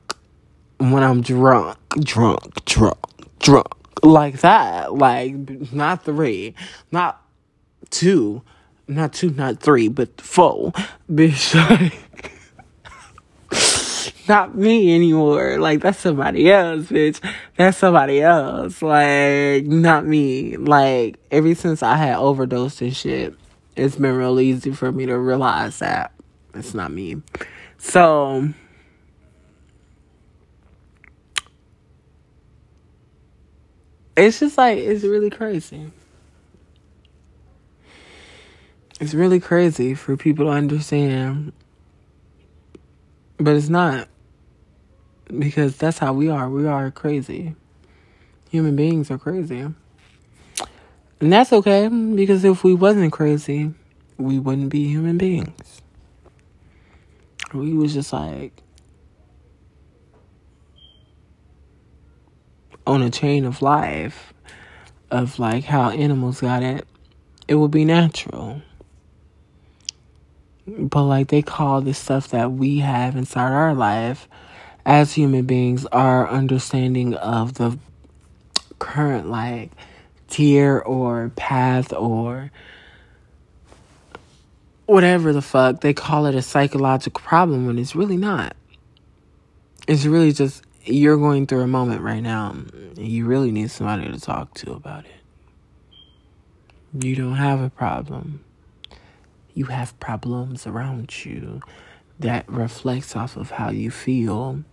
When 0.78 1.04
I'm 1.04 1.20
drunk, 1.20 1.78
drunk, 2.00 2.64
drunk, 2.64 2.98
drunk. 3.40 3.68
Like 4.02 4.40
that. 4.40 4.94
Like, 4.94 5.74
not 5.74 6.06
three, 6.06 6.56
not 6.94 7.22
two, 7.90 8.44
not 8.88 9.12
two, 9.12 9.32
not 9.32 9.60
three, 9.60 9.90
but 9.90 10.22
four. 10.22 10.72
Bitch, 11.12 11.54
like, 11.70 12.32
not 14.28 14.56
me 14.56 14.94
anymore. 14.94 15.58
Like, 15.58 15.82
that's 15.82 16.00
somebody 16.00 16.52
else, 16.52 16.88
bitch. 16.88 17.20
That's 17.56 17.78
somebody 17.78 18.22
else. 18.22 18.82
Like, 18.82 19.66
not 19.66 20.06
me. 20.06 20.58
Like, 20.58 21.20
ever 21.32 21.54
since 21.56 21.84
I 21.84 21.96
had 21.96 22.18
overdosed 22.18 22.82
and 22.82 22.96
shit, 22.96 23.36
it's 23.76 23.96
been 23.96 24.16
real 24.16 24.40
easy 24.40 24.72
for 24.72 24.92
me 24.92 25.06
to 25.06 25.18
realize 25.18 25.80
that 25.80 26.12
it's 26.54 26.74
not 26.74 26.92
me. 26.92 27.22
So, 27.78 28.50
it's 34.16 34.40
just 34.40 34.58
like 34.58 34.80
it's 34.80 35.04
really 35.04 35.30
crazy. 35.30 35.92
It's 39.00 39.14
really 39.14 39.40
crazy 39.40 39.94
for 39.94 40.18
people 40.18 40.46
to 40.46 40.52
understand, 40.52 41.54
but 43.38 43.56
it's 43.56 43.70
not 43.70 44.08
because 45.38 45.78
that's 45.78 45.98
how 45.98 46.14
we 46.14 46.30
are. 46.30 46.50
We 46.50 46.68
are 46.68 46.92
crazy. 46.92 47.56
Human 48.50 48.76
beings 48.76 49.12
are 49.12 49.18
crazy. 49.18 49.66
And 51.20 51.34
that's 51.34 51.52
okay 51.52 51.88
because 51.88 52.44
if 52.44 52.64
we 52.64 52.74
wasn't 52.74 53.12
crazy, 53.12 53.74
we 54.18 54.40
wouldn't 54.40 54.70
be 54.70 54.88
human 54.88 55.18
beings. 55.18 55.82
We 57.54 57.74
was 57.74 57.94
just 57.94 58.14
like 58.14 58.62
on 62.86 63.02
a 63.02 63.10
chain 63.10 63.46
of 63.46 63.62
life 63.62 64.34
of 65.12 65.40
like 65.40 65.66
how 65.66 65.90
animals 65.90 66.42
got 66.42 66.64
it, 66.64 66.88
it 67.48 67.56
would 67.56 67.72
be 67.72 67.86
natural. 67.86 68.62
But 70.68 71.04
like 71.04 71.28
they 71.28 71.42
call 71.42 71.82
the 71.82 71.94
stuff 71.94 72.30
that 72.30 72.52
we 72.52 72.80
have 72.80 73.16
inside 73.16 73.52
our 73.52 73.74
life 73.74 74.28
as 74.88 75.14
human 75.14 75.46
beings 75.46 75.86
our 75.88 76.30
understanding 76.30 77.14
of 77.16 77.56
the 77.56 77.78
current 78.80 79.30
like 79.30 79.70
tier 80.30 80.80
or 80.80 81.30
path 81.36 81.92
or 81.92 82.50
whatever 84.86 85.34
the 85.34 85.42
fuck 85.42 85.82
they 85.82 85.94
call 85.94 86.26
it 86.26 86.34
a 86.34 86.42
psychological 86.42 87.22
problem 87.22 87.68
when 87.68 87.78
it's 87.78 87.96
really 87.96 88.16
not. 88.16 88.56
It's 89.90 90.06
really 90.06 90.32
just 90.32 90.64
you're 90.86 91.18
going 91.18 91.48
through 91.48 91.62
a 91.62 91.68
moment 91.68 92.02
right 92.02 92.24
now. 92.24 92.56
You 92.96 93.26
really 93.26 93.52
need 93.52 93.70
somebody 93.70 94.10
to 94.10 94.20
talk 94.22 94.54
to 94.56 94.72
about 94.72 95.04
it. 95.04 97.04
You 97.04 97.14
don't 97.14 97.36
have 97.36 97.60
a 97.60 97.70
problem. 97.70 98.46
You 99.54 99.66
have 99.66 100.00
problems 100.00 100.66
around 100.66 101.26
you 101.26 101.60
that 102.20 102.48
reflects 102.48 103.18
off 103.18 103.36
of 103.36 103.52
how 103.52 103.70
you 103.70 103.92
feel. 103.92 104.64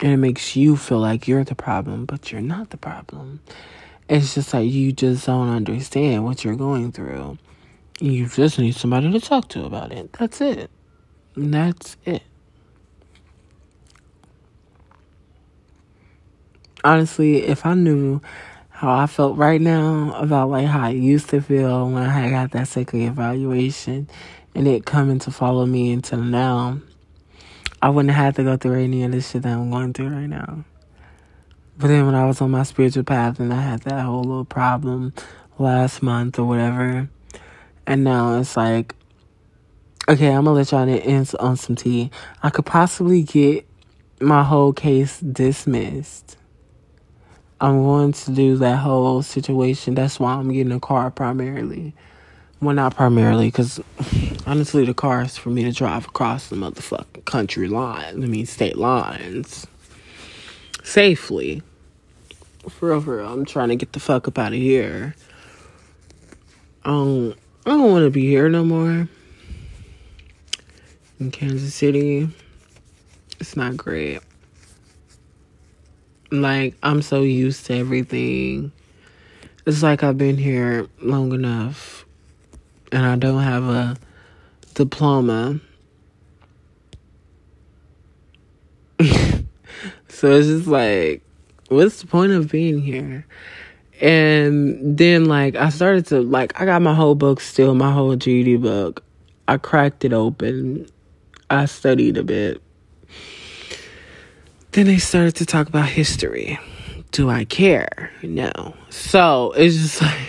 And 0.00 0.12
it 0.12 0.16
makes 0.16 0.54
you 0.54 0.76
feel 0.76 1.00
like 1.00 1.26
you're 1.26 1.44
the 1.44 1.54
problem, 1.54 2.04
but 2.06 2.30
you're 2.30 2.40
not 2.40 2.70
the 2.70 2.76
problem. 2.76 3.40
It's 4.08 4.34
just 4.34 4.54
like 4.54 4.70
you 4.70 4.92
just 4.92 5.26
don't 5.26 5.48
understand 5.48 6.24
what 6.24 6.44
you're 6.44 6.56
going 6.56 6.92
through. 6.92 7.38
You 8.00 8.28
just 8.28 8.58
need 8.58 8.76
somebody 8.76 9.10
to 9.10 9.20
talk 9.20 9.48
to 9.50 9.64
about 9.64 9.92
it. 9.92 10.12
That's 10.12 10.40
it. 10.40 10.70
That's 11.36 11.96
it. 12.04 12.22
honestly, 16.84 17.44
if 17.44 17.66
I 17.66 17.74
knew 17.74 18.20
how 18.70 18.94
I 18.94 19.06
felt 19.06 19.36
right 19.36 19.60
now 19.60 20.14
about 20.16 20.50
like 20.50 20.66
how 20.66 20.86
I 20.86 20.90
used 20.90 21.30
to 21.30 21.40
feel 21.40 21.90
when 21.90 22.02
I 22.02 22.08
had 22.08 22.30
got 22.30 22.50
that 22.52 22.68
second 22.68 23.02
evaluation 23.02 24.08
and 24.54 24.68
it 24.68 24.86
coming 24.86 25.18
to 25.20 25.30
follow 25.30 25.66
me 25.66 25.92
until 25.92 26.22
now, 26.22 26.78
I 27.80 27.90
wouldn't 27.90 28.14
have 28.14 28.34
to 28.36 28.44
go 28.44 28.56
through 28.56 28.82
any 28.82 29.04
of 29.04 29.12
this 29.12 29.30
shit 29.30 29.42
that 29.42 29.52
I'm 29.52 29.70
going 29.70 29.92
through 29.92 30.08
right 30.08 30.26
now. 30.26 30.64
But 31.76 31.88
then 31.88 32.06
when 32.06 32.14
I 32.14 32.26
was 32.26 32.40
on 32.40 32.50
my 32.50 32.64
spiritual 32.64 33.04
path 33.04 33.38
and 33.38 33.52
I 33.52 33.60
had 33.60 33.82
that 33.82 34.04
whole 34.04 34.24
little 34.24 34.44
problem 34.44 35.12
last 35.58 36.02
month 36.02 36.38
or 36.38 36.44
whatever, 36.44 37.08
and 37.86 38.04
now 38.04 38.38
it's 38.38 38.56
like, 38.56 38.94
okay, 40.08 40.28
I'm 40.28 40.44
gonna 40.44 40.56
let 40.56 40.72
y'all 40.72 40.88
in 40.88 41.26
on 41.38 41.56
some 41.56 41.76
tea. 41.76 42.10
I 42.42 42.50
could 42.50 42.66
possibly 42.66 43.22
get 43.22 43.66
my 44.20 44.42
whole 44.42 44.72
case 44.72 45.20
dismissed 45.20 46.38
I'm 47.60 47.82
going 47.82 48.12
to 48.12 48.30
do 48.30 48.56
that 48.58 48.76
whole 48.76 49.22
situation. 49.22 49.96
That's 49.96 50.20
why 50.20 50.34
I'm 50.34 50.52
getting 50.52 50.70
a 50.70 50.78
car 50.78 51.10
primarily. 51.10 51.92
Well, 52.60 52.74
not 52.74 52.96
primarily, 52.96 53.46
because 53.46 53.80
honestly, 54.44 54.84
the 54.84 54.92
car 54.92 55.22
is 55.22 55.36
for 55.36 55.50
me 55.50 55.62
to 55.62 55.70
drive 55.70 56.06
across 56.06 56.48
the 56.48 56.56
motherfucking 56.56 57.24
country 57.24 57.68
line. 57.68 58.24
I 58.24 58.26
mean, 58.26 58.46
state 58.46 58.76
lines. 58.76 59.68
Safely. 60.82 61.62
For 62.68 62.88
real, 62.88 63.00
for 63.00 63.18
real. 63.18 63.32
I'm 63.32 63.44
trying 63.44 63.68
to 63.68 63.76
get 63.76 63.92
the 63.92 64.00
fuck 64.00 64.26
up 64.26 64.38
out 64.38 64.52
of 64.52 64.58
here. 64.58 65.14
Um, 66.84 67.34
I 67.64 67.70
don't 67.70 67.92
want 67.92 68.04
to 68.04 68.10
be 68.10 68.26
here 68.26 68.48
no 68.48 68.64
more. 68.64 69.08
In 71.20 71.30
Kansas 71.30 71.76
City. 71.76 72.28
It's 73.38 73.56
not 73.56 73.76
great. 73.76 74.18
Like, 76.32 76.74
I'm 76.82 77.02
so 77.02 77.22
used 77.22 77.66
to 77.66 77.74
everything. 77.74 78.72
It's 79.64 79.84
like 79.84 80.02
I've 80.02 80.18
been 80.18 80.38
here 80.38 80.88
long 81.00 81.32
enough 81.32 81.97
and 82.92 83.04
I 83.04 83.16
don't 83.16 83.42
have 83.42 83.64
a 83.64 83.96
diploma. 84.74 85.60
so 89.00 90.30
it's 90.32 90.48
just 90.48 90.66
like, 90.66 91.22
what's 91.68 92.00
the 92.00 92.06
point 92.06 92.32
of 92.32 92.50
being 92.50 92.80
here? 92.80 93.26
And 94.00 94.96
then, 94.96 95.24
like, 95.26 95.56
I 95.56 95.70
started 95.70 96.06
to, 96.06 96.20
like, 96.20 96.60
I 96.60 96.64
got 96.64 96.82
my 96.82 96.94
whole 96.94 97.14
book 97.14 97.40
still, 97.40 97.74
my 97.74 97.92
whole 97.92 98.14
GED 98.14 98.56
book. 98.58 99.04
I 99.48 99.56
cracked 99.56 100.04
it 100.04 100.12
open. 100.12 100.86
I 101.50 101.64
studied 101.64 102.16
a 102.16 102.22
bit. 102.22 102.62
Then 104.72 104.86
they 104.86 104.98
started 104.98 105.34
to 105.36 105.46
talk 105.46 105.68
about 105.68 105.88
history. 105.88 106.58
Do 107.10 107.30
I 107.30 107.44
care? 107.44 108.12
No. 108.22 108.76
So 108.90 109.52
it's 109.56 109.76
just 109.76 110.02
like, 110.02 110.28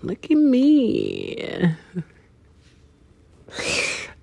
Look 0.06 0.26
at 0.30 0.38
me. 0.38 1.74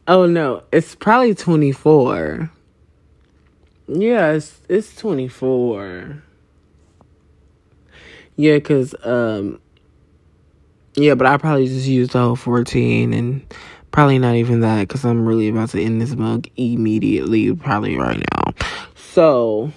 oh 0.07 0.27
no, 0.27 0.63
it's 0.71 0.95
probably 0.95 1.35
24. 1.35 2.49
Yeah, 3.89 4.31
it's, 4.31 4.61
it's 4.69 4.95
24. 4.95 6.23
Yeah, 8.37 8.61
cause 8.61 8.95
um, 9.03 9.61
yeah, 10.95 11.17
but 11.17 11.27
I 11.27 11.37
probably 11.37 11.67
just 11.67 11.89
used 11.89 12.13
the 12.13 12.21
whole 12.21 12.37
fourteen, 12.37 13.13
and 13.13 13.45
probably 13.91 14.19
not 14.19 14.37
even 14.37 14.61
that, 14.61 14.89
cause 14.89 15.05
I'm 15.05 15.27
really 15.27 15.49
about 15.49 15.71
to 15.71 15.83
end 15.83 16.01
this 16.01 16.15
mug 16.15 16.47
immediately, 16.57 17.55
probably 17.55 17.97
right 17.97 18.23
now. 18.35 18.55
So. 18.95 19.73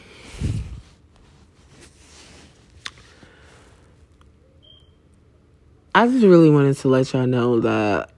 I 5.98 6.08
just 6.08 6.26
really 6.26 6.50
wanted 6.50 6.76
to 6.80 6.90
let 6.90 7.14
y'all 7.14 7.26
know 7.26 7.62
that 7.62 8.10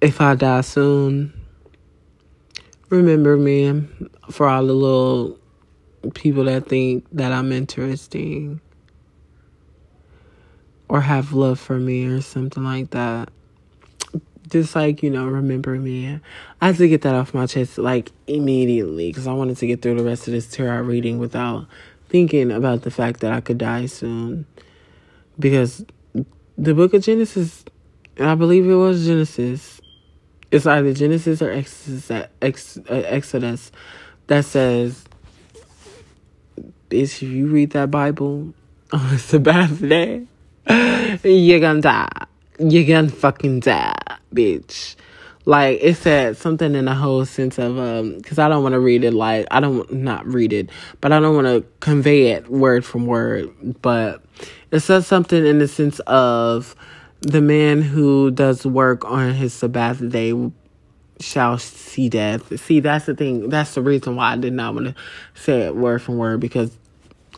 if 0.00 0.20
I 0.20 0.34
die 0.34 0.62
soon, 0.62 1.32
remember 2.88 3.36
me 3.36 3.86
for 4.28 4.48
all 4.48 4.66
the 4.66 4.72
little 4.72 5.38
people 6.14 6.42
that 6.46 6.66
think 6.66 7.06
that 7.12 7.30
I'm 7.30 7.52
interesting 7.52 8.60
or 10.88 11.02
have 11.02 11.34
love 11.34 11.60
for 11.60 11.78
me 11.78 12.06
or 12.06 12.20
something 12.20 12.64
like 12.64 12.90
that. 12.90 13.28
Just 14.48 14.74
like, 14.74 15.04
you 15.04 15.10
know, 15.10 15.28
remember 15.28 15.76
me. 15.76 16.18
I 16.60 16.66
had 16.66 16.78
to 16.78 16.88
get 16.88 17.02
that 17.02 17.14
off 17.14 17.32
my 17.32 17.46
chest 17.46 17.78
like 17.78 18.10
immediately 18.26 19.10
because 19.10 19.28
I 19.28 19.34
wanted 19.34 19.56
to 19.58 19.68
get 19.68 19.82
through 19.82 19.98
the 19.98 20.04
rest 20.04 20.26
of 20.26 20.32
this 20.32 20.50
tarot 20.50 20.82
reading 20.82 21.20
without 21.20 21.68
thinking 22.08 22.50
about 22.50 22.82
the 22.82 22.90
fact 22.90 23.20
that 23.20 23.32
I 23.32 23.40
could 23.40 23.58
die 23.58 23.86
soon. 23.86 24.46
Because 25.42 25.84
the 26.56 26.72
book 26.72 26.94
of 26.94 27.02
Genesis, 27.02 27.64
I 28.18 28.34
believe 28.36 28.68
it 28.68 28.74
was 28.74 29.04
Genesis, 29.04 29.80
it's 30.52 30.66
either 30.66 30.94
Genesis 30.94 31.42
or 31.42 31.50
Exodus, 31.50 32.10
uh, 32.88 33.06
that 34.28 34.44
says 34.44 35.04
bitch, 36.88 37.22
if 37.22 37.22
you 37.22 37.46
read 37.48 37.70
that 37.70 37.90
Bible 37.90 38.54
on 38.92 39.14
a 39.14 39.18
Sabbath 39.18 39.80
day, 39.80 40.26
you're 41.24 41.60
gonna 41.60 41.80
die. 41.80 42.26
You're 42.58 42.86
gonna 42.86 43.08
fucking 43.08 43.60
die, 43.60 43.94
bitch. 44.32 44.94
Like 45.44 45.80
it 45.82 45.96
said 45.96 46.36
something 46.36 46.74
in 46.74 46.84
the 46.84 46.94
whole 46.94 47.24
sense 47.24 47.58
of 47.58 47.76
um, 47.78 48.16
because 48.16 48.38
I 48.38 48.48
don't 48.48 48.62
want 48.62 48.74
to 48.74 48.80
read 48.80 49.02
it 49.02 49.12
like 49.12 49.46
I 49.50 49.58
don't 49.58 49.92
not 49.92 50.24
read 50.26 50.52
it, 50.52 50.70
but 51.00 51.12
I 51.12 51.18
don't 51.18 51.34
want 51.34 51.48
to 51.48 51.68
convey 51.80 52.28
it 52.28 52.48
word 52.48 52.84
from 52.84 53.06
word. 53.06 53.50
But 53.82 54.22
it 54.70 54.80
says 54.80 55.06
something 55.06 55.44
in 55.44 55.58
the 55.58 55.66
sense 55.66 55.98
of 56.00 56.76
the 57.20 57.40
man 57.40 57.82
who 57.82 58.30
does 58.30 58.64
work 58.64 59.04
on 59.04 59.34
his 59.34 59.52
Sabbath 59.52 60.08
day 60.10 60.32
shall 61.18 61.58
see 61.58 62.08
death. 62.08 62.60
See, 62.60 62.80
that's 62.80 63.06
the 63.06 63.14
thing. 63.14 63.48
That's 63.48 63.74
the 63.74 63.82
reason 63.82 64.16
why 64.16 64.32
I 64.32 64.36
did 64.36 64.52
not 64.52 64.74
want 64.74 64.88
to 64.88 64.94
say 65.34 65.62
it 65.62 65.76
word 65.76 66.02
from 66.02 66.18
word 66.18 66.40
because 66.40 66.76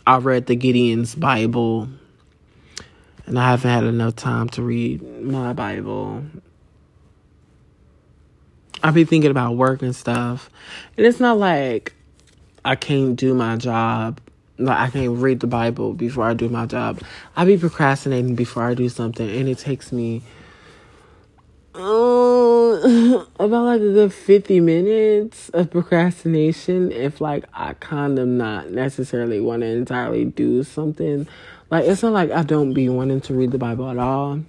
I 0.06 0.18
read 0.18 0.46
the 0.46 0.56
Gideon's 0.56 1.14
Bible 1.14 1.88
and 3.26 3.38
I 3.38 3.50
haven't 3.50 3.70
had 3.70 3.84
enough 3.84 4.16
time 4.16 4.48
to 4.50 4.62
read 4.62 5.02
my 5.22 5.52
Bible. 5.52 6.24
I 8.84 8.90
be 8.90 9.04
thinking 9.04 9.30
about 9.30 9.56
work 9.56 9.80
and 9.80 9.96
stuff. 9.96 10.50
And 10.98 11.06
it's 11.06 11.18
not 11.18 11.38
like 11.38 11.94
I 12.66 12.76
can't 12.76 13.16
do 13.16 13.32
my 13.32 13.56
job. 13.56 14.20
Like 14.58 14.78
I 14.78 14.90
can't 14.90 15.16
read 15.16 15.40
the 15.40 15.46
Bible 15.46 15.94
before 15.94 16.24
I 16.24 16.34
do 16.34 16.50
my 16.50 16.66
job. 16.66 17.00
I 17.34 17.46
be 17.46 17.56
procrastinating 17.56 18.34
before 18.34 18.62
I 18.62 18.74
do 18.74 18.90
something 18.90 19.28
and 19.28 19.48
it 19.48 19.56
takes 19.56 19.90
me 19.90 20.22
uh, 21.74 21.80
about 23.40 23.64
like 23.64 23.80
a 23.80 23.92
good 23.92 24.12
50 24.12 24.60
minutes 24.60 25.48
of 25.48 25.70
procrastination 25.70 26.92
if 26.92 27.22
like 27.22 27.46
I 27.54 27.72
kind 27.72 28.18
of 28.18 28.28
not 28.28 28.70
necessarily 28.70 29.40
want 29.40 29.62
to 29.62 29.66
entirely 29.66 30.26
do 30.26 30.62
something. 30.62 31.26
Like 31.70 31.86
it's 31.86 32.02
not 32.02 32.12
like 32.12 32.30
I 32.30 32.42
don't 32.42 32.74
be 32.74 32.90
wanting 32.90 33.22
to 33.22 33.34
read 33.34 33.50
the 33.50 33.58
Bible 33.58 33.88
at 33.88 33.96
all. 33.96 34.40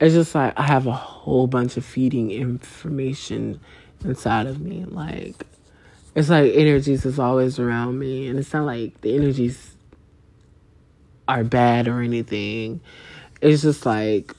It's 0.00 0.14
just 0.14 0.34
like 0.34 0.58
I 0.58 0.62
have 0.62 0.86
a 0.86 0.92
whole 0.92 1.46
bunch 1.46 1.76
of 1.76 1.84
feeding 1.84 2.30
information 2.30 3.60
inside 4.04 4.46
of 4.46 4.60
me. 4.60 4.84
Like 4.84 5.46
it's 6.14 6.30
like 6.30 6.52
energies 6.54 7.04
is 7.04 7.18
always 7.18 7.58
around 7.58 7.98
me 7.98 8.26
and 8.26 8.38
it's 8.38 8.52
not 8.52 8.64
like 8.64 9.00
the 9.02 9.14
energies 9.14 9.74
are 11.28 11.44
bad 11.44 11.86
or 11.86 12.00
anything. 12.00 12.80
It's 13.40 13.62
just 13.62 13.86
like 13.86 14.34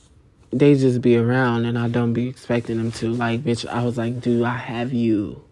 they 0.52 0.76
just 0.76 1.02
be 1.02 1.16
around 1.16 1.66
and 1.66 1.78
I 1.80 1.88
don't 1.88 2.14
be 2.14 2.28
expecting 2.28 2.78
them 2.78 2.92
to. 2.94 3.10
Like, 3.10 3.42
bitch, 3.42 3.68
I 3.68 3.84
was 3.84 3.98
like, 3.98 4.20
do 4.22 4.44
I 4.44 4.58
have 4.58 4.94
you 4.94 5.44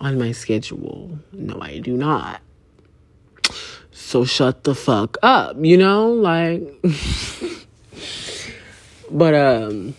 on 0.00 0.18
my 0.18 0.32
schedule? 0.32 1.18
No, 1.32 1.60
I 1.60 1.78
do 1.78 1.96
not. 1.96 2.40
So 3.90 4.24
shut 4.24 4.64
the 4.64 4.74
fuck 4.74 5.16
up, 5.22 5.56
you 5.60 5.76
know? 5.76 6.12
Like, 6.12 6.62
but, 9.14 9.34
um, 9.34 9.94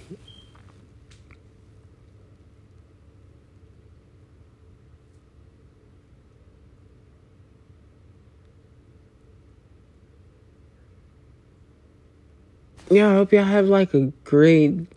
yeah, 12.89 13.09
I 13.09 13.13
hope 13.13 13.31
y'all 13.31 13.45
have 13.45 13.67
like 13.67 13.93
a 13.93 14.11
great 14.25 14.87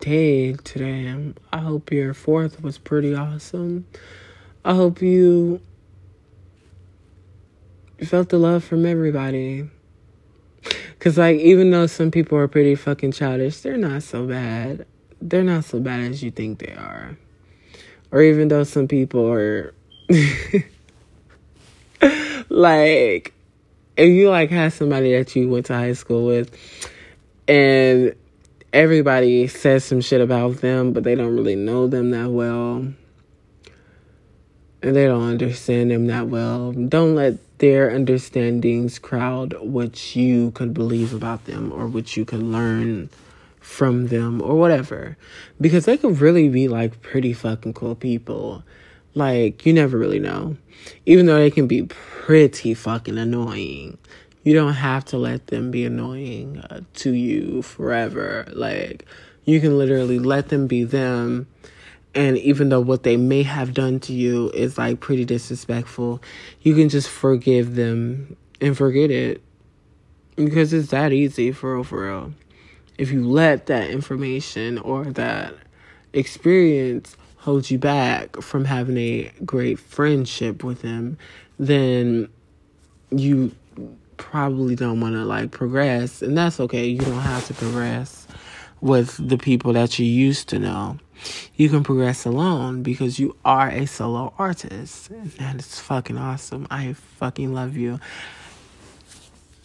day 0.00 0.52
today. 0.52 1.32
I 1.52 1.58
hope 1.58 1.90
your 1.90 2.14
fourth 2.14 2.62
was 2.62 2.78
pretty 2.78 3.14
awesome. 3.14 3.86
I 4.64 4.74
hope 4.74 5.02
you 5.02 5.60
felt 8.04 8.28
the 8.28 8.38
love 8.38 8.62
from 8.62 8.86
everybody. 8.86 9.68
Cause 11.04 11.18
like 11.18 11.36
even 11.36 11.70
though 11.70 11.86
some 11.86 12.10
people 12.10 12.38
are 12.38 12.48
pretty 12.48 12.74
fucking 12.74 13.12
childish, 13.12 13.60
they're 13.60 13.76
not 13.76 14.02
so 14.02 14.26
bad. 14.26 14.86
They're 15.20 15.44
not 15.44 15.66
so 15.66 15.78
bad 15.78 16.00
as 16.00 16.22
you 16.22 16.30
think 16.30 16.60
they 16.60 16.72
are. 16.72 17.18
Or 18.10 18.22
even 18.22 18.48
though 18.48 18.64
some 18.64 18.88
people 18.88 19.30
are 19.30 19.74
like 22.48 23.34
if 23.98 24.08
you 24.08 24.30
like 24.30 24.48
have 24.48 24.72
somebody 24.72 25.14
that 25.14 25.36
you 25.36 25.46
went 25.46 25.66
to 25.66 25.74
high 25.74 25.92
school 25.92 26.24
with 26.24 26.56
and 27.46 28.14
everybody 28.72 29.46
says 29.46 29.84
some 29.84 30.00
shit 30.00 30.22
about 30.22 30.62
them, 30.62 30.94
but 30.94 31.04
they 31.04 31.14
don't 31.14 31.36
really 31.36 31.54
know 31.54 31.86
them 31.86 32.12
that 32.12 32.30
well. 32.30 32.76
and 32.76 32.96
they 34.96 35.04
don't 35.04 35.28
understand 35.28 35.90
them 35.90 36.06
that 36.06 36.28
well. 36.28 36.72
Don't 36.72 37.14
let 37.14 37.34
their 37.58 37.90
understandings 37.90 38.98
crowd 38.98 39.54
what 39.60 40.16
you 40.16 40.50
could 40.52 40.74
believe 40.74 41.14
about 41.14 41.44
them 41.44 41.72
or 41.72 41.86
what 41.86 42.16
you 42.16 42.24
could 42.24 42.42
learn 42.42 43.08
from 43.60 44.08
them 44.08 44.42
or 44.42 44.56
whatever. 44.56 45.16
Because 45.60 45.84
they 45.84 45.96
could 45.96 46.20
really 46.20 46.48
be 46.48 46.68
like 46.68 47.00
pretty 47.02 47.32
fucking 47.32 47.74
cool 47.74 47.94
people. 47.94 48.62
Like, 49.14 49.64
you 49.64 49.72
never 49.72 49.96
really 49.96 50.18
know. 50.18 50.56
Even 51.06 51.26
though 51.26 51.38
they 51.38 51.50
can 51.50 51.66
be 51.68 51.84
pretty 51.84 52.74
fucking 52.74 53.16
annoying, 53.16 53.96
you 54.42 54.54
don't 54.54 54.74
have 54.74 55.04
to 55.06 55.16
let 55.16 55.46
them 55.46 55.70
be 55.70 55.84
annoying 55.84 56.58
uh, 56.58 56.80
to 56.94 57.12
you 57.12 57.62
forever. 57.62 58.46
Like, 58.52 59.06
you 59.44 59.60
can 59.60 59.78
literally 59.78 60.18
let 60.18 60.48
them 60.48 60.66
be 60.66 60.84
them 60.84 61.46
and 62.14 62.38
even 62.38 62.68
though 62.68 62.80
what 62.80 63.02
they 63.02 63.16
may 63.16 63.42
have 63.42 63.74
done 63.74 63.98
to 64.00 64.12
you 64.12 64.50
is 64.50 64.78
like 64.78 65.00
pretty 65.00 65.24
disrespectful, 65.24 66.22
you 66.62 66.74
can 66.74 66.88
just 66.88 67.08
forgive 67.08 67.74
them 67.74 68.36
and 68.60 68.76
forget 68.76 69.10
it. 69.10 69.42
Because 70.36 70.72
it's 70.72 70.90
that 70.90 71.12
easy 71.12 71.52
for 71.52 71.74
real, 71.74 71.84
for 71.84 72.06
real. 72.06 72.34
If 72.98 73.10
you 73.10 73.26
let 73.26 73.66
that 73.66 73.90
information 73.90 74.78
or 74.78 75.04
that 75.04 75.54
experience 76.12 77.16
hold 77.38 77.70
you 77.70 77.78
back 77.78 78.40
from 78.40 78.64
having 78.64 78.96
a 78.96 79.32
great 79.44 79.78
friendship 79.78 80.62
with 80.62 80.82
them, 80.82 81.18
then 81.58 82.28
you 83.10 83.52
probably 84.16 84.76
don't 84.76 85.00
want 85.00 85.14
to 85.14 85.24
like 85.24 85.50
progress. 85.50 86.22
And 86.22 86.38
that's 86.38 86.60
okay. 86.60 86.86
You 86.86 87.00
don't 87.00 87.20
have 87.20 87.46
to 87.48 87.54
progress 87.54 88.28
with 88.80 89.16
the 89.28 89.38
people 89.38 89.72
that 89.72 89.98
you 89.98 90.06
used 90.06 90.48
to 90.50 90.58
know 90.58 90.98
you 91.56 91.68
can 91.68 91.84
progress 91.84 92.24
alone 92.24 92.82
because 92.82 93.18
you 93.18 93.36
are 93.44 93.68
a 93.68 93.86
solo 93.86 94.32
artist. 94.38 95.10
And 95.38 95.58
it's 95.60 95.80
fucking 95.80 96.18
awesome. 96.18 96.66
I 96.70 96.92
fucking 96.92 97.52
love 97.54 97.76
you. 97.76 98.00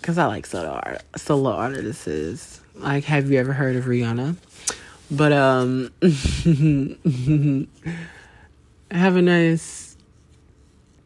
Cause 0.01 0.17
I 0.17 0.25
like 0.27 0.45
solo 0.45 0.69
art 0.69 1.01
solo 1.17 1.51
artists. 1.51 2.61
Like 2.75 3.03
have 3.05 3.29
you 3.29 3.37
ever 3.39 3.53
heard 3.53 3.75
of 3.75 3.85
Rihanna? 3.85 4.35
But 5.11 5.33
um 5.33 5.91
have 8.91 9.15
a 9.15 9.21
nice 9.21 9.97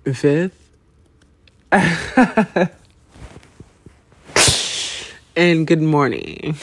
fifth. 0.06 0.60
and 5.36 5.66
good 5.66 5.82
morning. 5.82 6.56